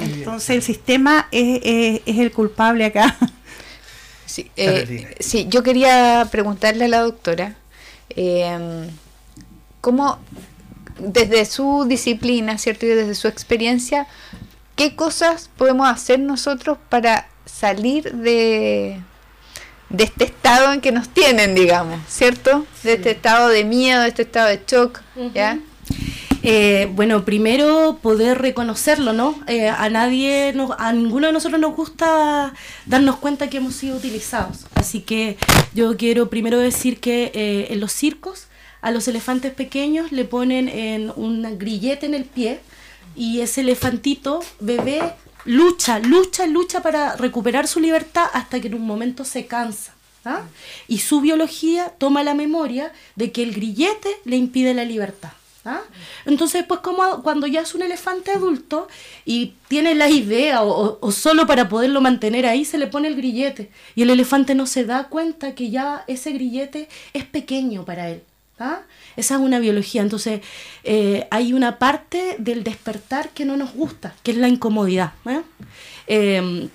Entonces 0.00 0.50
el 0.50 0.62
sistema 0.62 1.28
es, 1.30 1.60
es, 1.64 2.00
es 2.06 2.18
el 2.18 2.32
culpable 2.32 2.84
acá. 2.84 3.16
Sí, 4.26 4.50
eh, 4.56 5.14
sí, 5.20 5.46
yo 5.48 5.62
quería 5.62 6.26
preguntarle 6.28 6.86
a 6.86 6.88
la 6.88 7.00
doctora, 7.02 7.56
eh, 8.10 8.88
¿cómo, 9.80 10.18
desde 10.98 11.44
su 11.44 11.84
disciplina, 11.86 12.58
¿cierto? 12.58 12.84
Y 12.86 12.88
desde 12.88 13.14
su 13.14 13.28
experiencia, 13.28 14.08
¿qué 14.74 14.96
cosas 14.96 15.50
podemos 15.56 15.88
hacer 15.88 16.18
nosotros 16.18 16.78
para 16.88 17.28
salir 17.44 18.12
de, 18.12 19.00
de 19.90 20.04
este 20.04 20.24
estado 20.24 20.72
en 20.72 20.80
que 20.80 20.92
nos 20.92 21.08
tienen, 21.08 21.54
digamos, 21.54 22.00
¿cierto? 22.08 22.66
De 22.82 22.94
este 22.94 23.12
estado 23.12 23.48
de 23.48 23.64
miedo, 23.64 24.02
de 24.02 24.08
este 24.08 24.22
estado 24.22 24.48
de 24.48 24.60
shock, 24.66 25.00
¿ya? 25.34 25.58
Eh, 26.46 26.90
bueno, 26.92 27.24
primero 27.24 27.98
poder 28.02 28.38
reconocerlo, 28.42 29.14
¿no? 29.14 29.34
Eh, 29.46 29.68
a 29.68 29.88
nadie, 29.88 30.52
nos, 30.54 30.72
a 30.78 30.92
ninguno 30.92 31.28
de 31.28 31.32
nosotros 31.32 31.58
nos 31.58 31.74
gusta 31.74 32.52
darnos 32.84 33.16
cuenta 33.16 33.48
que 33.48 33.56
hemos 33.56 33.74
sido 33.74 33.96
utilizados. 33.96 34.66
Así 34.74 35.00
que 35.00 35.38
yo 35.72 35.96
quiero 35.96 36.28
primero 36.28 36.58
decir 36.58 37.00
que 37.00 37.32
eh, 37.34 37.68
en 37.70 37.80
los 37.80 37.92
circos 37.92 38.48
a 38.82 38.90
los 38.90 39.08
elefantes 39.08 39.54
pequeños 39.54 40.12
le 40.12 40.26
ponen 40.26 40.68
en 40.68 41.10
un 41.16 41.58
grillete 41.58 42.04
en 42.04 42.12
el 42.12 42.26
pie 42.26 42.60
y 43.16 43.40
ese 43.40 43.62
elefantito 43.62 44.40
bebé 44.60 45.00
lucha, 45.44 45.98
lucha, 45.98 46.46
lucha 46.46 46.82
para 46.82 47.16
recuperar 47.16 47.66
su 47.68 47.80
libertad 47.80 48.26
hasta 48.32 48.60
que 48.60 48.68
en 48.68 48.74
un 48.74 48.86
momento 48.86 49.24
se 49.24 49.46
cansa. 49.46 49.94
¿ah? 50.24 50.42
Y 50.88 50.98
su 50.98 51.20
biología 51.20 51.90
toma 51.98 52.22
la 52.22 52.34
memoria 52.34 52.92
de 53.16 53.30
que 53.32 53.42
el 53.42 53.52
grillete 53.54 54.08
le 54.24 54.36
impide 54.36 54.72
la 54.74 54.84
libertad. 54.84 55.30
¿ah? 55.66 55.80
Entonces, 56.26 56.64
pues 56.66 56.80
como 56.80 57.22
cuando 57.22 57.46
ya 57.46 57.60
es 57.60 57.74
un 57.74 57.82
elefante 57.82 58.30
adulto 58.30 58.88
y 59.24 59.54
tiene 59.68 59.94
la 59.94 60.08
idea 60.08 60.62
o, 60.62 60.98
o- 61.00 61.12
solo 61.12 61.46
para 61.46 61.68
poderlo 61.68 62.00
mantener 62.00 62.46
ahí 62.46 62.64
se 62.64 62.78
le 62.78 62.86
pone 62.86 63.08
el 63.08 63.16
grillete 63.16 63.70
y 63.94 64.02
el 64.02 64.10
elefante 64.10 64.54
no 64.54 64.66
se 64.66 64.84
da 64.84 65.08
cuenta 65.08 65.54
que 65.54 65.70
ya 65.70 66.04
ese 66.06 66.32
grillete 66.32 66.88
es 67.12 67.24
pequeño 67.24 67.84
para 67.84 68.08
él. 68.10 68.22
¿Ah? 68.58 68.80
Esa 69.16 69.34
es 69.34 69.40
una 69.40 69.58
biología. 69.58 70.02
Entonces, 70.02 70.40
eh, 70.82 71.26
hay 71.30 71.52
una 71.52 71.78
parte 71.78 72.36
del 72.38 72.64
despertar 72.64 73.30
que 73.30 73.44
no 73.44 73.56
nos 73.56 73.72
gusta, 73.72 74.14
que 74.22 74.32
es 74.32 74.36
la 74.36 74.48
incomodidad. 74.48 75.12
¿eh? 75.26 75.42
Em, 76.06 76.68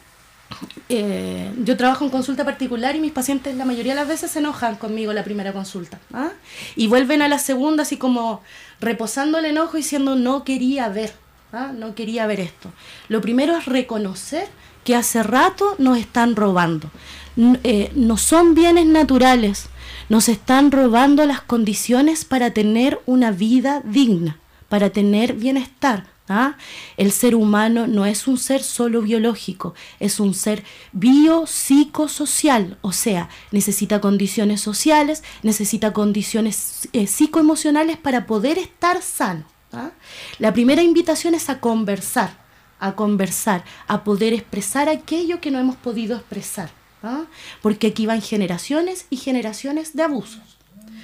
eh, 0.89 1.51
yo 1.63 1.77
trabajo 1.77 2.03
en 2.05 2.11
consulta 2.11 2.43
particular 2.43 2.95
y 2.95 2.99
mis 2.99 3.11
pacientes 3.11 3.55
la 3.55 3.65
mayoría 3.65 3.93
de 3.93 3.99
las 3.99 4.07
veces 4.07 4.31
se 4.31 4.39
enojan 4.39 4.75
conmigo 4.75 5.13
la 5.13 5.23
primera 5.23 5.53
consulta. 5.53 5.99
¿ah? 6.13 6.31
Y 6.75 6.87
vuelven 6.87 7.21
a 7.21 7.27
la 7.27 7.39
segunda 7.39 7.83
así 7.83 7.97
como 7.97 8.41
reposando 8.79 9.37
el 9.37 9.45
enojo 9.45 9.77
diciendo 9.77 10.15
no 10.15 10.43
quería 10.43 10.89
ver, 10.89 11.13
¿ah? 11.53 11.71
no 11.75 11.93
quería 11.93 12.25
ver 12.25 12.39
esto. 12.39 12.71
Lo 13.09 13.21
primero 13.21 13.55
es 13.57 13.65
reconocer 13.65 14.47
que 14.83 14.95
hace 14.95 15.21
rato 15.21 15.75
nos 15.77 15.97
están 15.97 16.35
robando. 16.35 16.89
No 17.35 18.17
son 18.17 18.53
bienes 18.53 18.85
naturales, 18.85 19.69
nos 20.09 20.27
están 20.27 20.71
robando 20.71 21.25
las 21.25 21.41
condiciones 21.41 22.25
para 22.25 22.51
tener 22.51 22.99
una 23.05 23.31
vida 23.31 23.81
digna, 23.85 24.39
para 24.67 24.89
tener 24.89 25.33
bienestar. 25.33 26.07
¿ah? 26.27 26.57
El 26.97 27.11
ser 27.11 27.35
humano 27.35 27.87
no 27.87 28.05
es 28.05 28.27
un 28.27 28.37
ser 28.37 28.63
solo 28.63 29.01
biológico, 29.01 29.75
es 29.99 30.19
un 30.19 30.33
ser 30.33 30.63
biopsicosocial, 30.93 32.77
o 32.81 32.91
sea, 32.91 33.29
necesita 33.51 34.01
condiciones 34.01 34.61
sociales, 34.61 35.23
necesita 35.43 35.93
condiciones 35.93 36.89
eh, 36.93 37.07
psicoemocionales 37.07 37.97
para 37.97 38.25
poder 38.25 38.57
estar 38.57 39.01
sano. 39.01 39.45
¿ah? 39.71 39.91
La 40.39 40.53
primera 40.53 40.81
invitación 40.81 41.35
es 41.35 41.49
a 41.49 41.59
conversar, 41.59 42.31
a 42.79 42.95
conversar, 42.95 43.63
a 43.87 44.03
poder 44.03 44.33
expresar 44.33 44.89
aquello 44.89 45.39
que 45.41 45.51
no 45.51 45.59
hemos 45.59 45.75
podido 45.75 46.15
expresar, 46.15 46.71
¿ah? 47.03 47.25
porque 47.61 47.87
aquí 47.87 48.05
van 48.05 48.21
generaciones 48.21 49.05
y 49.09 49.17
generaciones 49.17 49.95
de 49.95 50.03
abusos. 50.03 50.57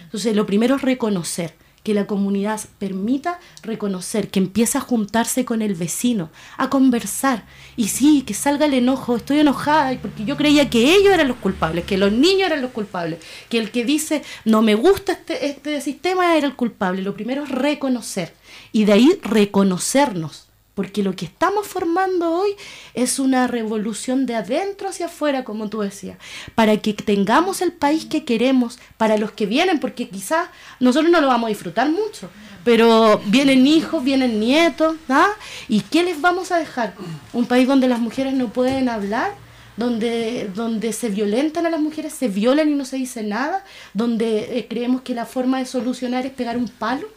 Entonces, 0.04 0.36
lo 0.36 0.46
primero 0.46 0.76
es 0.76 0.82
reconocer, 0.82 1.56
que 1.86 1.94
la 1.94 2.08
comunidad 2.08 2.60
permita 2.80 3.40
reconocer, 3.62 4.30
que 4.30 4.40
empiece 4.40 4.80
a 4.80 4.82
juntarse 4.82 5.46
con 5.46 5.62
el 5.62 5.76
vecino, 5.76 6.32
a 6.58 6.68
conversar. 6.72 7.46
Y 7.78 7.90
sí, 7.90 8.24
que 8.24 8.34
salga 8.34 8.66
el 8.66 8.74
enojo, 8.74 9.16
estoy 9.16 9.40
enojada 9.40 9.96
porque 10.02 10.26
yo 10.26 10.36
creía 10.36 10.68
que 10.68 10.96
ellos 10.96 11.14
eran 11.14 11.28
los 11.28 11.38
culpables, 11.38 11.86
que 11.86 12.00
los 12.00 12.12
niños 12.12 12.48
eran 12.48 12.64
los 12.64 12.72
culpables, 12.72 13.20
que 13.50 13.60
el 13.60 13.70
que 13.70 13.86
dice 13.86 14.24
no 14.46 14.64
me 14.64 14.74
gusta 14.74 15.12
este, 15.12 15.46
este 15.46 15.80
sistema 15.80 16.36
era 16.36 16.48
el 16.48 16.56
culpable. 16.56 17.04
Lo 17.04 17.14
primero 17.14 17.44
es 17.44 17.50
reconocer 17.50 18.34
y 18.72 18.86
de 18.86 18.94
ahí 18.94 19.20
reconocernos. 19.22 20.45
Porque 20.76 21.02
lo 21.04 21.16
que 21.16 21.26
estamos 21.26 21.66
formando 21.66 22.32
hoy 22.32 22.52
es 22.94 23.18
una 23.18 23.48
revolución 23.48 24.26
de 24.26 24.36
adentro 24.36 24.90
hacia 24.90 25.08
afuera, 25.08 25.44
como 25.44 25.70
tú 25.70 25.80
decías, 25.80 26.18
para 26.54 26.78
que 26.78 26.94
tengamos 26.94 27.62
el 27.62 27.72
país 27.72 28.06
que 28.06 28.26
queremos 28.26 28.78
para 28.98 29.18
los 29.18 29.32
que 29.32 29.46
vienen, 29.46 29.80
porque 29.80 30.10
quizás 30.10 30.50
nosotros 30.80 31.12
no 31.12 31.22
lo 31.22 31.28
vamos 31.28 31.48
a 31.48 31.50
disfrutar 31.50 31.90
mucho, 31.90 32.30
pero 32.64 33.22
vienen 33.28 33.66
hijos, 33.66 34.04
vienen 34.04 34.40
nietos, 34.40 34.98
¿ah? 35.10 35.30
¿Y 35.70 35.80
qué 35.82 36.04
les 36.04 36.20
vamos 36.20 36.52
a 36.52 36.58
dejar? 36.58 36.94
Un 37.32 37.46
país 37.46 37.68
donde 37.68 37.88
las 37.88 38.00
mujeres 38.00 38.34
no 38.34 38.50
pueden 38.50 38.90
hablar, 38.90 39.34
donde, 39.78 40.50
donde 40.54 40.94
se 40.94 41.10
violentan 41.10 41.66
a 41.66 41.70
las 41.70 41.80
mujeres, 41.80 42.14
se 42.14 42.28
violan 42.28 42.70
y 42.70 42.74
no 42.74 42.86
se 42.86 42.98
dice 42.98 43.24
nada, 43.24 43.64
donde 43.94 44.58
eh, 44.58 44.68
creemos 44.70 45.02
que 45.02 45.14
la 45.14 45.26
forma 45.26 45.60
de 45.60 45.66
solucionar 45.66 46.26
es 46.26 46.32
pegar 46.32 46.58
un 46.58 46.68
palo. 46.68 47.08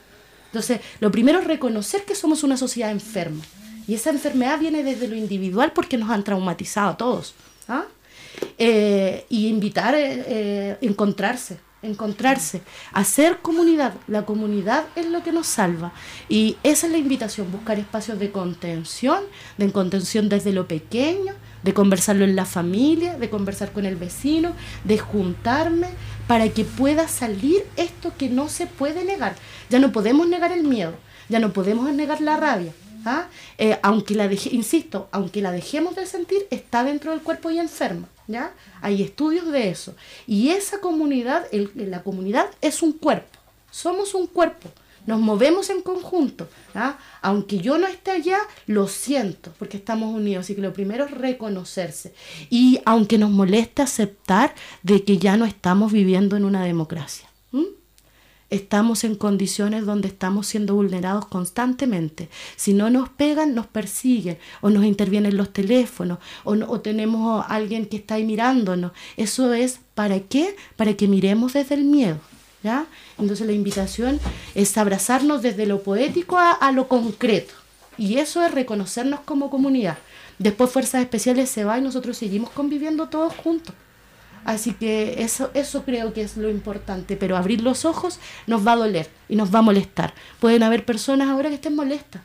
Entonces, 0.49 0.81
lo 1.01 1.11
primero 1.11 1.41
es 1.41 1.47
reconocer 1.47 2.05
que 2.05 2.15
somos 2.15 2.43
una 2.43 2.57
sociedad 2.57 2.91
enferma. 2.91 3.43
Y 3.87 3.95
esa 3.95 4.11
enfermedad 4.11 4.59
viene 4.59 4.83
desde 4.83 5.09
lo 5.09 5.17
individual 5.17 5.73
porque 5.73 5.97
nos 5.97 6.11
han 6.11 6.25
traumatizado 6.25 6.91
a 6.91 6.97
todos. 6.97 7.35
¿ah? 7.69 7.85
Eh, 8.59 9.25
y 9.29 9.49
invitar 9.49 9.95
a 9.95 10.01
encontrarse, 10.81 11.59
encontrarse, 11.83 12.63
hacer 12.93 13.39
comunidad. 13.39 13.95
La 14.07 14.25
comunidad 14.25 14.85
es 14.97 15.07
lo 15.07 15.23
que 15.23 15.33
nos 15.33 15.47
salva. 15.47 15.93
Y 16.29 16.57
esa 16.63 16.87
es 16.87 16.93
la 16.93 16.99
invitación, 16.99 17.51
buscar 17.53 17.79
espacios 17.79 18.19
de 18.19 18.31
contención, 18.31 19.23
de 19.57 19.71
contención 19.73 20.29
desde 20.29 20.53
lo 20.53 20.67
pequeño, 20.67 21.35
de 21.63 21.75
conversarlo 21.75 22.25
en 22.25 22.37
la 22.37 22.45
familia, 22.45 23.19
de 23.19 23.31
conversar 23.31 23.73
con 23.73 23.85
el 23.87 23.97
vecino, 23.97 24.53
de 24.85 24.99
juntarme 24.99 25.89
para 26.29 26.51
que 26.51 26.65
pueda 26.65 27.09
salir 27.09 27.65
esto 27.77 28.13
que 28.17 28.29
no 28.29 28.49
se 28.49 28.67
puede 28.67 29.05
negar. 29.05 29.35
Ya 29.71 29.81
no 29.81 29.91
podemos 29.91 30.29
negar 30.29 30.53
el 30.53 30.63
miedo, 30.63 30.95
ya 31.29 31.41
no 31.41 31.53
podemos 31.53 31.91
negar 31.93 32.21
la 32.21 32.37
rabia. 32.37 32.73
¿ah? 33.05 33.27
Eh, 33.57 33.79
aunque 33.83 34.15
la 34.15 34.27
insisto, 34.27 35.09
aunque 35.11 35.41
la 35.41 35.51
dejemos 35.51 35.97
de 35.97 36.07
sentir, 36.07 36.47
está 36.51 36.85
dentro 36.85 37.11
del 37.11 37.23
cuerpo 37.23 37.51
y 37.51 37.59
enferma. 37.59 38.09
¿ya? 38.29 38.53
Hay 38.83 39.03
estudios 39.03 39.51
de 39.51 39.71
eso. 39.71 39.97
Y 40.27 40.51
esa 40.51 40.81
comunidad, 40.81 41.47
la 41.75 42.03
comunidad 42.03 42.47
es 42.61 42.83
un 42.83 42.93
cuerpo. 42.93 43.39
Somos 43.71 44.15
un 44.15 44.27
cuerpo. 44.27 44.69
Nos 45.09 45.21
movemos 45.21 45.71
en 45.71 45.81
conjunto. 45.83 46.49
¿ah? 46.75 46.99
Aunque 47.23 47.59
yo 47.59 47.79
no 47.79 47.87
esté 47.87 48.11
allá, 48.13 48.39
lo 48.67 48.87
siento, 48.89 49.53
porque 49.59 49.77
estamos 49.79 50.15
unidos. 50.15 50.45
Así 50.45 50.55
que 50.55 50.61
lo 50.61 50.73
primero 50.73 51.05
es 51.07 51.11
reconocerse. 51.11 52.13
Y 52.51 52.81
aunque 52.85 53.17
nos 53.19 53.31
moleste 53.31 53.83
aceptar 53.83 54.55
de 54.83 55.03
que 55.05 55.17
ya 55.19 55.37
no 55.37 55.47
estamos 55.47 55.93
viviendo 55.93 56.37
en 56.37 56.45
una 56.45 56.63
democracia. 56.65 57.27
Estamos 58.51 59.05
en 59.05 59.15
condiciones 59.15 59.85
donde 59.85 60.09
estamos 60.09 60.47
siendo 60.47 60.75
vulnerados 60.75 61.27
constantemente. 61.27 62.31
Si 62.57 62.73
no 62.73 62.89
nos 62.89 63.11
pegan, 63.11 63.55
nos 63.55 63.67
persiguen 63.67 64.39
o 64.63 64.71
nos 64.71 64.85
intervienen 64.87 65.37
los 65.37 65.53
teléfonos 65.53 66.19
o, 66.45 66.55
no- 66.55 66.67
o 66.71 66.81
tenemos 66.81 67.45
a 67.45 67.55
alguien 67.55 67.85
que 67.85 67.97
está 67.99 68.15
ahí 68.15 68.25
mirándonos. 68.25 68.93
Eso 69.19 69.53
es, 69.53 69.81
¿para 69.95 70.21
qué? 70.21 70.57
Para 70.77 70.95
que 70.95 71.09
miremos 71.09 71.53
desde 71.53 71.75
el 71.75 71.85
miedo. 71.85 72.19
¿Ya? 72.63 72.87
Entonces 73.19 73.47
la 73.47 73.53
invitación 73.53 74.21
es 74.55 74.77
abrazarnos 74.79 75.43
desde 75.43 75.67
lo 75.67 75.83
poético 75.83 76.39
a, 76.39 76.73
lo 76.73 76.89
concreto. 76.89 77.55
Y 77.97 78.19
eso 78.19 78.43
es 78.43 78.53
reconocernos 78.53 79.21
como 79.21 79.51
comunidad. 79.51 79.99
Después 80.39 80.71
Fuerzas 80.71 81.03
Especiales 81.03 81.51
se 81.51 81.65
va 81.65 81.79
y 81.79 81.83
nosotros 81.83 82.17
seguimos 82.17 82.51
conviviendo 82.51 83.09
todos 83.09 83.35
juntos. 83.35 83.75
Así 84.45 84.73
que 84.73 85.23
eso, 85.23 85.51
eso 85.53 85.85
creo 85.85 86.13
que 86.13 86.23
es 86.23 86.37
lo 86.37 86.49
importante, 86.49 87.17
pero 87.17 87.37
abrir 87.37 87.61
los 87.61 87.85
ojos 87.85 88.21
nos 88.47 88.67
va 88.67 88.73
a 88.73 88.77
doler 88.77 89.11
y 89.29 89.37
nos 89.37 89.53
va 89.53 89.59
a 89.59 89.63
molestar. 89.63 90.15
Pueden 90.41 90.63
haber 90.63 90.85
personas 90.85 91.29
ahora 91.29 91.49
que 91.49 91.57
estén 91.57 91.75
molestas 91.75 92.23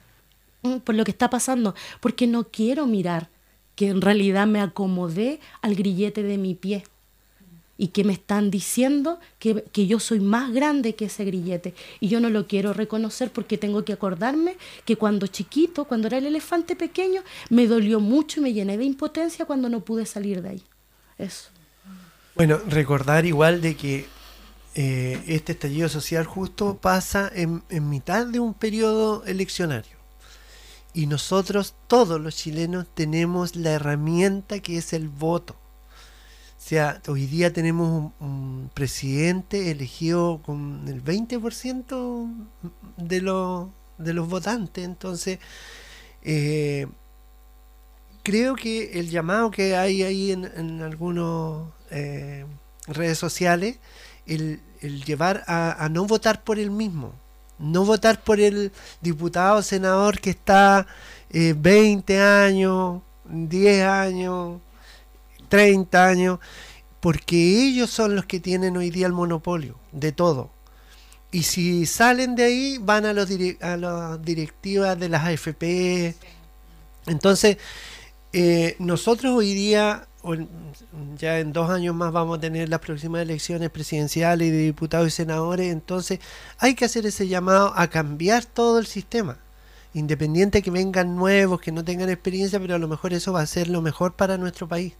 por 0.83 0.95
lo 0.95 1.03
que 1.03 1.11
está 1.11 1.29
pasando, 1.29 1.75
porque 1.99 2.27
no 2.27 2.45
quiero 2.45 2.85
mirar 2.87 3.29
que 3.75 3.89
en 3.89 4.01
realidad 4.01 4.47
me 4.47 4.61
acomodé 4.61 5.39
al 5.61 5.75
grillete 5.75 6.23
de 6.23 6.37
mi 6.37 6.55
pie 6.55 6.83
y 7.77 7.87
que 7.87 8.03
me 8.03 8.13
están 8.13 8.51
diciendo 8.51 9.19
que, 9.39 9.63
que, 9.71 9.87
yo 9.87 9.99
soy 9.99 10.19
más 10.19 10.51
grande 10.53 10.95
que 10.95 11.05
ese 11.05 11.25
grillete 11.25 11.73
y 11.99 12.07
yo 12.07 12.19
no 12.19 12.29
lo 12.29 12.47
quiero 12.47 12.71
reconocer 12.73 13.31
porque 13.31 13.57
tengo 13.57 13.83
que 13.83 13.93
acordarme 13.93 14.57
que 14.85 14.95
cuando 14.95 15.27
chiquito, 15.27 15.85
cuando 15.85 16.07
era 16.07 16.19
el 16.19 16.27
elefante 16.27 16.75
pequeño, 16.75 17.23
me 17.49 17.67
dolió 17.67 17.99
mucho 17.99 18.39
y 18.39 18.43
me 18.43 18.53
llené 18.53 18.77
de 18.77 18.85
impotencia 18.85 19.45
cuando 19.45 19.69
no 19.69 19.81
pude 19.81 20.05
salir 20.05 20.41
de 20.41 20.49
ahí. 20.49 20.63
Eso. 21.17 21.49
Bueno, 22.35 22.59
recordar 22.67 23.25
igual 23.25 23.61
de 23.61 23.75
que 23.75 24.05
eh, 24.75 25.21
este 25.27 25.51
estallido 25.51 25.89
social 25.89 26.25
justo 26.25 26.77
pasa 26.77 27.31
en, 27.33 27.63
en 27.69 27.89
mitad 27.89 28.25
de 28.25 28.39
un 28.39 28.53
periodo 28.53 29.23
eleccionario. 29.25 29.97
Y 30.93 31.07
nosotros, 31.07 31.75
todos 31.87 32.21
los 32.21 32.35
chilenos, 32.35 32.85
tenemos 32.93 33.55
la 33.55 33.71
herramienta 33.71 34.59
que 34.59 34.77
es 34.77 34.93
el 34.93 35.09
voto. 35.09 35.55
O 36.63 36.65
sea, 36.65 37.01
hoy 37.09 37.25
día 37.25 37.51
tenemos 37.51 38.13
un, 38.21 38.71
presidente 38.73 39.69
elegido 39.69 40.41
con 40.45 40.85
el 40.87 41.03
20% 41.03 42.47
de, 42.95 43.19
lo, 43.19 43.69
de 43.97 44.13
los 44.13 44.29
votantes. 44.29 44.85
Entonces, 44.85 45.39
eh, 46.21 46.87
creo 48.23 48.55
que 48.55 48.97
el 48.97 49.09
llamado 49.09 49.51
que 49.51 49.75
hay 49.75 50.03
ahí 50.03 50.31
en, 50.31 50.45
en 50.55 50.81
algunas 50.81 51.67
eh, 51.91 52.45
redes 52.87 53.17
sociales, 53.17 53.79
el, 54.25 54.61
llevar 55.05 55.43
a, 55.47 55.83
a, 55.83 55.89
no 55.89 56.05
votar 56.05 56.45
por 56.45 56.59
el 56.59 56.71
mismo, 56.71 57.13
no 57.59 57.83
votar 57.83 58.23
por 58.23 58.39
el 58.39 58.71
diputado 59.01 59.57
o 59.57 59.63
senador 59.63 60.17
que 60.17 60.29
está 60.29 60.87
eh, 61.29 61.55
20 61.57 62.21
años, 62.21 63.01
10 63.25 63.85
años, 63.85 64.61
30 65.53 66.07
años, 66.07 66.39
porque 66.99 67.35
ellos 67.35 67.91
son 67.91 68.15
los 68.15 68.25
que 68.25 68.39
tienen 68.39 68.75
hoy 68.75 68.89
día 68.89 69.05
el 69.05 69.13
monopolio 69.13 69.77
de 69.91 70.11
todo. 70.11 70.49
Y 71.31 71.43
si 71.43 71.85
salen 71.85 72.33
de 72.33 72.43
ahí, 72.45 72.77
van 72.81 73.05
a, 73.05 73.13
los 73.13 73.29
a 73.61 73.77
las 73.77 74.19
directivas 74.23 74.99
de 74.99 75.09
las 75.09 75.23
AFP. 75.23 76.15
Entonces, 77.05 77.57
eh, 78.31 78.75
nosotros 78.79 79.31
hoy 79.35 79.53
día, 79.53 80.07
ya 81.19 81.37
en 81.37 81.53
dos 81.53 81.69
años 81.69 81.93
más 81.93 82.11
vamos 82.11 82.39
a 82.39 82.41
tener 82.41 82.67
las 82.67 82.79
próximas 82.79 83.21
elecciones 83.21 83.69
presidenciales 83.69 84.47
y 84.47 84.49
de 84.51 84.63
diputados 84.63 85.09
y 85.09 85.11
senadores, 85.11 85.71
entonces 85.71 86.17
hay 86.57 86.73
que 86.73 86.85
hacer 86.85 87.05
ese 87.05 87.27
llamado 87.27 87.73
a 87.75 87.89
cambiar 87.89 88.43
todo 88.43 88.79
el 88.79 88.87
sistema. 88.87 89.37
Independiente 89.93 90.63
que 90.63 90.71
vengan 90.71 91.15
nuevos, 91.15 91.61
que 91.61 91.71
no 91.71 91.83
tengan 91.85 92.09
experiencia, 92.09 92.59
pero 92.59 92.73
a 92.73 92.79
lo 92.79 92.87
mejor 92.87 93.13
eso 93.13 93.33
va 93.33 93.41
a 93.41 93.45
ser 93.45 93.67
lo 93.67 93.83
mejor 93.83 94.15
para 94.15 94.39
nuestro 94.39 94.67
país. 94.67 94.95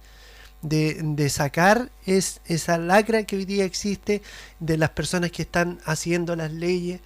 De, 0.63 1.29
sacar 1.29 1.89
es, 2.05 2.39
esa 2.45 2.77
lacra 2.77 3.23
que 3.23 3.35
hoy 3.35 3.45
día 3.45 3.65
existe 3.65 4.21
de 4.59 4.77
las 4.77 4.91
personas 4.91 5.29
que 5.29 5.41
están 5.41 5.79
haciendo 5.85 6.35
las 6.35 6.51
leyes 6.51 7.01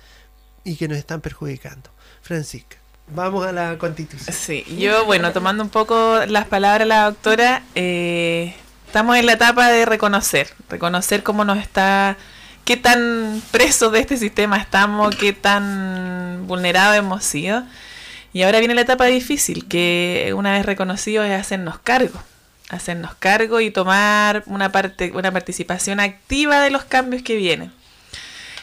y 0.64 0.76
que 0.76 0.88
nos 0.88 0.98
están 0.98 1.22
perjudicando. 1.22 1.90
Francisca. 2.22 2.78
Vamos 3.08 3.46
a 3.46 3.52
la 3.52 3.78
constitución. 3.78 4.36
Sí, 4.36 4.64
yo, 4.78 5.06
bueno, 5.06 5.32
tomando 5.32 5.64
un 5.64 5.70
poco 5.70 6.20
las 6.28 6.46
palabras 6.46 6.80
de 6.80 6.86
la 6.86 7.06
doctora, 7.06 7.64
eh, 7.74 8.54
estamos 8.86 9.16
en 9.18 9.26
la 9.26 9.34
etapa 9.34 9.70
de 9.70 9.86
reconocer, 9.86 10.50
reconocer 10.70 11.24
cómo 11.24 11.46
nos 11.46 11.58
está, 11.58 12.18
qué 12.66 12.76
tan 12.76 13.42
presos 13.52 13.94
de 13.94 14.00
este 14.02 14.18
sistema 14.18 14.58
estamos, 14.58 15.16
qué 15.16 15.32
tan 15.32 16.48
vulnerados 16.48 16.98
hemos 16.98 17.24
sido. 17.24 17.64
Y 18.34 18.44
ahora 18.44 18.60
viene 18.60 18.76
la 18.76 18.82
etapa 18.82 19.06
difícil, 19.06 19.68
que 19.68 20.34
una 20.36 20.52
vez 20.52 20.66
reconocido 20.66 21.24
es 21.24 21.40
hacernos 21.40 21.80
cargo, 21.80 22.22
hacernos 22.70 23.16
cargo 23.16 23.62
y 23.62 23.72
tomar 23.72 24.44
una 24.46 24.72
parte, 24.72 25.12
una 25.14 25.32
participación 25.32 26.00
activa 26.00 26.62
de 26.62 26.70
los 26.70 26.84
cambios 26.84 27.22
que 27.24 27.36
vienen. 27.36 27.72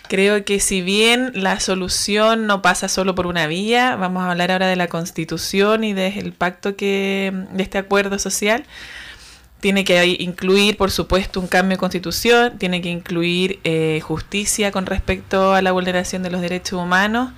Creo 0.09 0.45
que 0.45 0.61
si 0.61 0.83
bien 0.83 1.33
la 1.35 1.61
solución 1.61 2.47
no 2.47 2.61
pasa 2.61 2.89
solo 2.89 3.15
por 3.15 3.27
una 3.27 3.47
vía, 3.47 3.97
vamos 3.97 4.23
a 4.23 4.31
hablar 4.31 4.51
ahora 4.51 4.67
de 4.67 4.77
la 4.77 4.89
constitución 4.89 5.83
y 5.83 5.95
del 5.95 6.33
pacto 6.33 6.77
que, 6.77 7.33
de 7.53 7.63
este 7.63 7.79
acuerdo 7.79 8.19
social, 8.19 8.65
tiene 9.61 9.85
que 9.85 10.05
incluir, 10.19 10.77
por 10.77 10.91
supuesto, 10.91 11.41
un 11.41 11.47
cambio 11.47 11.77
de 11.77 11.81
constitución, 11.81 12.59
tiene 12.59 12.83
que 12.83 12.91
incluir 12.91 13.61
eh, 13.65 14.01
justicia 14.03 14.71
con 14.73 14.85
respecto 14.85 15.55
a 15.55 15.63
la 15.63 15.73
vulneración 15.73 16.23
de 16.23 16.31
los 16.31 16.43
derechos 16.43 16.79
humanos 16.79 17.31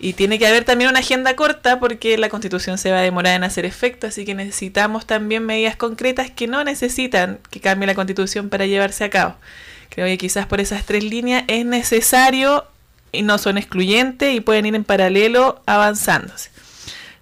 y 0.00 0.14
tiene 0.14 0.38
que 0.38 0.46
haber 0.46 0.64
también 0.64 0.88
una 0.88 1.00
agenda 1.00 1.36
corta 1.36 1.78
porque 1.78 2.16
la 2.16 2.30
constitución 2.30 2.78
se 2.78 2.90
va 2.90 2.98
a 2.98 3.02
demorar 3.02 3.36
en 3.36 3.44
hacer 3.44 3.66
efecto, 3.66 4.06
así 4.06 4.24
que 4.24 4.34
necesitamos 4.34 5.06
también 5.06 5.44
medidas 5.44 5.76
concretas 5.76 6.30
que 6.30 6.46
no 6.46 6.64
necesitan 6.64 7.38
que 7.50 7.60
cambie 7.60 7.86
la 7.86 7.94
constitución 7.94 8.48
para 8.48 8.64
llevarse 8.64 9.04
a 9.04 9.10
cabo. 9.10 9.36
Creo 9.90 10.06
que 10.06 10.16
quizás 10.16 10.46
por 10.46 10.60
esas 10.60 10.86
tres 10.86 11.04
líneas 11.04 11.44
es 11.48 11.66
necesario 11.66 12.64
y 13.12 13.22
no 13.22 13.36
son 13.36 13.58
excluyentes 13.58 14.34
y 14.34 14.40
pueden 14.40 14.64
ir 14.64 14.74
en 14.74 14.84
paralelo 14.84 15.60
avanzándose. 15.66 16.50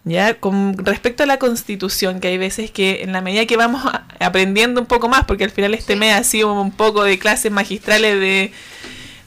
Ya, 0.05 0.35
con 0.35 0.79
respecto 0.79 1.25
a 1.25 1.27
la 1.27 1.39
constitución, 1.39 2.21
que 2.21 2.29
hay 2.29 2.39
veces 2.39 2.71
que 2.71 3.03
en 3.03 3.13
la 3.13 3.21
medida 3.21 3.45
que 3.47 3.57
vamos 3.57 3.83
aprendiendo 4.21 4.81
un 4.81 4.87
poco 4.87 5.09
más, 5.09 5.25
porque 5.25 5.45
al 5.45 5.51
final 5.51 5.75
este 5.75 5.97
mes 5.97 6.15
ha 6.15 6.23
sido 6.23 6.53
un 6.53 6.71
poco 6.71 7.03
de 7.03 7.19
clases 7.19 7.51
magistrales 7.51 8.19
de, 8.21 8.53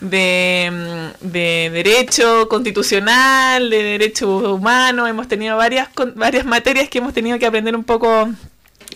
de, 0.01 1.11
de 1.21 1.69
derecho 1.71 2.49
constitucional, 2.49 3.69
de 3.69 3.83
derecho 3.83 4.55
humano, 4.55 5.07
hemos 5.07 5.27
tenido 5.27 5.55
varias, 5.55 5.89
varias 6.15 6.45
materias 6.45 6.89
que 6.89 6.97
hemos 6.97 7.13
tenido 7.13 7.39
que 7.39 7.45
aprender 7.45 7.75
un 7.75 7.83
poco 7.83 8.29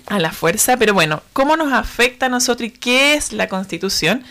a 0.08 0.20
la 0.20 0.32
fuerza, 0.32 0.78
pero 0.78 0.93
bueno, 0.93 1.24
¿cómo 1.34 1.56
nos 1.56 1.72
afecta 1.74 2.26
a 2.26 2.30
nosotros 2.30 2.70
y 2.70 2.72
qué 2.72 3.14
es 3.14 3.32
la 3.32 3.47
constitución? 3.47 4.24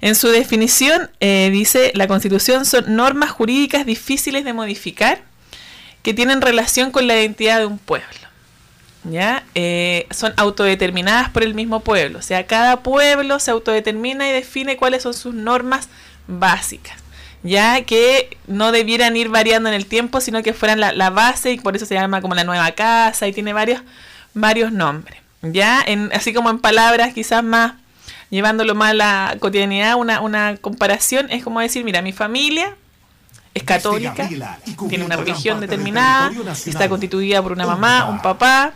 En 0.00 0.16
su 0.16 0.28
definición 0.28 1.10
eh, 1.20 1.50
dice, 1.52 1.92
la 1.94 2.08
constitución 2.08 2.64
son 2.64 2.96
normas 2.96 3.30
jurídicas 3.30 3.86
difíciles 3.86 4.44
de 4.44 4.52
modificar 4.52 5.22
que 6.02 6.12
tienen 6.12 6.40
relación 6.40 6.90
con 6.90 7.06
la 7.06 7.14
identidad 7.20 7.60
de 7.60 7.66
un 7.66 7.78
pueblo. 7.78 8.06
¿Ya? 9.04 9.44
Eh, 9.56 10.06
son 10.12 10.32
autodeterminadas 10.36 11.30
por 11.30 11.42
el 11.42 11.54
mismo 11.54 11.80
pueblo. 11.80 12.20
O 12.20 12.22
sea, 12.22 12.46
cada 12.46 12.84
pueblo 12.84 13.40
se 13.40 13.50
autodetermina 13.50 14.28
y 14.28 14.32
define 14.32 14.76
cuáles 14.76 15.02
son 15.02 15.14
sus 15.14 15.34
normas 15.34 15.88
básicas. 16.26 16.96
Ya 17.42 17.82
que 17.82 18.36
no 18.46 18.70
debieran 18.70 19.16
ir 19.16 19.28
variando 19.28 19.68
en 19.68 19.74
el 19.74 19.86
tiempo, 19.86 20.20
sino 20.20 20.42
que 20.42 20.52
fueran 20.52 20.78
la, 20.78 20.92
la 20.92 21.10
base 21.10 21.52
y 21.52 21.58
por 21.58 21.74
eso 21.74 21.86
se 21.86 21.94
llama 21.94 22.20
como 22.20 22.34
la 22.34 22.44
nueva 22.44 22.70
casa 22.72 23.26
y 23.26 23.32
tiene 23.32 23.52
varios 23.52 23.82
varios 24.34 24.72
nombres. 24.72 25.20
Ya, 25.42 25.82
en, 25.84 26.10
así 26.12 26.32
como 26.32 26.50
en 26.50 26.58
palabras 26.58 27.14
quizás 27.14 27.42
más, 27.42 27.74
llevándolo 28.30 28.74
más 28.74 28.90
a 28.90 28.94
la 28.94 29.36
cotidianidad, 29.40 29.96
una, 29.96 30.20
una 30.20 30.56
comparación 30.56 31.30
es 31.30 31.42
como 31.42 31.60
decir, 31.60 31.84
mira, 31.84 32.00
mi 32.00 32.12
familia 32.12 32.76
es 33.54 33.64
católica, 33.64 34.28
tiene 34.88 35.04
una 35.04 35.16
religión 35.16 35.60
determinada, 35.60 36.30
está 36.52 36.88
constituida 36.88 37.42
por 37.42 37.52
una 37.52 37.66
mamá, 37.66 38.08
un 38.08 38.22
papá, 38.22 38.72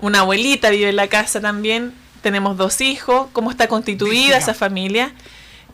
una 0.00 0.20
abuelita 0.20 0.70
vive 0.70 0.88
en 0.88 0.96
la 0.96 1.08
casa 1.08 1.40
también, 1.40 1.92
tenemos 2.22 2.56
dos 2.56 2.80
hijos, 2.80 3.28
cómo 3.32 3.50
está 3.50 3.68
constituida 3.68 4.38
esa 4.38 4.54
familia, 4.54 5.12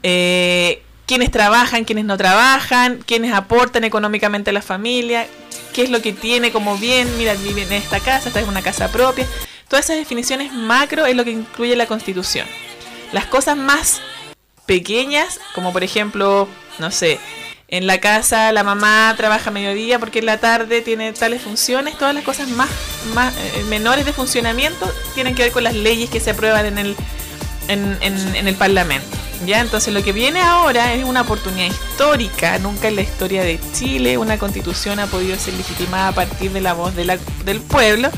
eh, 0.02 0.82
quiénes 1.12 1.30
trabajan, 1.30 1.84
quiénes 1.84 2.06
no 2.06 2.16
trabajan, 2.16 3.04
quiénes 3.06 3.34
aportan 3.34 3.84
económicamente 3.84 4.48
a 4.48 4.52
la 4.54 4.62
familia, 4.62 5.26
qué 5.74 5.82
es 5.82 5.90
lo 5.90 6.00
que 6.00 6.14
tiene 6.14 6.52
como 6.52 6.78
bien, 6.78 7.06
mira, 7.18 7.34
vive 7.34 7.64
en 7.64 7.72
esta 7.72 8.00
casa, 8.00 8.28
esta 8.28 8.40
es 8.40 8.48
una 8.48 8.62
casa 8.62 8.90
propia. 8.90 9.26
Todas 9.68 9.84
esas 9.84 9.98
definiciones 9.98 10.54
macro 10.54 11.04
es 11.04 11.14
lo 11.14 11.22
que 11.22 11.32
incluye 11.32 11.76
la 11.76 11.84
constitución. 11.84 12.46
Las 13.12 13.26
cosas 13.26 13.58
más 13.58 14.00
pequeñas, 14.64 15.38
como 15.54 15.70
por 15.70 15.84
ejemplo, 15.84 16.48
no 16.78 16.90
sé, 16.90 17.20
en 17.68 17.86
la 17.86 18.00
casa 18.00 18.50
la 18.50 18.64
mamá 18.64 19.12
trabaja 19.14 19.50
a 19.50 19.52
mediodía 19.52 19.98
porque 19.98 20.20
en 20.20 20.26
la 20.26 20.38
tarde 20.38 20.80
tiene 20.80 21.12
tales 21.12 21.42
funciones, 21.42 21.98
todas 21.98 22.14
las 22.14 22.24
cosas 22.24 22.48
más, 22.48 22.70
más 23.12 23.36
eh, 23.36 23.64
menores 23.68 24.06
de 24.06 24.14
funcionamiento 24.14 24.90
tienen 25.14 25.34
que 25.34 25.42
ver 25.42 25.52
con 25.52 25.64
las 25.64 25.74
leyes 25.74 26.08
que 26.08 26.20
se 26.20 26.30
aprueban 26.30 26.64
en 26.64 26.78
el, 26.78 26.96
en, 27.68 27.98
en, 28.00 28.34
en 28.34 28.48
el 28.48 28.54
Parlamento. 28.54 29.18
Entonces 29.50 29.92
lo 29.92 30.02
que 30.02 30.12
viene 30.12 30.40
ahora 30.40 30.94
es 30.94 31.04
una 31.04 31.22
oportunidad 31.22 31.66
histórica, 31.66 32.58
nunca 32.58 32.88
en 32.88 32.96
la 32.96 33.02
historia 33.02 33.42
de 33.42 33.58
Chile 33.72 34.16
una 34.16 34.38
constitución 34.38 35.00
ha 35.00 35.06
podido 35.06 35.36
ser 35.36 35.54
legitimada 35.54 36.08
a 36.08 36.12
partir 36.12 36.52
de 36.52 36.60
la 36.60 36.74
voz 36.74 36.94
del 36.94 37.60
pueblo, 37.60 38.08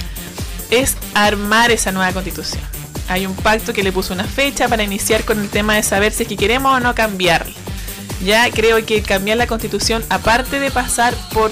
es 0.71 0.97
armar 1.15 1.71
esa 1.71 1.93
nueva 1.93 2.13
constitución. 2.13 2.63
Hay 3.09 3.27
un 3.27 3.35
pacto 3.35 3.73
que 3.73 3.83
le 3.83 3.93
puso 3.93 4.13
una 4.13 4.25
fecha 4.25 4.69
para 4.69 4.83
iniciar 4.83 5.25
con 5.25 5.41
el 5.41 5.49
tema 5.49 5.75
de 5.75 5.83
saber 5.83 6.13
si 6.13 6.25
es 6.25 6.29
que 6.29 6.37
queremos 6.37 6.77
o 6.77 6.81
no 6.81 6.95
cambiarla. 6.95 7.55
Ya 8.23 8.51
creo 8.51 8.85
que 8.85 9.03
cambiar 9.03 9.39
la 9.39 9.47
constitución, 9.47 10.05
aparte 10.09 10.61
de 10.61 10.71
pasar 10.71 11.15
por 11.33 11.51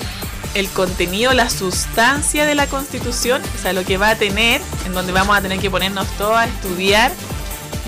el 0.55 0.69
contenido, 0.69 1.33
la 1.33 1.51
sustancia 1.51 2.47
de 2.47 2.55
la 2.55 2.67
constitución, 2.67 3.43
o 3.59 3.63
sea, 3.63 3.73
lo 3.73 3.85
que 3.85 3.97
va 3.97 4.11
a 4.11 4.17
tener, 4.17 4.61
en 4.87 4.93
donde 4.93 5.13
vamos 5.13 5.37
a 5.37 5.41
tener 5.41 5.59
que 5.59 5.71
ponernos 5.71 6.07
todos 6.19 6.37
a 6.37 6.47
estudiar 6.47 7.11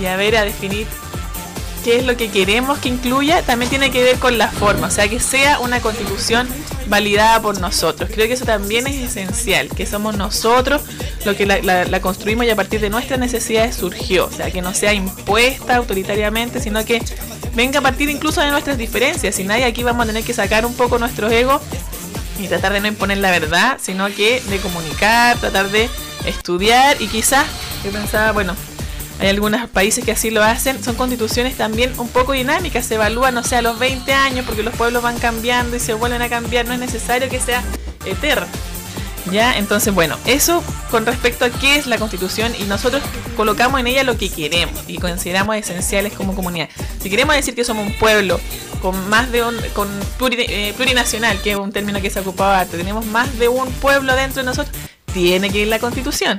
y 0.01 0.07
a 0.07 0.17
ver, 0.17 0.37
a 0.37 0.45
definir 0.45 0.87
qué 1.85 1.99
es 1.99 2.07
lo 2.07 2.17
que 2.17 2.31
queremos 2.31 2.79
que 2.79 2.89
incluya, 2.89 3.43
también 3.43 3.69
tiene 3.69 3.91
que 3.91 4.03
ver 4.03 4.19
con 4.19 4.39
la 4.39 4.49
forma, 4.49 4.87
o 4.87 4.91
sea, 4.91 5.07
que 5.07 5.21
sea 5.21 5.61
una 5.61 5.81
constitución 5.81 6.49
validada 6.89 7.41
por 7.43 7.61
nosotros. 7.61 8.11
Creo 8.13 8.27
que 8.27 8.33
eso 8.33 8.47
también 8.47 8.87
es 8.87 8.97
esencial, 8.97 9.69
que 9.69 9.87
somos 9.87 10.17
nosotros 10.17 10.83
lo 11.27 11.37
que 11.37 11.45
la, 11.45 12.01
construimos 12.01 12.47
y 12.47 12.51
a 12.51 12.57
partir 12.57 12.81
de 12.81 12.89
nuestras 12.89 13.21
necesidades 13.21 13.77
surgió, 13.77 14.27
o 14.27 14.33
sea, 14.33 14.51
que 14.51 14.63
no 14.63 14.73
sea 14.73 14.95
impuesta 14.95 15.77
autoritariamente, 15.77 16.59
sino 16.59 16.83
que 16.87 17.03
venga 17.55 17.81
a 17.81 17.83
partir 17.83 18.09
incluso 18.09 18.41
de 18.41 18.51
nuestras 18.51 18.79
diferencias. 18.79 19.35
Si 19.35 19.45
nadie 19.45 19.65
aquí 19.65 19.83
vamos 19.83 20.05
a 20.05 20.07
tener 20.07 20.25
que 20.25 20.33
sacar 20.33 20.65
un 20.65 20.75
poco 20.75 20.99
nuestros 20.99 21.31
egos 21.33 21.61
y 22.41 22.49
tratar 22.49 22.73
de 22.73 22.81
no 22.81 22.89
imponer 22.89 23.19
la 23.19 23.31
verdad, 23.31 23.79
sino 23.81 24.07
que 24.09 24.41
de 24.49 24.59
comunicar, 24.59 25.37
tratar 25.39 25.71
de 25.71 25.91
estudiar 26.25 27.01
y 27.01 27.09
quizás, 27.09 27.45
yo 27.85 27.91
pensaba, 27.91 28.33
bueno, 28.33 28.57
hay 29.21 29.29
algunos 29.29 29.69
países 29.71 30.05
que 30.05 30.13
así 30.13 30.31
lo 30.31 30.43
hacen, 30.43 30.83
son 30.83 30.97
constituciones 30.97 31.57
también 31.57 31.93
un 31.99 32.09
poco 32.09 32.33
dinámicas, 32.33 32.87
se 32.87 32.97
evalúan, 32.97 33.35
no 33.35 33.45
sé, 33.45 33.57
a 33.57 33.63
los 33.63 33.79
20 33.79 34.13
años, 34.13 34.45
porque 34.45 34.63
los 34.63 34.75
pueblos 34.75 35.03
van 35.03 35.19
cambiando 35.19 35.77
y 35.77 35.81
se 35.81 35.95
vuelven 35.95 36.23
a 36.23 36.29
cambiar, 36.29 36.67
no 36.67 36.73
es 36.73 36.81
necesario 36.81 37.29
que 37.29 37.41
sea 37.41 37.63
eterno. 38.05 38.47
¿Ya? 39.33 39.57
Entonces, 39.57 39.95
bueno, 39.95 40.19
eso 40.27 40.63
con 40.91 41.07
respecto 41.07 41.47
a 41.47 41.51
qué 41.51 41.77
es 41.77 41.87
la 41.87 41.97
constitución 41.97 42.53
y 42.59 42.65
nosotros 42.65 43.03
colocamos 43.39 43.81
en 43.81 43.87
ella 43.87 44.05
lo 44.05 44.19
que 44.19 44.29
queremos 44.29 44.75
y 44.87 44.99
consideramos 44.99 45.57
esenciales 45.57 46.13
como 46.13 46.35
comunidad. 46.35 46.69
Si 47.01 47.09
queremos 47.09 47.35
decir 47.35 47.55
que 47.55 47.65
somos 47.65 47.87
un 47.87 47.95
pueblo 47.95 48.39
con 48.83 49.09
más 49.09 49.33
de 49.33 49.43
un, 49.43 49.57
con 49.73 49.89
eh, 50.31 50.75
plurinacional, 50.77 51.41
que 51.41 51.53
es 51.53 51.57
un 51.57 51.73
término 51.73 52.03
que 52.03 52.11
se 52.11 52.19
ha 52.19 52.23
ocupado 52.23 52.67
tenemos 52.71 53.07
más 53.07 53.39
de 53.39 53.49
un 53.49 53.73
pueblo 53.73 54.15
dentro 54.15 54.43
de 54.43 54.47
nosotros, 54.47 54.77
tiene 55.15 55.49
que 55.49 55.61
ir 55.61 55.69
la 55.69 55.79
constitución. 55.79 56.39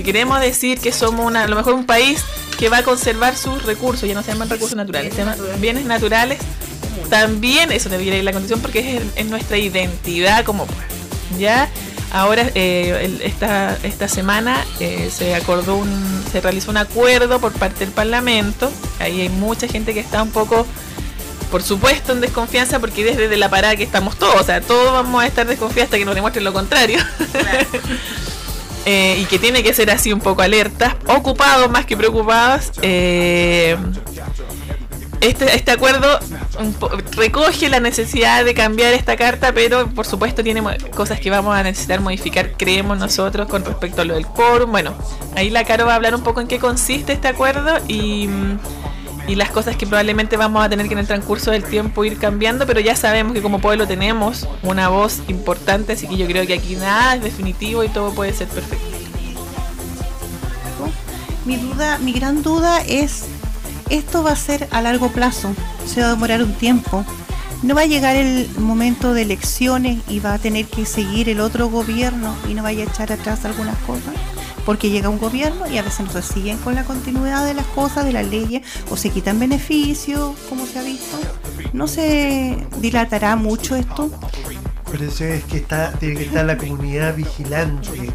Si 0.00 0.04
queremos 0.04 0.40
decir 0.40 0.80
que 0.80 0.92
somos 0.92 1.26
una, 1.26 1.44
a 1.44 1.46
lo 1.46 1.56
mejor 1.56 1.74
un 1.74 1.84
país 1.84 2.24
que 2.58 2.70
va 2.70 2.78
a 2.78 2.82
conservar 2.82 3.36
sus 3.36 3.64
recursos, 3.64 4.08
ya 4.08 4.14
no 4.14 4.22
se 4.22 4.32
llaman 4.32 4.48
recursos 4.48 4.74
naturales, 4.74 5.12
se 5.12 5.18
llaman 5.18 5.38
bienes 5.58 5.84
naturales, 5.84 6.38
también 7.10 7.70
eso 7.70 7.90
debería 7.90 8.16
ir 8.16 8.24
la 8.24 8.32
constitución 8.32 8.62
porque 8.62 9.02
es, 9.14 9.26
nuestra 9.26 9.58
identidad 9.58 10.42
como 10.46 10.64
pueblo. 10.64 10.86
¿Ya? 11.38 11.68
Ahora, 12.12 12.50
eh, 12.54 13.20
esta, 13.22 13.76
esta 13.82 14.08
semana 14.08 14.64
eh, 14.80 15.10
se 15.14 15.34
acordó 15.34 15.76
un, 15.76 16.24
se 16.32 16.40
realizó 16.40 16.70
un 16.70 16.78
acuerdo 16.78 17.38
por 17.38 17.52
parte 17.52 17.80
del 17.80 17.92
Parlamento. 17.92 18.72
Ahí 19.00 19.20
hay 19.20 19.28
mucha 19.28 19.68
gente 19.68 19.92
que 19.92 20.00
está 20.00 20.22
un 20.22 20.30
poco 20.30 20.66
por 21.50 21.62
supuesto 21.62 22.12
en 22.12 22.22
desconfianza 22.22 22.78
porque 22.78 23.04
desde 23.04 23.36
la 23.36 23.50
parada 23.50 23.76
que 23.76 23.82
estamos 23.82 24.16
todos, 24.16 24.40
o 24.40 24.44
sea, 24.44 24.62
todos 24.62 24.94
vamos 24.94 25.22
a 25.22 25.26
estar 25.26 25.46
desconfiados 25.46 25.88
hasta 25.88 25.98
que 25.98 26.06
nos 26.06 26.14
demuestren 26.14 26.44
lo 26.44 26.54
contrario. 26.54 27.00
Eh, 28.86 29.18
y 29.20 29.24
que 29.26 29.38
tiene 29.38 29.62
que 29.62 29.74
ser 29.74 29.90
así 29.90 30.12
un 30.12 30.20
poco 30.20 30.42
alertas, 30.42 30.94
ocupados 31.06 31.70
más 31.70 31.84
que 31.84 31.96
preocupados. 31.96 32.72
Eh, 32.82 33.76
este, 35.20 35.54
este 35.54 35.70
acuerdo 35.70 36.18
recoge 37.14 37.68
la 37.68 37.78
necesidad 37.78 38.42
de 38.42 38.54
cambiar 38.54 38.94
esta 38.94 39.16
carta, 39.16 39.52
pero 39.52 39.86
por 39.88 40.06
supuesto 40.06 40.42
tiene 40.42 40.62
cosas 40.94 41.20
que 41.20 41.28
vamos 41.28 41.54
a 41.54 41.62
necesitar 41.62 42.00
modificar, 42.00 42.52
creemos 42.52 42.98
nosotros, 42.98 43.46
con 43.48 43.62
respecto 43.64 44.00
a 44.00 44.04
lo 44.06 44.14
del 44.14 44.26
quórum. 44.26 44.70
Bueno, 44.70 44.94
ahí 45.36 45.50
la 45.50 45.64
Caro 45.64 45.84
va 45.84 45.92
a 45.92 45.96
hablar 45.96 46.14
un 46.14 46.22
poco 46.22 46.40
en 46.40 46.46
qué 46.46 46.58
consiste 46.58 47.12
este 47.12 47.28
acuerdo 47.28 47.78
y 47.86 48.28
y 49.30 49.36
las 49.36 49.50
cosas 49.50 49.76
que 49.76 49.86
probablemente 49.86 50.36
vamos 50.36 50.64
a 50.64 50.68
tener 50.68 50.88
que 50.88 50.94
en 50.94 50.98
el 50.98 51.06
transcurso 51.06 51.52
del 51.52 51.62
tiempo 51.62 52.04
ir 52.04 52.18
cambiando, 52.18 52.66
pero 52.66 52.80
ya 52.80 52.96
sabemos 52.96 53.32
que 53.32 53.40
como 53.40 53.60
pueblo 53.60 53.86
tenemos 53.86 54.48
una 54.64 54.88
voz 54.88 55.20
importante, 55.28 55.92
así 55.92 56.08
que 56.08 56.16
yo 56.16 56.26
creo 56.26 56.44
que 56.48 56.54
aquí 56.54 56.74
nada 56.74 57.14
es 57.14 57.22
definitivo 57.22 57.84
y 57.84 57.88
todo 57.88 58.12
puede 58.12 58.32
ser 58.32 58.48
perfecto. 58.48 58.84
Mi 61.44 61.56
duda, 61.58 61.98
mi 61.98 62.12
gran 62.12 62.42
duda 62.42 62.80
es, 62.80 63.26
esto 63.88 64.24
va 64.24 64.32
a 64.32 64.36
ser 64.36 64.66
a 64.72 64.82
largo 64.82 65.12
plazo, 65.12 65.54
se 65.86 66.00
va 66.00 66.08
a 66.08 66.10
demorar 66.10 66.42
un 66.42 66.54
tiempo. 66.54 67.04
No 67.62 67.76
va 67.76 67.82
a 67.82 67.86
llegar 67.86 68.16
el 68.16 68.48
momento 68.58 69.14
de 69.14 69.22
elecciones 69.22 70.00
y 70.08 70.18
va 70.18 70.34
a 70.34 70.38
tener 70.38 70.66
que 70.66 70.86
seguir 70.86 71.28
el 71.28 71.40
otro 71.40 71.68
gobierno 71.68 72.34
y 72.48 72.54
no 72.54 72.64
vaya 72.64 72.82
a 72.82 72.86
echar 72.88 73.12
atrás 73.12 73.44
algunas 73.44 73.76
cosas 73.80 74.14
porque 74.70 74.88
llega 74.88 75.08
un 75.08 75.18
gobierno 75.18 75.66
y 75.66 75.78
a 75.78 75.82
veces 75.82 76.06
no 76.06 76.12
se 76.12 76.22
siguen 76.22 76.56
con 76.58 76.76
la 76.76 76.84
continuidad 76.84 77.44
de 77.44 77.54
las 77.54 77.66
cosas, 77.66 78.04
de 78.04 78.12
las 78.12 78.24
leyes, 78.24 78.62
o 78.88 78.96
se 78.96 79.10
quitan 79.10 79.40
beneficios, 79.40 80.36
como 80.48 80.64
se 80.64 80.78
ha 80.78 80.82
visto. 80.84 81.18
¿No 81.72 81.88
se 81.88 82.68
dilatará 82.78 83.34
mucho 83.34 83.74
esto? 83.74 84.08
Por 84.84 85.02
eso 85.02 85.24
es 85.24 85.42
que 85.42 85.56
está, 85.56 85.90
tiene 85.94 86.14
que 86.18 86.26
estar 86.26 86.44
la 86.44 86.56
comunidad 86.56 87.16
vigilante 87.16 88.12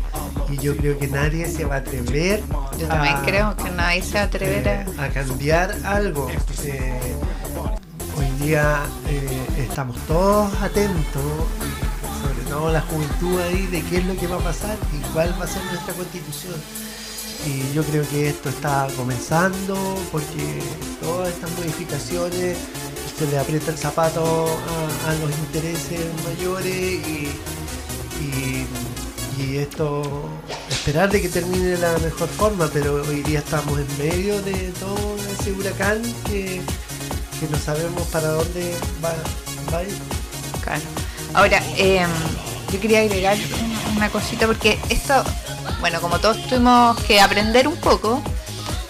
y 0.49 0.57
yo 0.59 0.77
creo 0.77 0.97
que 0.97 1.07
nadie 1.07 1.45
se 1.45 1.65
va 1.65 1.75
a 1.75 1.79
atrever. 1.79 2.41
Yo 2.79 2.87
también 2.87 3.17
creo 3.25 3.53
que 3.57 3.69
nadie 3.71 4.01
se 4.01 4.13
va 4.13 4.21
a 4.21 4.23
atrever 4.23 4.69
a, 4.69 5.07
eh, 5.07 5.11
cambiar 5.13 5.75
algo. 5.83 6.29
Eh, 6.63 7.15
hoy 8.17 8.45
día 8.45 8.79
eh, 9.09 9.67
estamos 9.67 9.97
todos 10.07 10.53
atentos 10.61 11.21
la 12.49 12.81
juventud 12.81 13.39
ahí 13.41 13.67
de 13.67 13.81
qué 13.83 13.97
es 13.97 14.05
lo 14.05 14.15
que 14.15 14.27
va 14.27 14.37
a 14.37 14.39
pasar 14.39 14.77
y 14.93 14.99
cuál 15.13 15.33
va 15.39 15.45
a 15.45 15.47
ser 15.47 15.63
nuestra 15.65 15.93
constitución. 15.93 16.55
Y 17.45 17.73
yo 17.73 17.83
creo 17.83 18.07
que 18.09 18.29
esto 18.29 18.49
está 18.49 18.87
comenzando 18.95 19.75
porque 20.11 20.61
todas 21.01 21.29
estas 21.29 21.51
modificaciones 21.51 22.57
se 23.17 23.27
le 23.27 23.37
aprieta 23.37 23.71
el 23.71 23.77
zapato 23.77 24.23
a, 24.23 25.13
los 25.15 25.31
intereses 25.31 26.01
mayores 26.25 26.73
y, 26.73 27.29
y, 29.37 29.57
esto 29.57 30.27
esperar 30.69 31.09
de 31.11 31.21
que 31.21 31.29
termine 31.29 31.65
de 31.65 31.77
la 31.77 31.97
mejor 31.99 32.27
forma, 32.29 32.69
pero 32.73 33.03
hoy 33.03 33.21
día 33.21 33.39
estamos 33.39 33.79
en 33.79 33.97
medio 33.97 34.41
de 34.41 34.71
todo 34.79 35.15
ese 35.39 35.51
huracán 35.51 36.01
que, 36.25 36.61
no 37.49 37.57
sabemos 37.57 38.03
para 38.07 38.29
dónde 38.29 38.73
va, 39.03 39.13
va 39.71 39.79
a. 39.79 40.94
Ahora, 41.35 41.61
eh, 41.75 42.05
yo 42.71 42.79
quería 42.79 43.01
agregar 43.01 43.37
una 43.95 44.09
cosita 44.09 44.47
porque 44.47 44.79
esto, 44.89 45.21
bueno, 45.81 45.99
como 45.99 46.19
todos 46.19 46.41
tuvimos 46.47 46.97
que 47.01 47.19
aprender 47.19 47.67
un 47.67 47.75
poco, 47.75 48.23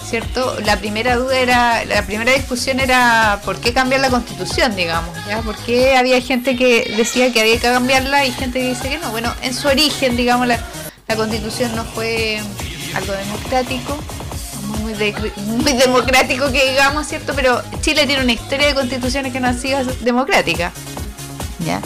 ¿cierto? 0.07 0.55
La 0.63 0.77
primera 0.77 1.15
duda 1.15 1.39
era, 1.39 1.83
la 1.85 2.03
primera 2.03 2.31
discusión 2.31 2.79
era 2.79 3.41
por 3.43 3.59
qué 3.59 3.73
cambiar 3.73 4.01
la 4.01 4.11
constitución, 4.11 4.75
digamos, 4.75 5.09
¿ya? 5.27 5.41
¿Por 5.41 5.55
qué 5.57 5.97
había 5.97 6.21
gente 6.21 6.55
que 6.55 6.93
decía 6.95 7.33
que 7.33 7.41
había 7.41 7.55
que 7.55 7.61
cambiarla 7.61 8.25
y 8.25 8.31
gente 8.31 8.59
que 8.59 8.69
dice 8.69 8.89
que 8.89 8.99
no? 8.99 9.09
Bueno, 9.09 9.33
en 9.41 9.53
su 9.55 9.67
origen, 9.67 10.15
digamos, 10.15 10.47
la, 10.47 10.59
constitución 11.15 11.75
no 11.75 11.83
fue 11.83 12.41
algo 12.93 13.13
democrático, 13.13 13.97
muy, 14.81 14.93
muy 15.47 15.73
democrático 15.73 16.51
que 16.51 16.69
digamos, 16.69 17.07
¿cierto? 17.07 17.33
Pero 17.35 17.63
Chile 17.81 18.05
tiene 18.05 18.21
una 18.21 18.33
historia 18.33 18.67
de 18.67 18.75
constituciones 18.75 19.33
que 19.33 19.39
no 19.39 19.47
ha 19.47 19.53
sido 19.53 19.83
democrática, 20.01 20.71
¿ya? 21.65 21.81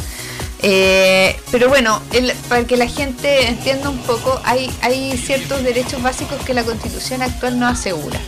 Eh, 0.62 1.39
pero 1.51 1.70
bueno, 1.70 2.01
para 2.49 2.66
que 2.66 2.76
la 2.76 2.88
gente 2.88 3.47
entienda 3.47 3.89
un 3.89 3.99
poco, 3.99 4.41
hay, 4.43 4.70
hay 4.82 5.18
ciertos 5.18 5.64
derechos 5.64 6.01
básicos 6.01 6.41
que 6.43 6.53
la 6.53 6.64
constitución 6.64 7.22
actual 7.22 7.60
no 7.60 7.68
asegura, 7.68 8.20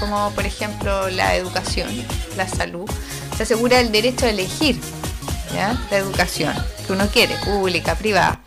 como 0.00 0.32
por 0.32 0.44
ejemplo 0.44 1.08
la 1.10 1.36
educación, 1.36 1.88
la 2.36 2.48
salud. 2.48 2.90
Se 3.36 3.44
asegura 3.44 3.80
el 3.80 3.92
derecho 3.92 4.26
a 4.26 4.30
elegir 4.30 4.78
la 5.90 5.98
educación 5.98 6.52
que 6.86 6.92
uno 6.92 7.06
quiere, 7.08 7.36
pública, 7.44 7.94
privada. 7.94 8.40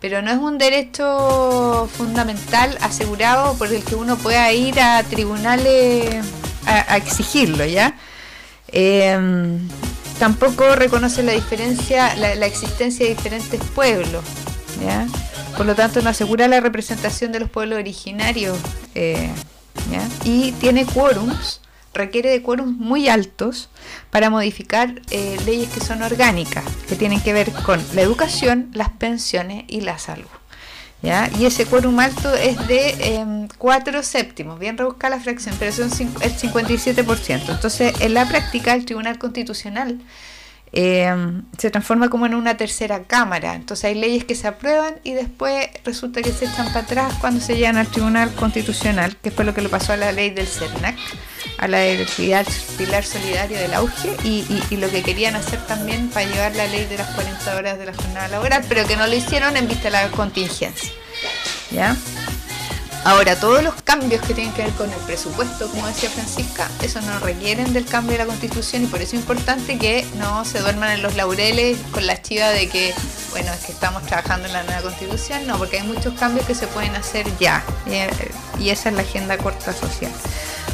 Pero 0.00 0.20
no 0.20 0.30
es 0.30 0.38
un 0.38 0.58
derecho 0.58 1.88
fundamental 1.96 2.76
asegurado 2.82 3.54
por 3.54 3.68
el 3.68 3.82
que 3.84 3.94
uno 3.94 4.16
pueda 4.16 4.52
ir 4.52 4.80
a 4.80 5.02
tribunales 5.04 6.26
a, 6.66 6.96
exigirlo, 6.96 7.64
¿ya? 7.64 7.96
Eh, 8.68 9.16
tampoco 10.22 10.76
reconoce 10.76 11.24
la 11.24 11.32
diferencia, 11.32 12.14
la, 12.14 12.46
existencia 12.46 13.04
de 13.04 13.16
diferentes 13.16 13.60
pueblos, 13.74 14.22
Por 15.56 15.66
lo 15.66 15.74
tanto, 15.74 16.00
no 16.00 16.10
asegura 16.10 16.46
la 16.46 16.60
representación 16.60 17.32
de 17.32 17.40
los 17.40 17.50
pueblos 17.50 17.80
originarios, 17.80 18.56
eh, 18.94 19.32
Y 20.22 20.52
tiene 20.52 20.86
quórums, 20.86 21.60
requiere 21.92 22.30
de 22.30 22.40
quórums 22.40 22.78
muy 22.78 23.08
altos 23.08 23.68
para 24.10 24.30
modificar 24.30 25.02
eh, 25.10 25.38
leyes 25.44 25.68
que 25.70 25.80
son 25.80 26.02
orgánicas, 26.02 26.62
que 26.88 26.94
tienen 26.94 27.20
que 27.20 27.32
ver 27.32 27.50
con 27.50 27.84
la 27.92 28.02
educación, 28.02 28.70
las 28.74 28.90
pensiones 28.90 29.64
y 29.66 29.80
la 29.80 29.98
salud. 29.98 30.41
Y 31.02 31.46
ese 31.46 31.66
quórum 31.66 31.98
alto 31.98 32.32
es 32.34 32.56
de 32.68 33.48
4 33.58 33.98
em, 33.98 34.04
séptimos, 34.04 34.58
bien 34.60 34.78
rebuscada 34.78 35.16
la 35.16 35.22
fracción, 35.22 35.56
pero 35.58 35.72
son 35.72 35.90
el 36.20 36.36
57%. 36.36 37.50
Entonces, 37.50 37.92
en 38.00 38.14
la 38.14 38.28
práctica, 38.28 38.72
el 38.74 38.84
Tribunal 38.84 39.18
Constitucional 39.18 40.00
eh, 40.72 41.14
se 41.58 41.70
transforma 41.70 42.08
como 42.08 42.26
en 42.26 42.34
una 42.34 42.56
tercera 42.56 43.02
cámara. 43.04 43.54
Entonces 43.54 43.84
hay 43.84 43.94
leyes 43.94 44.24
que 44.24 44.34
se 44.34 44.48
aprueban 44.48 44.94
y 45.04 45.12
después 45.12 45.68
resulta 45.84 46.22
que 46.22 46.32
se 46.32 46.46
echan 46.46 46.66
para 46.68 46.80
atrás 46.80 47.14
cuando 47.20 47.40
se 47.40 47.56
llegan 47.56 47.76
al 47.76 47.86
Tribunal 47.88 48.32
Constitucional, 48.34 49.16
que 49.22 49.30
fue 49.30 49.44
lo 49.44 49.52
que 49.54 49.60
le 49.62 49.68
pasó 49.68 49.92
a 49.92 49.96
la 49.96 50.12
ley 50.12 50.30
del 50.30 50.46
CERNAC, 50.46 50.96
a 51.58 51.68
la 51.68 51.78
del 51.78 52.06
pilar, 52.16 52.46
pilar 52.78 53.04
solidario 53.04 53.58
del 53.58 53.74
auge 53.74 54.16
y, 54.24 54.28
y- 54.48 54.62
y 54.70 54.76
lo 54.78 54.88
que 54.90 55.02
querían 55.02 55.36
hacer 55.36 55.60
también 55.66 56.08
para 56.08 56.26
llevar 56.26 56.56
la 56.56 56.66
ley 56.66 56.86
de 56.86 56.96
las 56.98 57.08
40 57.10 57.54
horas 57.56 57.78
de 57.78 57.86
la 57.86 57.94
jornada 57.94 58.28
laboral, 58.28 58.64
pero 58.68 58.86
que 58.86 58.96
no 58.96 59.06
lo 59.06 59.14
hicieron 59.14 59.56
en 59.56 59.68
vista 59.68 59.84
de 59.84 59.90
la 59.90 60.08
contingencia. 60.08 60.90
¿Ya? 61.70 61.96
Ahora, 63.04 63.34
todos 63.34 63.64
los 63.64 63.74
cambios 63.82 64.22
que 64.22 64.32
tienen 64.32 64.54
que 64.54 64.62
ver 64.62 64.70
con 64.72 64.88
el 64.88 64.98
presupuesto, 65.00 65.68
como 65.68 65.88
decía 65.88 66.08
Francisca, 66.08 66.68
eso 66.82 67.00
no 67.00 67.18
requieren 67.18 67.72
del 67.72 67.84
cambio 67.84 68.12
de 68.12 68.18
la 68.18 68.26
constitución 68.26 68.84
y 68.84 68.86
por 68.86 69.02
eso 69.02 69.16
es 69.16 69.22
importante 69.22 69.76
que 69.76 70.06
no 70.18 70.44
se 70.44 70.60
duerman 70.60 70.92
en 70.92 71.02
los 71.02 71.16
laureles 71.16 71.78
con 71.90 72.06
la 72.06 72.22
chiva 72.22 72.50
de 72.50 72.68
que, 72.68 72.94
bueno, 73.32 73.52
es 73.52 73.64
que 73.66 73.72
estamos 73.72 74.04
trabajando 74.06 74.46
en 74.46 74.52
la 74.52 74.62
nueva 74.62 74.82
constitución, 74.82 75.48
no, 75.48 75.58
porque 75.58 75.80
hay 75.80 75.86
muchos 75.86 76.14
cambios 76.14 76.46
que 76.46 76.54
se 76.54 76.68
pueden 76.68 76.94
hacer 76.94 77.26
ya 77.40 77.64
y, 78.60 78.70
esa 78.70 78.90
es 78.90 78.94
la 78.94 79.02
agenda 79.02 79.36
corta 79.36 79.72
social. 79.72 80.12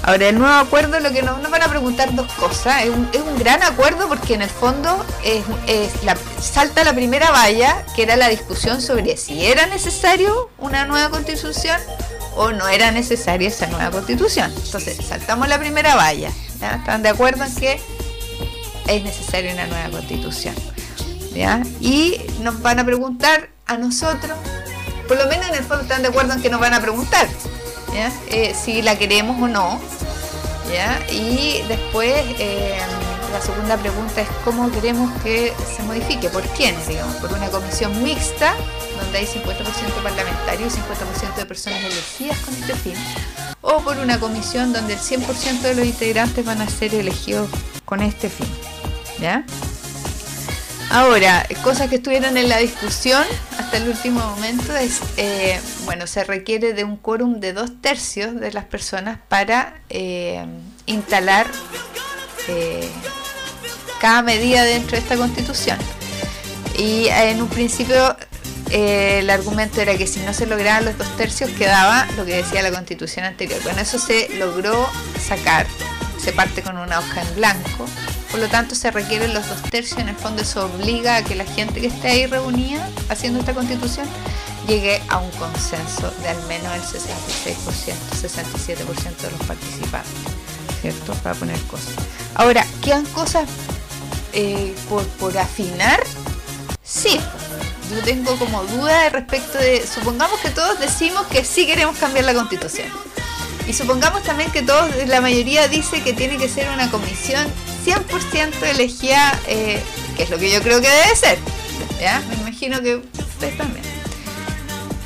Ahora, 0.03 0.29
el 0.29 0.39
nuevo 0.39 0.55
acuerdo, 0.55 1.01
lo 1.01 1.11
que 1.11 1.23
nos, 1.23 1.41
nos 1.41 1.51
van 1.51 1.63
a 1.63 1.69
preguntar 1.69 2.15
dos 2.15 2.31
cosas. 2.35 2.85
Es 2.85 2.91
un, 2.91 3.09
es 3.13 3.21
un 3.21 3.37
gran 3.39 3.63
acuerdo 3.63 4.07
porque 4.07 4.35
en 4.35 4.43
el 4.43 4.51
fondo 4.51 5.05
es, 5.25 5.43
es 5.67 6.05
la, 6.05 6.17
salta 6.41 6.85
la 6.85 6.93
primera 6.93 7.31
valla, 7.31 7.85
que 7.97 8.03
era 8.03 8.17
la 8.17 8.29
discusión 8.29 8.81
sobre 8.81 9.17
si 9.17 9.47
era 9.47 9.67
necesario 9.67 10.51
una 10.59 10.85
nueva 10.85 11.11
constitución 11.11 11.81
o 12.39 12.53
no 12.53 12.69
era 12.69 12.93
necesaria 12.93 13.49
esa 13.49 13.67
nueva 13.67 13.91
constitución. 13.91 14.53
Entonces, 14.65 14.97
saltamos 15.05 15.49
la 15.49 15.59
primera 15.59 15.97
valla. 15.97 16.31
¿Están 16.55 17.03
de 17.03 17.09
acuerdo 17.09 17.45
en 17.45 17.55
que 17.57 17.81
es 18.87 19.03
necesaria 19.03 19.53
una 19.53 19.67
nueva 19.67 19.91
constitución? 19.91 20.55
Y 21.81 22.21
nos 22.41 22.63
van 22.63 22.79
a 22.79 22.85
preguntar 22.85 23.51
a 23.67 23.77
nosotros, 23.77 24.37
por 25.07 25.19
lo 25.19 25.27
menos 25.27 25.49
en 25.49 25.57
el 25.57 25.65
fondo 25.65 25.83
están 25.83 26.03
de 26.03 26.09
acuerdo 26.09 26.35
en 26.35 26.43
que 26.43 26.49
nos 26.49 26.61
van 26.61 26.75
a 26.75 26.81
preguntar. 26.81 27.29
Eh, 28.31 28.55
si 28.55 28.83
la 28.83 28.97
queremos 28.97 29.43
o 29.43 29.49
no. 29.49 29.81
Y 31.11 31.63
después 31.67 32.15
eh, 32.39 32.79
la 33.33 33.41
segunda 33.41 33.77
pregunta 33.77 34.21
es 34.21 34.29
cómo 34.45 34.71
queremos 34.71 35.11
que 35.23 35.53
se 35.77 35.83
modifique, 35.83 36.29
por 36.29 36.43
quiénes, 36.49 36.87
digamos, 36.87 37.17
por 37.17 37.33
una 37.33 37.49
comisión 37.49 38.03
mixta 38.03 38.55
donde 38.99 39.19
hay 39.19 39.27
50% 39.27 40.03
parlamentarios 40.03 40.75
y 40.75 40.81
50% 40.81 41.37
de 41.37 41.47
personas 41.47 41.81
elegidas 41.85 42.39
con 42.39 42.55
este 42.55 42.75
fin, 42.75 42.95
o 43.61 43.81
por 43.81 43.99
una 43.99 44.21
comisión 44.21 44.73
donde 44.73 44.95
el 44.95 44.99
100% 44.99 45.61
de 45.61 45.75
los 45.75 45.87
integrantes 45.87 46.45
van 46.45 46.61
a 46.61 46.69
ser 46.69 46.95
elegidos 46.95 47.49
con 47.85 48.01
este 48.01 48.29
fin. 48.29 48.49
¿Ya? 49.21 49.45
Ahora, 50.91 51.47
cosas 51.63 51.91
que 51.91 51.97
estuvieron 51.97 52.39
en 52.39 52.49
la 52.49 52.59
discusión 52.59 53.23
hasta 53.59 53.77
el 53.77 53.89
último 53.89 54.21
momento 54.21 54.75
es, 54.75 55.01
eh, 55.19 55.61
bueno, 55.85 56.07
se 56.07 56.25
requiere 56.25 56.73
de 56.73 56.83
un 56.83 56.97
quórum 56.97 57.41
de 57.41 57.53
dos 57.53 57.83
tercios 57.83 58.41
de 58.41 58.53
las 58.53 58.65
personas 58.65 59.19
para 59.29 59.83
eh, 59.91 60.47
instalar 60.87 61.47
eh, 62.49 62.89
cada 64.01 64.23
medida 64.23 64.63
dentro 64.65 64.93
de 64.93 64.99
esta 64.99 65.17
constitución. 65.19 65.77
Y 66.79 67.09
en 67.09 67.43
un 67.43 67.49
principio 67.49 68.17
eh, 68.71 69.21
el 69.21 69.31
argumento 69.31 69.81
era 69.81 69.97
que 69.97 70.07
si 70.07 70.21
no 70.21 70.35
se 70.35 70.47
lograban 70.47 70.85
los 70.85 70.99
dos 70.99 71.17
tercios 71.17 71.51
quedaba 71.51 72.07
lo 72.17 72.25
que 72.25 72.37
decía 72.37 72.63
la 72.63 72.71
constitución 72.71 73.25
anterior. 73.25 73.61
Bueno, 73.63 73.81
eso 73.81 73.99
se 73.99 74.29
logró 74.37 74.89
sacar, 75.21 75.67
se 76.23 76.33
parte 76.33 76.63
con 76.63 76.77
una 76.77 76.99
hoja 76.99 77.23
en 77.23 77.35
blanco, 77.37 77.87
por 78.31 78.41
lo 78.41 78.49
tanto 78.49 78.75
se 78.75 78.91
requieren 78.91 79.33
los 79.33 79.49
dos 79.49 79.63
tercios, 79.63 79.99
en 80.01 80.09
el 80.09 80.17
fondo 80.17 80.43
eso 80.43 80.67
obliga 80.67 81.17
a 81.17 81.25
que 81.25 81.35
la 81.35 81.45
gente 81.45 81.81
que 81.81 81.87
esté 81.87 82.09
ahí 82.09 82.27
reunida 82.27 82.87
haciendo 83.09 83.41
esta 83.41 83.55
constitución 83.55 84.07
llegue 84.67 85.01
a 85.09 85.19
un 85.19 85.31
consenso 85.33 86.11
de 86.23 86.29
al 86.29 86.43
menos 86.47 86.75
el 86.75 86.83
66%, 86.83 87.95
67% 88.13 89.17
de 89.17 89.31
los 89.31 89.47
participantes, 89.47 90.13
¿cierto? 90.83 91.15
Para 91.23 91.35
poner 91.35 91.59
cosas. 91.63 91.95
Ahora, 92.35 92.67
¿quedan 92.83 93.07
cosas 93.07 93.49
eh, 94.35 94.75
por, 94.91 95.07
por 95.07 95.39
afinar? 95.39 96.01
Sí, 96.83 97.19
yo 97.91 98.03
tengo 98.03 98.37
como 98.37 98.65
duda 98.65 99.09
respecto 99.11 99.59
de, 99.59 99.87
supongamos 99.87 100.39
que 100.41 100.51
todos 100.51 100.79
decimos 100.79 101.27
que 101.27 101.45
sí 101.45 101.67
queremos 101.67 101.97
cambiar 101.99 102.25
la 102.25 102.35
constitución. 102.35 102.89
Y 103.67 103.73
supongamos 103.73 104.23
también 104.23 104.51
que 104.51 104.63
todos, 104.63 104.91
la 105.07 105.21
mayoría 105.21 105.69
dice 105.69 106.03
que 106.03 106.13
tiene 106.15 106.39
que 106.39 106.49
ser 106.49 106.71
una 106.71 106.91
comisión 106.91 107.47
100% 107.85 108.63
elegida, 108.63 109.39
eh, 109.47 109.83
que 110.17 110.23
es 110.23 110.31
lo 110.31 110.39
que 110.39 110.51
yo 110.51 110.63
creo 110.63 110.81
que 110.81 110.89
debe 110.89 111.17
ser. 111.17 111.39
¿Ya? 112.01 112.23
Me 112.29 112.35
imagino 112.37 112.81
que 112.81 112.97
ustedes 112.97 113.57
también. 113.59 113.85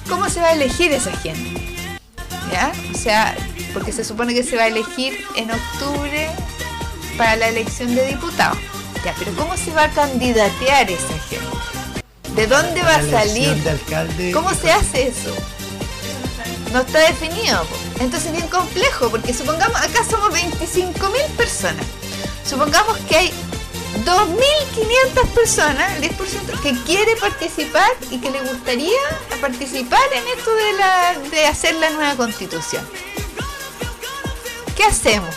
¿Cómo 0.09 0.29
se 0.29 0.41
va 0.41 0.49
a 0.49 0.53
elegir 0.53 0.93
esa 0.93 1.11
gente? 1.17 1.61
¿Ya? 2.53 2.73
O 2.95 2.99
sea, 2.99 3.35
porque 3.73 3.93
se 3.93 4.05
supone 4.05 4.35
que 4.35 4.45
se 4.45 4.57
va 4.57 4.65
a 4.65 4.67
elegir 4.69 5.25
en 5.37 5.51
octubre 5.51 6.31
para 7.17 7.37
la 7.37 7.49
elección 7.49 7.95
de 7.95 8.07
diputados. 8.07 8.59
Ya, 9.05 9.15
pero 9.19 9.33
¿cómo 9.35 9.57
se 9.57 9.73
va 9.73 9.85
a 9.85 9.91
candidatear 9.91 10.91
esa 10.91 11.19
gente? 11.29 11.72
¿De 12.35 12.47
dónde 12.47 12.83
va 12.83 12.97
a 12.97 13.03
salir? 13.03 13.63
¿Cómo 14.33 14.51
se 14.55 14.73
hace 14.73 15.09
eso? 15.09 15.35
No 16.73 16.81
está 16.81 17.01
definido. 17.01 17.67
Entonces 18.01 18.31
es 18.31 18.33
bien 18.33 18.49
complejo, 18.49 19.11
porque 19.11 19.35
supongamos, 19.35 19.79
acá 19.81 20.05
somos 20.09 20.31
25.000 20.31 21.27
personas. 21.37 21.85
Supongamos 22.49 22.97
que 23.09 23.17
hay 23.17 23.33
2.500 24.07 25.27
personas, 25.35 25.93
el 25.97 26.11
10%, 26.11 26.61
que 26.63 26.75
quiere 26.85 27.15
participar 27.17 27.91
y 28.11 28.19
que 28.19 28.31
le 28.31 28.41
gustaría 28.41 29.01
participar 29.41 30.01
en 30.15 30.39
esto 30.39 30.55
de, 30.55 30.73
la, 30.73 31.15
de 31.31 31.47
hacer 31.47 31.75
la 31.75 31.91
nueva 31.91 32.17
constitución. 32.17 32.89
¿Qué 34.75 34.85
hacemos? 34.85 35.35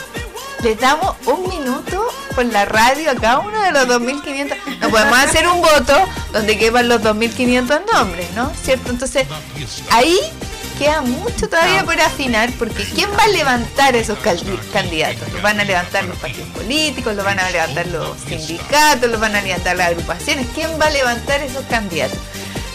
Les 0.66 0.80
damos 0.80 1.16
un 1.28 1.48
minuto 1.48 2.08
por 2.34 2.44
la 2.46 2.66
radio 2.66 3.12
a 3.12 3.16
cada 3.16 3.38
uno 3.38 3.62
de 3.62 3.72
los 3.72 3.88
2.500. 3.88 4.80
No 4.82 4.90
podemos 4.90 5.16
hacer 5.20 5.48
un 5.48 5.62
voto 5.62 5.94
donde 6.34 6.58
quepan 6.58 6.88
los 6.88 7.04
2.500 7.04 7.84
nombres, 7.94 8.32
¿no? 8.32 8.52
¿Cierto? 8.64 8.90
Entonces, 8.90 9.28
ahí 9.92 10.18
queda 10.80 11.04
mucho 11.04 11.48
todavía 11.48 11.86
por 11.86 12.02
afinar, 12.02 12.52
porque 12.58 12.84
¿quién 12.84 13.12
va 13.12 13.26
a 13.26 13.28
levantar 13.28 13.96
esos 13.96 14.18
candidatos? 14.74 15.32
¿Los 15.32 15.42
van 15.44 15.60
a 15.60 15.66
levantar 15.66 16.04
los 16.06 16.18
partidos 16.18 16.50
políticos? 16.50 17.16
¿Los 17.16 17.24
van 17.24 17.38
a 17.40 17.52
levantar 17.52 17.86
los 17.86 18.18
sindicatos? 18.22 19.08
¿Los 19.12 19.20
van 19.20 19.36
a 19.36 19.44
levantar 19.44 19.76
las 19.76 19.90
agrupaciones? 19.90 20.48
¿Quién 20.56 20.82
va 20.82 20.88
a 20.88 20.90
levantar 20.90 21.42
esos 21.42 21.64
candidatos? 21.66 22.18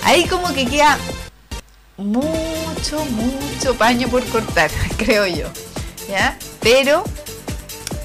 Ahí 0.05 0.27
como 0.27 0.55
que 0.55 0.65
queda 0.65 0.97
mucho, 1.97 3.05
mucho 3.07 3.75
paño 3.75 4.07
por 4.07 4.25
cortar, 4.27 4.71
creo 4.97 5.27
yo. 5.27 5.49
¿Ya? 6.09 6.39
Pero 6.61 7.03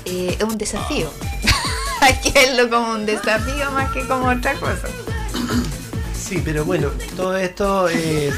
eh, 0.05 0.35
es 0.39 0.43
un 0.43 0.57
desafío. 0.57 1.11
Hay 2.01 2.13
que 2.21 2.31
verlo 2.31 2.69
como 2.69 2.93
un 2.93 3.05
desafío 3.05 3.71
más 3.71 3.91
que 3.91 4.05
como 4.07 4.27
otra 4.29 4.53
cosa. 4.55 4.87
Sí, 6.17 6.41
pero 6.43 6.65
bueno, 6.65 6.89
todo 7.15 7.35
esto 7.37 7.87
es, 7.87 8.33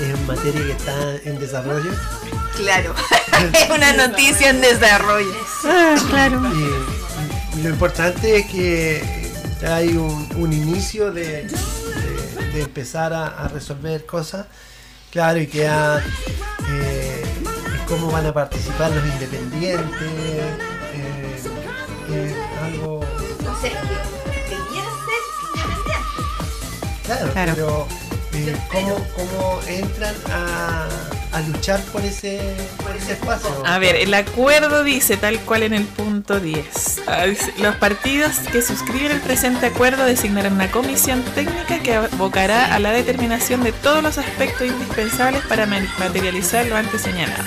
es 0.00 0.20
materia 0.26 0.62
que 0.66 0.72
está 0.72 1.14
en 1.24 1.38
desarrollo. 1.38 1.90
Claro, 2.56 2.94
es 3.54 3.70
una 3.70 3.92
noticia 3.94 4.50
en 4.50 4.60
desarrollo. 4.60 5.32
Ah, 5.64 5.94
claro. 6.10 6.40
Y, 6.54 7.58
y 7.58 7.62
lo 7.62 7.70
importante 7.70 8.38
es 8.40 8.46
que 8.46 9.30
hay 9.66 9.96
un, 9.96 10.28
un 10.36 10.52
inicio 10.52 11.12
de, 11.12 11.44
de- 11.46 12.52
de 12.52 12.60
empezar 12.62 13.12
a, 13.14 13.26
a 13.28 13.48
resolver 13.48 14.04
cosas. 14.04 14.46
Claro, 15.10 15.38
y 15.40 15.46
queda 15.46 16.02
cómo 17.92 18.10
van 18.10 18.26
a 18.26 18.32
participar 18.32 18.90
los 18.90 19.04
independientes. 19.04 20.00
eh, 20.02 21.38
eh, 22.10 22.34
algo. 22.64 23.00
O 23.00 23.60
sea, 23.60 23.70
que, 23.70 24.54
independientes. 24.54 25.22
Claro, 27.04 27.30
Claro. 27.32 27.52
pero 27.54 27.88
eh, 28.34 28.56
¿cómo, 28.72 28.96
cómo 29.14 29.60
entran 29.66 30.14
a, 30.30 30.88
a 31.32 31.40
luchar 31.42 31.80
por 31.92 32.02
ese, 32.02 32.40
por 32.82 32.96
ese 32.96 33.12
espacio? 33.12 33.50
A 33.66 33.78
ver, 33.78 33.96
el 33.96 34.14
acuerdo 34.14 34.84
dice 34.84 35.16
tal 35.18 35.38
cual 35.40 35.62
en 35.64 35.74
el 35.74 35.84
punto 35.84 36.40
10. 36.40 37.02
Ah, 37.06 37.26
Los 37.58 37.76
partidos 37.76 38.38
que 38.52 38.62
suscriben 38.62 39.12
el 39.12 39.20
presente 39.20 39.66
acuerdo 39.66 40.04
designarán 40.04 40.54
una 40.54 40.70
comisión 40.70 41.22
técnica 41.34 41.78
que 41.80 41.94
abocará 41.94 42.74
a 42.74 42.78
la 42.78 42.90
determinación 42.92 43.62
de 43.64 43.72
todos 43.72 44.02
los 44.02 44.16
aspectos 44.18 44.66
indispensables 44.66 45.42
para 45.46 45.66
ma- 45.66 45.80
materializar 45.98 46.64
lo 46.66 46.76
antes 46.76 47.02
señalado. 47.02 47.44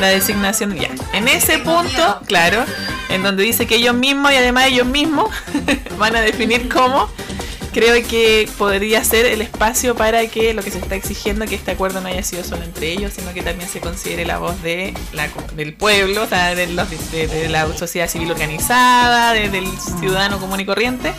La 0.00 0.08
designación 0.08 0.74
ya. 0.76 0.88
En 1.12 1.28
ese 1.28 1.58
punto, 1.58 2.20
claro, 2.26 2.64
en 3.10 3.22
donde 3.22 3.42
dice 3.42 3.66
que 3.66 3.76
ellos 3.76 3.94
mismos 3.94 4.32
y 4.32 4.36
además 4.36 4.66
ellos 4.66 4.86
mismos 4.86 5.28
van 5.98 6.16
a 6.16 6.20
definir 6.20 6.68
cómo 6.68 7.08
creo 7.72 7.94
que 8.08 8.48
podría 8.58 9.04
ser 9.04 9.26
el 9.26 9.40
espacio 9.42 9.94
para 9.94 10.26
que 10.26 10.54
lo 10.54 10.62
que 10.62 10.70
se 10.72 10.78
está 10.78 10.96
exigiendo, 10.96 11.46
que 11.46 11.54
este 11.54 11.70
acuerdo 11.70 12.00
no 12.00 12.08
haya 12.08 12.22
sido 12.24 12.42
solo 12.42 12.64
entre 12.64 12.90
ellos, 12.90 13.12
sino 13.14 13.32
que 13.32 13.42
también 13.42 13.68
se 13.70 13.78
considere 13.80 14.24
la 14.26 14.38
voz 14.38 14.60
de 14.62 14.92
la, 15.12 15.28
del 15.54 15.74
pueblo, 15.74 16.26
de, 16.26 16.66
los- 16.68 16.90
de- 17.12 17.48
la 17.48 17.72
sociedad 17.76 18.08
civil 18.08 18.30
organizada, 18.32 19.32
de- 19.34 19.50
del 19.50 19.66
ciudadano 20.00 20.40
común 20.40 20.58
y 20.58 20.64
corriente. 20.64 21.12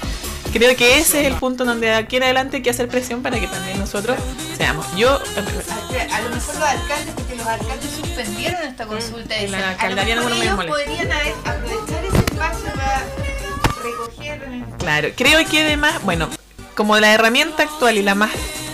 Creo 0.54 0.76
que 0.76 0.98
ese 1.00 1.22
es 1.22 1.28
el 1.28 1.36
punto 1.36 1.64
donde 1.66 1.88
de 1.88 1.94
aquí 1.96 2.18
en 2.18 2.24
adelante 2.24 2.58
hay 2.58 2.64
que 2.64 2.70
hacer 2.72 2.88
presión 2.90 3.22
para 3.24 3.40
que 3.40 3.48
también 3.48 3.80
nosotros 3.80 4.18
seamos. 4.58 4.86
Yo, 4.98 5.10
A 5.16 6.22
lo 6.22 6.30
mejor 6.30 6.56
los 6.56 6.64
alcaldes, 6.70 7.14
porque 7.16 7.36
los 7.38 7.48
alcaldes 7.48 7.90
suspendieron 8.00 8.62
esta 8.64 8.86
consulta. 8.86 9.36
En 9.38 9.52
la 9.52 9.70
alcaldía 9.70 10.16
no 10.18 10.24
me 10.30 10.66
podrían 10.68 11.12
haber- 11.12 11.34
aprovechar 11.46 12.06
ese 12.06 12.18
espacio 12.18 12.66
para 12.76 13.06
recoger. 13.84 14.42
Claro, 14.80 15.08
creo 15.16 15.46
que 15.50 15.62
además, 15.62 16.02
bueno, 16.04 16.30
como 16.76 16.98
la 17.00 17.14
herramienta 17.14 17.64
actual 17.64 17.98
y 17.98 18.02
la 18.02 18.16
más 18.16 18.32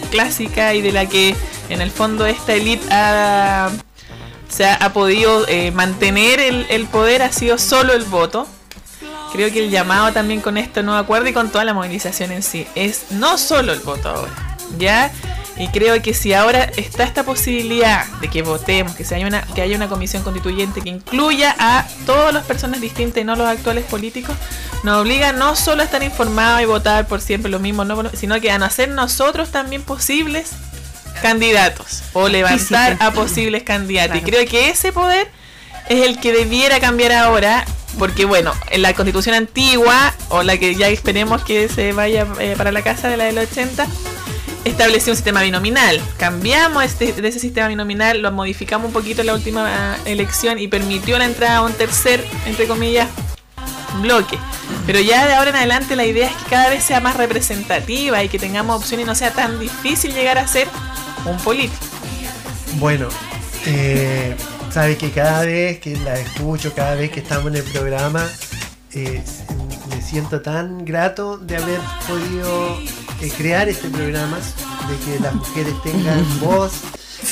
clásica 0.09 0.73
y 0.73 0.81
de 0.81 0.91
la 0.91 1.05
que 1.07 1.35
en 1.69 1.81
el 1.81 1.91
fondo 1.91 2.25
esta 2.25 2.53
elite 2.53 2.85
ha, 2.91 3.69
se 4.49 4.65
ha, 4.65 4.75
ha 4.75 4.93
podido 4.93 5.47
eh, 5.47 5.71
mantener 5.71 6.39
el, 6.39 6.65
el 6.69 6.87
poder 6.87 7.21
ha 7.21 7.31
sido 7.31 7.57
solo 7.57 7.93
el 7.93 8.03
voto. 8.03 8.47
Creo 9.31 9.51
que 9.51 9.65
el 9.65 9.71
llamado 9.71 10.13
también 10.13 10.41
con 10.41 10.57
este 10.57 10.83
nuevo 10.83 10.99
acuerdo 10.99 11.27
y 11.27 11.33
con 11.33 11.49
toda 11.49 11.65
la 11.65 11.73
movilización 11.73 12.31
en 12.31 12.43
sí 12.43 12.65
es 12.75 13.11
no 13.11 13.37
solo 13.37 13.73
el 13.73 13.79
voto 13.79 14.09
ahora, 14.09 14.57
¿ya? 14.77 15.11
Y 15.59 15.69
creo 15.69 15.99
que 16.01 16.13
si 16.13 16.33
ahora 16.33 16.63
está 16.77 17.03
esta 17.03 17.23
posibilidad 17.23 18.05
de 18.21 18.29
que 18.29 18.43
votemos, 18.43 18.95
que, 18.95 19.03
se 19.03 19.15
haya 19.15 19.25
una, 19.25 19.41
que 19.41 19.61
haya 19.61 19.75
una 19.75 19.89
comisión 19.89 20.21
constituyente 20.21 20.81
que 20.81 20.89
incluya 20.89 21.55
a 21.57 21.87
todas 22.05 22.31
las 22.31 22.45
personas 22.45 22.79
distintas 22.79 23.21
y 23.21 23.23
no 23.23 23.35
los 23.35 23.47
actuales 23.47 23.83
políticos, 23.85 24.35
nos 24.83 25.01
obliga 25.01 25.31
no 25.31 25.55
solo 25.55 25.81
a 25.81 25.85
estar 25.85 26.03
informados 26.03 26.61
y 26.61 26.65
votar 26.65 27.07
por 27.07 27.21
siempre 27.21 27.49
lo 27.49 27.59
mismo, 27.59 27.85
no, 27.85 28.09
sino 28.13 28.39
que 28.39 28.51
a 28.51 28.57
hacer 28.57 28.89
nosotros 28.89 29.49
también 29.49 29.81
posibles 29.81 30.51
candidatos 31.21 32.03
o 32.13 32.29
levantar 32.29 32.97
a 32.99 33.11
posibles 33.11 33.63
candidatos. 33.63 34.17
Y 34.17 34.21
creo 34.21 34.45
que 34.47 34.69
ese 34.69 34.93
poder 34.93 35.27
es 35.89 36.05
el 36.05 36.19
que 36.19 36.33
debiera 36.33 36.79
cambiar 36.79 37.11
ahora, 37.11 37.65
porque 37.97 38.25
bueno, 38.25 38.53
en 38.69 38.81
la 38.81 38.93
constitución 38.93 39.35
antigua, 39.35 40.13
o 40.29 40.43
la 40.43 40.57
que 40.57 40.75
ya 40.75 40.87
esperemos 40.87 41.43
que 41.43 41.69
se 41.69 41.93
vaya 41.93 42.27
eh, 42.39 42.55
para 42.57 42.71
la 42.71 42.81
casa 42.81 43.09
de 43.09 43.17
la 43.17 43.25
del 43.25 43.37
80, 43.37 43.87
estableció 44.65 45.13
un 45.13 45.17
sistema 45.17 45.41
binominal. 45.41 46.01
Cambiamos 46.17 46.83
este, 46.83 47.13
de 47.13 47.27
ese 47.27 47.39
sistema 47.39 47.67
binominal, 47.67 48.21
lo 48.21 48.31
modificamos 48.31 48.87
un 48.87 48.93
poquito 48.93 49.21
en 49.21 49.27
la 49.27 49.33
última 49.33 49.93
ah, 49.93 49.97
elección 50.05 50.59
y 50.59 50.67
permitió 50.67 51.17
la 51.17 51.25
entrada 51.25 51.57
a 51.57 51.61
un 51.63 51.73
tercer, 51.73 52.23
entre 52.45 52.67
comillas, 52.67 53.07
bloque. 54.01 54.37
Pero 54.85 54.99
ya 54.99 55.25
de 55.25 55.33
ahora 55.33 55.49
en 55.51 55.55
adelante 55.57 55.95
la 55.95 56.05
idea 56.05 56.27
es 56.29 56.35
que 56.35 56.49
cada 56.49 56.69
vez 56.69 56.83
sea 56.83 56.99
más 56.99 57.15
representativa 57.15 58.23
y 58.23 58.29
que 58.29 58.39
tengamos 58.39 58.77
opciones 58.77 59.05
y 59.05 59.07
no 59.07 59.15
sea 59.15 59.31
tan 59.31 59.59
difícil 59.59 60.13
llegar 60.13 60.37
a 60.37 60.47
ser 60.47 60.67
un 61.25 61.37
político. 61.37 61.85
Bueno, 62.75 63.07
eh, 63.65 64.35
sabe 64.71 64.97
que 64.97 65.11
cada 65.11 65.43
vez 65.43 65.79
que 65.79 65.95
la 65.97 66.19
escucho, 66.19 66.73
cada 66.73 66.95
vez 66.95 67.11
que 67.11 67.19
estamos 67.19 67.47
en 67.47 67.55
el 67.55 67.63
programa, 67.63 68.27
eh, 68.93 69.23
me 69.89 70.01
siento 70.01 70.41
tan 70.41 70.85
grato 70.85 71.37
de 71.37 71.57
haber 71.57 71.79
podido 72.07 72.77
eh, 73.21 73.31
crear 73.35 73.67
este 73.69 73.89
programa, 73.89 74.37
de 74.37 74.97
que 75.05 75.19
las 75.19 75.33
mujeres 75.33 75.73
tengan 75.83 76.39
voz, 76.39 76.73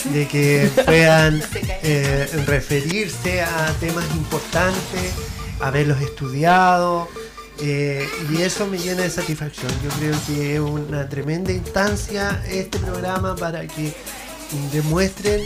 de 0.05 0.27
que 0.27 0.69
puedan 0.85 1.41
eh, 1.83 2.27
referirse 2.45 3.41
a 3.41 3.71
temas 3.79 4.05
importantes, 4.15 5.13
haberlos 5.59 6.01
estudiado. 6.01 7.07
eh, 7.61 8.05
y 8.29 8.41
eso 8.41 8.67
me 8.67 8.77
llena 8.77 9.03
de 9.03 9.09
satisfacción. 9.09 9.71
Yo 9.83 9.89
creo 9.99 10.15
que 10.27 10.55
es 10.55 10.59
una 10.59 11.07
tremenda 11.07 11.51
instancia 11.53 12.43
este 12.49 12.79
programa 12.79 13.35
para 13.35 13.65
que 13.67 13.93
demuestren 14.71 15.41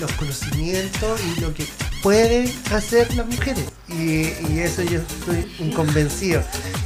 los 0.00 0.10
conocimientos 0.12 1.20
y 1.36 1.40
lo 1.40 1.54
que 1.54 1.66
pueden 2.02 2.52
hacer 2.74 3.12
las 3.14 3.26
mujeres. 3.26 3.64
Y, 3.88 4.22
y 4.50 4.60
eso 4.60 4.82
yo 4.82 4.98
estoy 5.00 5.54
un 5.60 5.72
convencido. 5.72 6.42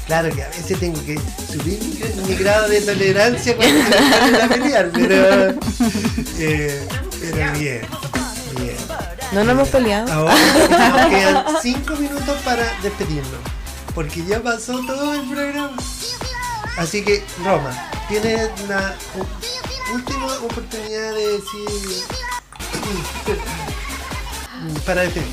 Claro 0.07 0.35
que 0.35 0.43
a 0.43 0.49
veces 0.49 0.79
tengo 0.79 1.03
que 1.05 1.19
subir 1.51 1.79
mi, 1.83 2.23
mi 2.29 2.35
grado 2.37 2.69
de 2.69 2.81
tolerancia 2.81 3.57
cuando 3.57 3.75
me 4.31 4.43
a 4.43 4.49
pelear, 4.49 4.91
pero, 4.93 5.51
eh, 6.39 6.87
pero 7.21 7.53
bien, 7.59 7.81
bien. 8.61 8.77
No 9.33 9.43
nos 9.45 9.53
hemos 9.55 9.69
peleado. 9.69 10.13
Ahora 10.13 10.35
nos 10.79 11.07
quedan 11.11 11.45
5 11.63 11.97
minutos 11.97 12.41
para 12.45 12.65
despedirnos, 12.83 13.41
porque 13.95 14.25
ya 14.25 14.41
pasó 14.43 14.79
todo 14.87 15.15
el 15.15 15.23
programa. 15.29 15.77
Así 16.77 17.03
que, 17.03 17.25
Roma, 17.45 17.71
tienes 18.09 18.51
la 18.69 18.95
u- 19.17 19.25
última 19.93 20.27
oportunidad 20.39 21.15
de 21.15 21.33
decir. 21.33 22.05
Para 24.87 25.03
despedir. 25.03 25.29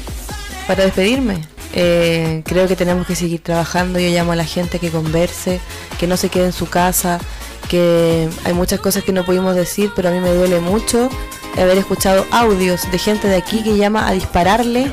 Para 0.68 0.84
despedirme, 0.84 1.41
eh, 1.74 2.43
creo 2.45 2.68
que 2.68 2.76
tenemos 2.76 3.08
que 3.08 3.16
seguir 3.16 3.41
trabajando. 3.41 3.99
Yo 3.99 4.10
llamo 4.10 4.32
a 4.32 4.36
la 4.36 4.45
gente 4.45 4.80
que 4.80 4.89
converse, 4.89 5.60
que 5.99 6.08
no 6.08 6.18
se 6.18 6.30
quede 6.30 6.45
en 6.45 6.54
su 6.54 6.70
casa, 6.70 7.20
que 7.68 8.30
hay 8.43 8.54
muchas 8.54 8.80
cosas 8.80 9.04
que 9.04 9.12
no 9.12 9.26
pudimos 9.26 9.56
decir, 9.56 9.91
pero 9.95 10.10
a 10.10 10.12
mí 10.12 10.20
me 10.20 10.34
duele 10.34 10.60
mucho 10.60 11.10
haber 11.58 11.78
escuchado 11.78 12.26
audios 12.32 12.89
de 12.91 12.97
gente 12.97 13.28
de 13.28 13.36
aquí 13.36 13.64
que 13.64 13.78
llama 13.78 14.08
a 14.08 14.12
dispararle 14.12 14.91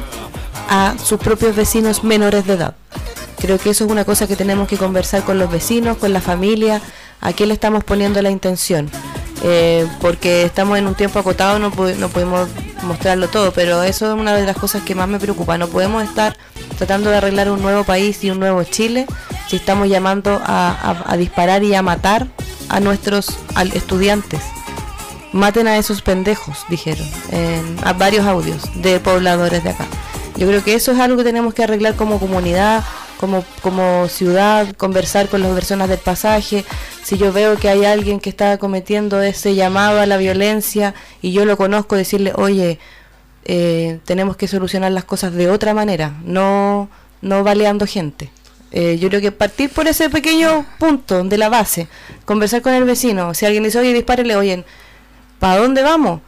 a 0.69 0.95
sus 1.03 1.19
propios 1.19 1.57
vecinos 1.57 2.05
menores 2.05 2.47
de 2.47 2.55
edad. 2.55 2.77
Creo 3.39 3.59
que 3.59 3.71
eso 3.71 3.85
es 3.85 3.91
una 3.91 4.05
cosa 4.05 4.27
que 4.27 4.37
tenemos 4.37 4.69
que 4.69 4.77
conversar 4.77 5.23
con 5.25 5.39
los 5.39 5.51
vecinos, 5.51 5.97
con 5.97 6.13
la 6.13 6.21
familia, 6.21 6.81
a 7.21 7.33
qué 7.33 7.47
le 7.47 7.55
estamos 7.55 7.85
poniendo 7.85 8.21
la 8.23 8.31
intención. 8.31 8.91
Eh, 9.43 9.87
porque 10.01 10.43
estamos 10.45 10.79
en 10.79 10.87
un 10.87 10.95
tiempo 10.95 11.19
acotado, 11.19 11.59
no, 11.59 11.71
no 11.71 12.09
podemos 12.09 12.49
mostrarlo 12.83 13.29
todo, 13.29 13.53
pero 13.53 13.83
eso 13.83 14.07
es 14.13 14.19
una 14.21 14.35
de 14.35 14.45
las 14.45 14.57
cosas 14.57 14.83
que 14.83 14.95
más 14.95 15.09
me 15.09 15.19
preocupa. 15.19 15.57
No 15.57 15.69
podemos 15.69 16.03
estar 16.05 16.37
tratando 16.77 17.11
de 17.11 17.17
arreglar 17.17 17.51
un 17.51 17.63
nuevo 17.63 17.85
país 17.85 18.23
y 18.23 18.31
un 18.31 18.39
nuevo 18.39 18.63
Chile 18.65 19.07
si 19.49 19.57
estamos 19.57 19.89
llamando 19.89 20.41
a, 20.45 20.71
a- 20.71 21.13
a 21.13 21.17
disparar 21.17 21.63
y 21.65 21.75
a 21.75 21.83
matar 21.83 22.27
a 22.69 22.81
nuestros 22.81 23.39
al- 23.55 23.73
estudiantes. 23.73 24.41
Maten 25.33 25.69
a 25.69 25.77
esos 25.79 26.03
pendejos, 26.03 26.59
dijeron, 26.69 27.09
en 27.31 27.77
a 27.85 27.93
varios 27.93 28.27
audios 28.27 28.63
de 28.83 28.99
pobladores 29.01 29.63
de 29.63 29.71
acá. 29.71 29.87
Yo 30.37 30.47
creo 30.49 30.63
que 30.65 30.75
eso 30.75 30.93
es 30.93 30.99
algo 30.99 31.17
que 31.19 31.25
tenemos 31.25 31.55
que 31.55 31.63
arreglar 31.65 31.95
como 31.95 32.19
comunidad, 32.19 32.83
como, 33.21 33.45
como 33.61 34.09
ciudad, 34.09 34.75
conversar 34.77 35.29
con 35.29 35.43
las 35.43 35.53
personas 35.53 35.91
del 35.91 35.99
pasaje. 35.99 36.65
Si 37.05 37.19
yo 37.19 37.35
veo 37.35 37.59
que 37.59 37.69
hay 37.69 37.85
alguien 37.85 38.19
que 38.19 38.31
está 38.31 38.57
cometiendo 38.57 39.21
ese 39.21 39.55
llamado 39.55 40.01
a 40.01 40.07
la 40.07 40.17
violencia 40.17 40.95
y 41.21 41.33
yo 41.33 41.45
lo 41.45 41.59
conozco, 41.59 41.97
decirle, 41.97 42.33
oye, 42.35 42.79
eh, 43.45 44.01
tenemos 44.07 44.39
que 44.39 44.49
solucionar 44.49 44.93
las 44.93 45.05
cosas 45.05 45.35
de 45.35 45.51
otra 45.51 45.75
manera, 45.75 46.15
no, 46.25 46.89
no 47.21 47.45
baleando 47.45 47.87
gente. 47.87 48.31
Eh, 48.73 48.97
yo 48.99 49.09
creo 49.11 49.21
que 49.21 49.33
partir 49.33 49.69
por 49.69 49.87
ese 49.87 50.09
pequeño 50.09 50.65
punto 50.79 51.23
de 51.23 51.37
la 51.37 51.51
base, 51.51 51.89
conversar 52.25 52.63
con 52.63 52.73
el 52.73 52.85
vecino, 52.85 53.35
si 53.35 53.45
alguien 53.45 53.65
dice, 53.65 53.81
oye, 53.81 53.93
dispárele, 53.93 54.35
oye, 54.35 54.65
¿para 55.39 55.61
dónde 55.61 55.83
vamos? 55.83 56.23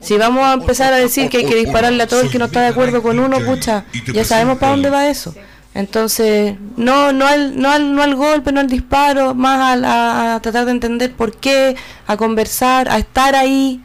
Si 0.00 0.16
vamos 0.16 0.42
a 0.42 0.54
empezar 0.54 0.92
a 0.92 0.96
decir 0.96 1.28
que 1.28 1.38
hay 1.38 1.44
que 1.44 1.54
dispararle 1.54 2.02
a 2.02 2.08
todo 2.08 2.22
el 2.22 2.30
que 2.30 2.38
no 2.38 2.46
está 2.46 2.62
de 2.62 2.68
acuerdo 2.68 3.00
con 3.00 3.20
uno, 3.20 3.38
pucha, 3.44 3.84
ya 4.12 4.24
sabemos 4.24 4.58
para 4.58 4.72
dónde 4.72 4.90
va 4.90 5.08
eso. 5.08 5.32
Entonces, 5.74 6.56
no, 6.76 7.12
no, 7.12 7.26
al, 7.26 7.58
no, 7.60 7.70
al, 7.70 7.94
no 7.94 8.02
al 8.02 8.14
golpe, 8.14 8.52
no 8.52 8.60
al 8.60 8.66
disparo, 8.68 9.34
más 9.34 9.58
al- 9.72 9.84
a, 9.84 10.34
a 10.34 10.42
tratar 10.42 10.66
de 10.66 10.72
entender 10.72 11.12
por 11.12 11.34
qué, 11.36 11.76
a 12.06 12.16
conversar, 12.18 12.90
a 12.90 12.98
estar 12.98 13.34
ahí, 13.34 13.80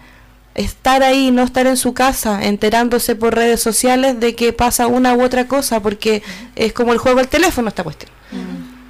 estar 0.54 1.02
ahí, 1.02 1.32
no 1.32 1.44
estar 1.44 1.66
en 1.66 1.78
su 1.78 1.94
casa, 1.94 2.44
enterándose 2.44 3.16
por 3.16 3.36
redes 3.36 3.62
sociales 3.62 4.20
de 4.20 4.36
que 4.36 4.52
pasa 4.52 4.88
una 4.88 5.14
u 5.14 5.24
otra 5.24 5.48
cosa, 5.48 5.80
porque 5.82 6.24
es 6.56 6.74
como 6.74 6.92
el 6.92 6.98
juego 7.00 7.20
del 7.20 7.30
teléfono 7.30 7.70
esta 7.70 7.84
cuestión. 7.84 8.12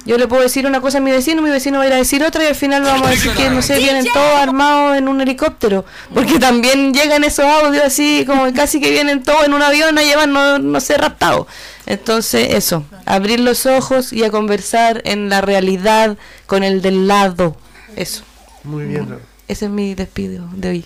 Yo 0.04 0.16
le 0.16 0.26
puedo 0.26 0.40
decir 0.42 0.66
una 0.66 0.80
cosa 0.80 0.98
a 0.98 1.00
mi 1.02 1.10
vecino, 1.10 1.42
mi 1.42 1.50
vecino 1.50 1.78
va 1.78 1.84
a 1.84 1.86
ir 1.88 1.92
a 1.92 1.96
decir 1.96 2.24
otra 2.24 2.42
y 2.42 2.46
al 2.46 2.54
final 2.54 2.82
vamos 2.82 3.06
a 3.06 3.10
decir 3.16 3.30
que, 3.32 3.50
no 3.50 3.60
sé, 3.60 3.76
vienen 3.78 4.06
todos 4.06 4.34
armados 4.40 4.96
en 4.96 5.06
un 5.06 5.20
helicóptero. 5.20 5.84
Porque 6.14 6.38
también 6.38 6.94
llegan 6.94 7.24
esos 7.24 7.44
audios 7.44 7.84
así, 7.84 8.24
como 8.26 8.50
casi 8.54 8.80
que 8.80 8.90
vienen 8.90 9.22
todos 9.22 9.44
en 9.44 9.52
un 9.52 9.60
avión 9.62 9.98
a 9.98 10.02
llevar, 10.02 10.26
no, 10.28 10.58
no 10.58 10.80
sé, 10.80 10.96
raptados. 10.96 11.46
Entonces, 11.88 12.54
eso, 12.54 12.84
abrir 13.06 13.40
los 13.40 13.64
ojos 13.66 14.12
y 14.12 14.22
a 14.22 14.30
conversar 14.30 15.00
en 15.04 15.28
la 15.30 15.40
realidad 15.40 16.16
con 16.46 16.62
el 16.62 16.82
del 16.82 17.08
lado. 17.08 17.56
Eso. 17.96 18.22
Muy 18.62 18.84
bien, 18.84 19.08
Roma. 19.08 19.22
Ese 19.48 19.64
es 19.64 19.70
mi 19.70 19.94
despido 19.94 20.46
de 20.54 20.68
hoy. 20.68 20.84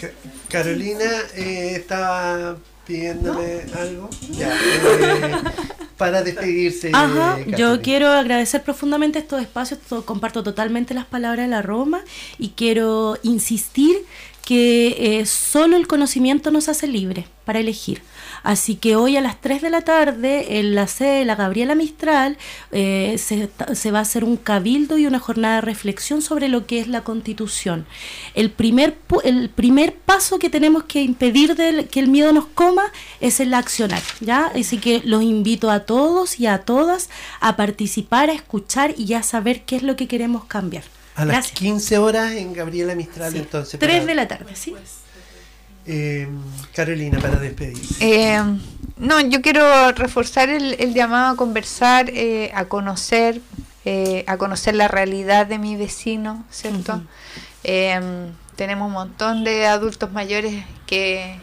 Ca- 0.00 0.10
Carolina 0.48 1.04
eh, 1.34 1.72
estaba 1.76 2.56
pidiéndome 2.86 3.62
algo. 3.78 4.10
Ya, 4.30 4.48
eh, 4.54 5.32
para 5.96 6.22
despedirse. 6.22 6.90
Ajá, 6.94 7.38
eh, 7.40 7.54
yo 7.56 7.80
quiero 7.82 8.08
agradecer 8.08 8.62
profundamente 8.62 9.18
estos 9.18 9.40
espacios, 9.42 9.80
to- 9.80 10.04
comparto 10.06 10.42
totalmente 10.42 10.94
las 10.94 11.04
palabras 11.06 11.46
de 11.46 11.50
la 11.50 11.62
Roma 11.62 12.02
y 12.38 12.50
quiero 12.50 13.18
insistir 13.22 14.04
que 14.44 15.18
eh, 15.20 15.26
solo 15.26 15.76
el 15.76 15.86
conocimiento 15.86 16.50
nos 16.50 16.68
hace 16.68 16.86
libre 16.86 17.26
para 17.44 17.58
elegir. 17.60 18.02
Así 18.42 18.76
que 18.76 18.96
hoy 18.96 19.16
a 19.16 19.20
las 19.20 19.40
3 19.40 19.62
de 19.62 19.70
la 19.70 19.82
tarde 19.82 20.58
en 20.58 20.74
la 20.74 20.86
sede 20.86 21.20
de 21.20 21.24
la 21.24 21.34
Gabriela 21.36 21.74
Mistral 21.74 22.38
eh, 22.72 23.16
se, 23.18 23.50
se 23.74 23.90
va 23.90 23.98
a 23.98 24.02
hacer 24.02 24.24
un 24.24 24.36
cabildo 24.36 24.98
y 24.98 25.06
una 25.06 25.18
jornada 25.18 25.56
de 25.56 25.60
reflexión 25.62 26.22
sobre 26.22 26.48
lo 26.48 26.66
que 26.66 26.80
es 26.80 26.88
la 26.88 27.02
constitución. 27.02 27.86
El 28.34 28.50
primer, 28.50 28.96
pu- 29.08 29.20
el 29.24 29.50
primer 29.50 29.94
paso 29.94 30.38
que 30.38 30.50
tenemos 30.50 30.84
que 30.84 31.02
impedir 31.02 31.54
del- 31.56 31.88
que 31.88 32.00
el 32.00 32.08
miedo 32.08 32.32
nos 32.32 32.46
coma 32.46 32.84
es 33.20 33.40
el 33.40 33.52
accionar. 33.54 34.02
¿ya? 34.20 34.50
Así 34.54 34.78
que 34.78 35.02
los 35.04 35.22
invito 35.22 35.70
a 35.70 35.80
todos 35.80 36.38
y 36.40 36.46
a 36.46 36.58
todas 36.58 37.10
a 37.40 37.56
participar, 37.56 38.30
a 38.30 38.32
escuchar 38.32 38.94
y 38.98 39.14
a 39.14 39.22
saber 39.22 39.62
qué 39.62 39.76
es 39.76 39.82
lo 39.82 39.96
que 39.96 40.08
queremos 40.08 40.44
cambiar. 40.44 40.84
A 41.16 41.24
las 41.24 41.34
Gracias. 41.34 41.58
15 41.58 41.98
horas 41.98 42.32
en 42.32 42.52
Gabriela 42.54 42.94
Mistral, 42.94 43.32
Sí, 43.32 43.38
entonces. 43.38 43.78
3 43.78 43.92
para- 43.92 44.06
de 44.06 44.14
la 44.14 44.28
tarde, 44.28 44.56
¿sí? 44.56 44.74
Eh, 45.92 46.28
Carolina, 46.72 47.18
para 47.18 47.36
despedirse. 47.40 47.96
Eh, 48.00 48.40
no, 48.96 49.20
yo 49.20 49.42
quiero 49.42 49.90
reforzar 49.90 50.48
el, 50.48 50.76
el 50.78 50.94
llamado 50.94 51.34
a 51.34 51.36
conversar, 51.36 52.10
eh, 52.10 52.52
a 52.54 52.66
conocer, 52.66 53.40
eh, 53.84 54.22
a 54.28 54.36
conocer 54.36 54.76
la 54.76 54.86
realidad 54.86 55.46
de 55.46 55.58
mi 55.58 55.74
vecino, 55.74 56.44
¿cierto? 56.50 57.02
Eh, 57.64 57.98
tenemos 58.54 58.86
un 58.86 58.92
montón 58.92 59.42
de 59.42 59.66
adultos 59.66 60.12
mayores 60.12 60.64
que, 60.86 61.36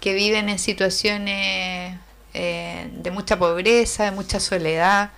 que 0.00 0.14
viven 0.14 0.48
en 0.48 0.58
situaciones 0.58 1.98
eh, 2.32 2.88
de 2.90 3.10
mucha 3.10 3.38
pobreza, 3.38 4.04
de 4.04 4.12
mucha 4.12 4.40
soledad, 4.40 5.10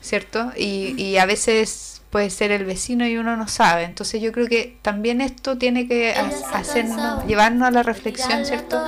¿cierto? 0.00 0.50
Y, 0.56 0.94
y 0.96 1.18
a 1.18 1.26
veces 1.26 1.93
puede 2.14 2.30
ser 2.30 2.52
el 2.52 2.64
vecino 2.64 3.04
y 3.08 3.16
uno 3.16 3.36
no 3.36 3.48
sabe. 3.48 3.82
Entonces 3.82 4.22
yo 4.22 4.30
creo 4.30 4.46
que 4.46 4.76
también 4.82 5.20
esto 5.20 5.58
tiene 5.58 5.88
que 5.88 6.14
ha- 6.14 6.56
hacernos, 6.56 7.26
llevarnos 7.26 7.66
a 7.66 7.72
la 7.72 7.82
reflexión, 7.82 8.46
¿cierto? 8.46 8.80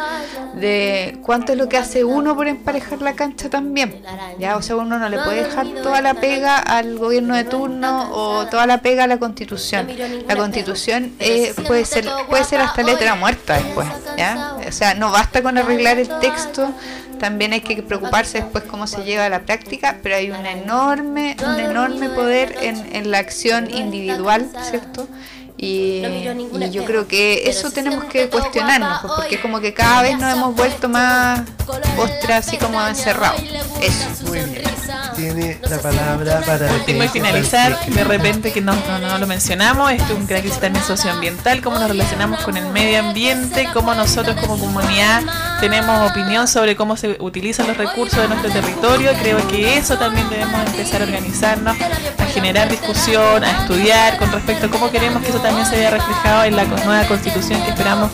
De 0.54 1.18
cuánto 1.24 1.50
es 1.50 1.58
lo 1.58 1.68
que 1.68 1.76
hace 1.76 2.04
uno 2.04 2.36
por 2.36 2.46
emparejar 2.46 3.02
la 3.02 3.14
cancha 3.16 3.50
también. 3.50 4.00
Ya, 4.38 4.56
o 4.56 4.62
sea, 4.62 4.76
uno 4.76 5.00
no 5.00 5.08
le 5.08 5.18
puede 5.18 5.42
dejar 5.42 5.66
toda 5.82 6.00
la 6.02 6.14
pega 6.14 6.56
al 6.58 6.98
gobierno 6.98 7.34
de 7.34 7.42
turno 7.42 8.10
o 8.12 8.46
toda 8.46 8.64
la 8.68 8.78
pega 8.78 9.02
a 9.02 9.06
la 9.08 9.18
constitución. 9.18 9.88
La 10.28 10.36
constitución 10.36 11.12
eh, 11.18 11.52
puede 11.66 11.84
ser 11.84 12.08
puede 12.28 12.44
ser 12.44 12.60
hasta 12.60 12.84
letra 12.84 13.16
muerta 13.16 13.54
después, 13.54 13.88
¿ya? 14.16 14.56
O 14.68 14.70
sea, 14.70 14.94
no 14.94 15.10
basta 15.10 15.42
con 15.42 15.58
arreglar 15.58 15.98
el 15.98 16.08
texto, 16.20 16.72
también 17.18 17.52
hay 17.52 17.60
que 17.60 17.82
preocuparse 17.82 18.40
después 18.40 18.64
cómo 18.64 18.86
se 18.86 19.04
lleva 19.04 19.26
a 19.26 19.28
la 19.28 19.40
práctica, 19.40 19.98
pero 20.02 20.16
hay 20.16 20.30
un 20.30 20.46
enorme, 20.46 21.36
un 21.44 21.60
enorme 21.60 22.08
poder 22.10 22.56
en, 22.60 22.94
en 22.94 23.10
la 23.10 23.18
acción 23.18 23.70
individual, 23.70 24.48
¿cierto? 24.62 25.08
Y, 25.58 26.02
y 26.04 26.70
yo 26.70 26.84
creo 26.84 27.08
que 27.08 27.48
eso 27.48 27.70
tenemos 27.70 28.04
que 28.04 28.28
cuestionarnos, 28.28 29.00
pues, 29.00 29.12
porque 29.16 29.40
como 29.40 29.60
que 29.60 29.72
cada 29.72 30.02
vez 30.02 30.18
nos 30.18 30.32
hemos 30.32 30.54
vuelto 30.54 30.88
más 30.88 31.40
ostras, 31.96 32.46
así 32.46 32.58
como 32.58 32.84
encerrados. 32.86 33.40
Eso. 33.80 34.26
Muy 34.26 34.40
bien. 34.40 34.62
Tiene 35.16 35.58
la 35.62 35.78
palabra 35.78 36.42
para 36.44 36.70
Último 36.74 37.02
y 37.04 37.08
finalizar, 37.08 37.78
de 37.86 38.04
repente 38.04 38.52
que 38.52 38.60
no, 38.60 38.74
no, 38.74 38.98
no 38.98 39.18
lo 39.18 39.26
mencionamos, 39.26 39.90
esto 39.92 40.12
es 40.12 40.18
una 40.18 40.26
crisis 40.26 40.60
también 40.60 40.84
socioambiental, 40.84 41.62
cómo 41.62 41.78
nos 41.78 41.88
relacionamos 41.88 42.42
con 42.42 42.58
el 42.58 42.66
medio 42.66 43.00
ambiente, 43.00 43.66
cómo 43.72 43.94
nosotros 43.94 44.36
como 44.38 44.58
comunidad 44.58 45.22
tenemos 45.60 46.10
opinión 46.10 46.46
sobre 46.46 46.76
cómo 46.76 46.98
se 46.98 47.16
utilizan 47.18 47.66
los 47.66 47.78
recursos 47.78 48.20
de 48.20 48.28
nuestro 48.28 48.50
territorio. 48.50 49.12
Creo 49.22 49.48
que 49.48 49.78
eso 49.78 49.96
también 49.96 50.28
debemos 50.28 50.66
empezar 50.66 51.00
a 51.00 51.04
organizarnos, 51.04 51.76
a 52.18 52.24
generar 52.26 52.68
discusión, 52.68 53.42
a 53.42 53.62
estudiar 53.62 54.18
con 54.18 54.30
respecto 54.30 54.66
a 54.66 54.70
cómo 54.70 54.90
queremos 54.90 55.22
que 55.22 55.30
eso 55.30 55.40
también 55.46 55.66
se 55.66 55.76
vea 55.76 55.90
reflejado 55.90 56.42
en 56.42 56.56
la 56.56 56.64
nueva 56.64 57.04
constitución 57.06 57.62
que 57.62 57.70
esperamos 57.70 58.10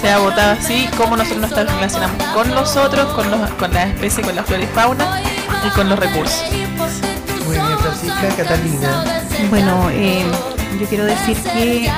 sea 0.00 0.18
votada 0.18 0.52
así, 0.52 0.88
cómo 0.96 1.16
nosotros 1.16 1.40
nos 1.40 1.50
relacionamos 1.52 2.20
con 2.34 2.52
los 2.52 2.76
otros, 2.76 3.12
con, 3.12 3.30
los, 3.30 3.50
con 3.50 3.72
las 3.72 3.90
especies, 3.90 4.26
con 4.26 4.34
la 4.34 4.42
flora 4.42 4.64
y 4.64 4.66
fauna 4.66 5.22
y 5.64 5.70
con 5.70 5.88
los 5.88 5.96
recursos. 5.96 6.42
Muy 7.46 7.56
bien, 7.56 7.78
Francisca. 7.78 8.28
Catalina. 8.36 9.22
Bueno, 9.48 9.90
eh, 9.90 10.24
yo 10.80 10.86
quiero 10.88 11.04
decir 11.04 11.36
que 11.36 11.88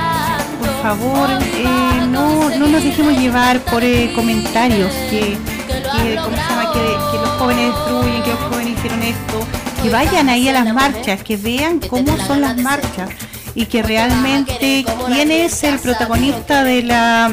por 0.61 0.83
favor 0.83 1.31
eh, 1.31 1.67
no, 2.09 2.51
no 2.51 2.67
nos 2.67 2.85
dejemos 2.85 3.17
llevar 3.17 3.61
por 3.61 3.83
eh, 3.83 4.13
comentarios 4.15 4.93
que, 5.09 5.39
que, 5.67 6.17
¿cómo 6.23 6.37
se 6.37 6.43
llama? 6.43 6.73
que, 6.75 6.81
que 6.81 7.19
los 7.23 7.31
jóvenes 7.39 7.75
destruyen, 7.75 8.23
que 8.23 8.31
los 8.31 8.41
jóvenes 8.41 8.79
hicieron 8.79 9.03
esto, 9.03 9.47
que 9.83 9.89
vayan 9.89 10.29
ahí 10.29 10.47
a 10.51 10.53
las 10.53 10.75
marchas, 10.75 11.23
que 11.23 11.39
vean 11.39 11.81
cómo 11.81 12.19
son 12.27 12.43
las 12.43 12.59
marchas 12.59 13.09
y 13.55 13.67
que 13.67 13.83
realmente 13.83 14.85
quién 15.07 15.31
es 15.31 15.63
el 15.65 15.79
protagonista 15.79 16.65
de 16.65 16.83
la 16.83 17.33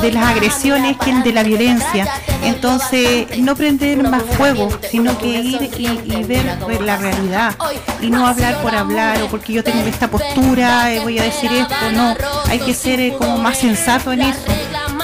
de 0.00 0.12
las 0.12 0.24
agresiones, 0.24 0.96
quién 0.98 1.22
de 1.22 1.32
la 1.32 1.42
violencia. 1.42 2.08
Entonces, 2.42 3.38
no 3.38 3.54
prender 3.54 4.02
más 4.02 4.22
fuego, 4.22 4.68
sino 4.90 5.16
que 5.18 5.28
ir 5.28 5.70
y, 5.78 6.24
ver 6.24 6.58
la 6.80 6.96
realidad 6.96 7.54
y 8.00 8.10
no 8.10 8.26
hablar 8.26 8.60
por 8.62 8.74
hablar 8.74 9.22
o 9.22 9.28
porque 9.28 9.52
yo 9.52 9.64
tengo 9.64 9.80
esta 9.80 10.08
postura, 10.08 10.92
eh, 10.92 11.00
voy 11.00 11.18
a 11.18 11.24
decir 11.24 11.52
esto, 11.52 11.74
no, 11.92 12.14
hay 12.46 12.58
que 12.60 12.74
ser 12.74 13.00
eh, 13.00 13.14
como 13.18 13.38
más 13.38 13.58
sensato 13.58 14.12
en 14.12 14.22
eso. 14.22 14.40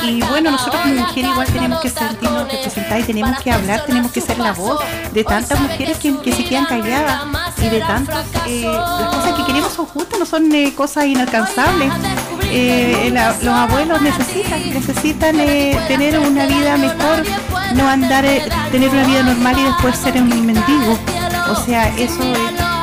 Y 0.03 0.20
bueno, 0.22 0.51
nosotros 0.53 0.80
como 0.82 0.94
mujeres 0.94 1.30
igual 1.30 1.46
tenemos 1.49 1.80
que 1.80 1.88
sentirnos 1.90 2.51
representadas 2.51 3.01
y 3.01 3.03
tenemos 3.05 3.38
que 3.40 3.51
hablar, 3.53 3.84
tenemos 3.86 4.12
que 4.12 4.20
ser 4.20 4.38
la 4.38 4.53
voz 4.53 4.80
de 5.12 5.24
tantas 5.24 5.61
mujeres 5.61 5.99
que, 5.99 6.16
que 6.20 6.32
se 6.32 6.44
quedan 6.44 6.66
calladas 6.66 7.22
y 7.59 7.68
de 7.68 7.80
tantas, 7.80 8.24
eh, 8.46 8.62
las 8.64 9.14
cosas 9.14 9.32
que 9.34 9.44
queremos 9.44 9.72
son 9.72 9.86
justas, 9.86 10.18
no 10.18 10.26
son 10.26 10.55
eh, 10.55 10.72
cosas 10.74 11.07
inalcanzables. 11.07 11.92
Eh, 12.51 13.11
la- 13.12 13.32
los 13.42 13.55
abuelos 13.55 14.01
necesitan, 14.01 14.70
necesitan 14.70 15.36
tener 15.88 16.18
una 16.18 16.46
vida 16.46 16.76
mejor, 16.78 17.24
no 17.74 17.88
andar, 17.88 18.24
tener 18.70 18.88
una 18.90 19.05
vida 19.05 19.22
normal 19.22 19.57
y 19.59 19.62
después 19.64 19.96
ser 19.99 20.16
un 20.22 20.46
mendigo. 20.46 20.99
O 21.51 21.57
sea, 21.64 21.88
eso 21.96 22.22
es, 22.22 22.38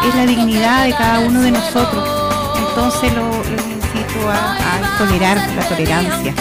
es 0.10 0.16
la 0.16 0.26
dignidad 0.26 0.86
de 0.86 0.94
cada 0.94 1.20
uno 1.20 1.42
de 1.42 1.52
nosotros. 1.52 2.04
Entonces 2.70 3.14
lo, 3.14 3.26
incito 3.48 4.30
a, 4.30 4.54
a 4.56 4.98
tolerar 4.98 5.38
la 5.56 5.62
tolerancia, 5.68 6.34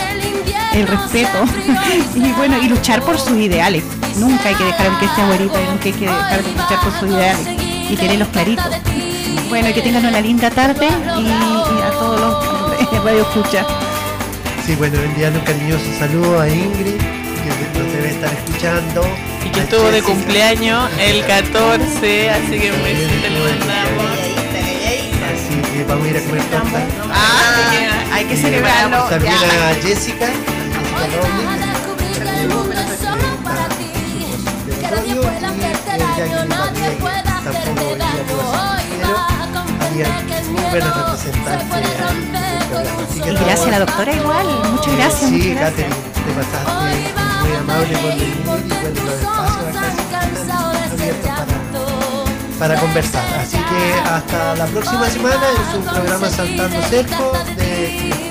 el 0.75 0.87
respeto 0.87 1.45
y 2.15 2.33
bueno, 2.33 2.59
y 2.63 2.69
luchar 2.69 3.03
por 3.03 3.19
sus 3.19 3.37
ideales. 3.39 3.85
Nunca 4.17 4.49
hay 4.49 4.55
que 4.55 4.65
dejar 4.65 4.87
aunque 4.89 5.07
esté 5.07 5.23
abuelita, 5.23 5.59
nunca 5.71 5.85
hay 5.85 5.93
que 5.93 6.07
dejar 6.07 6.43
de 6.43 6.51
luchar 6.51 6.81
por 6.81 6.93
sus 7.01 7.09
ideales 7.11 7.49
y 7.91 7.97
tenerlos 7.97 8.29
claritos. 8.29 8.67
Bueno, 9.49 9.69
y 9.69 9.73
que 9.73 9.83
tengan 9.83 10.05
una 10.07 10.21
linda 10.21 10.51
tarde 10.51 10.89
y, 11.19 11.27
y 11.27 11.83
a 11.83 11.91
todos 11.91 12.21
los 12.21 12.55
radio 13.05 13.23
escucha. 13.23 13.67
Sí, 14.65 14.75
bueno, 14.77 14.99
enviarle 14.99 15.39
un 15.39 15.45
cariñoso 15.45 15.85
saludo 15.99 16.41
a 16.41 16.49
Ingrid, 16.49 16.97
que 16.97 17.79
nos 17.79 17.93
debe 17.93 18.09
estar 18.09 18.33
escuchando. 18.33 19.03
Y 19.45 19.51
que 19.51 19.61
estuvo 19.61 19.91
de 19.91 20.03
cumpleaños 20.03 20.91
el 20.99 21.25
14, 21.27 22.31
así 22.31 22.59
que 22.59 22.73
un 22.73 22.83
besito 22.83 23.29
le 23.29 23.41
mandamos. 23.41 24.05
Así 25.35 25.73
que 25.73 25.85
vamos 25.85 26.07
a 26.07 26.11
ir 26.11 26.17
a 26.17 26.21
comer 26.23 26.43
torta. 26.45 26.83
Ah, 27.13 28.15
hay 28.15 28.25
que 28.25 28.35
Y 28.35 28.37
celebrarlo. 28.39 29.05
También 29.05 29.35
a 29.35 29.75
Jessica, 29.83 30.29
y 43.27 43.45
gracias 43.45 43.67
a 43.67 43.71
la 43.71 43.79
doctora 43.81 44.13
igual, 44.15 44.47
muchas 44.73 44.97
gracias. 44.97 45.31
Sí, 45.31 45.37
muchas 45.37 45.55
gracias. 45.55 45.71
Catherine, 45.71 45.95
te 46.15 46.33
pasaste 46.33 46.71
muy 47.43 47.57
amable 47.57 47.97
por 47.99 48.11
venir 48.11 48.29
y 48.29 48.43
bueno, 48.47 48.75
los 48.95 49.15
espacios 49.15 49.67
acá 49.69 49.83
siempre 49.95 50.41
están 50.41 50.77
abiertos 50.93 51.31
para, 52.59 52.75
para 52.75 52.81
conversar. 52.81 53.25
Así 53.41 53.57
que 53.57 53.95
hasta 54.11 54.57
la 54.57 54.67
próxima 54.67 55.07
semana 55.11 55.47
en 55.51 55.73
su 55.73 55.81
programa 55.89 56.29
Saltando 56.31 56.83
Cerco 56.89 57.33
de. 57.57 58.24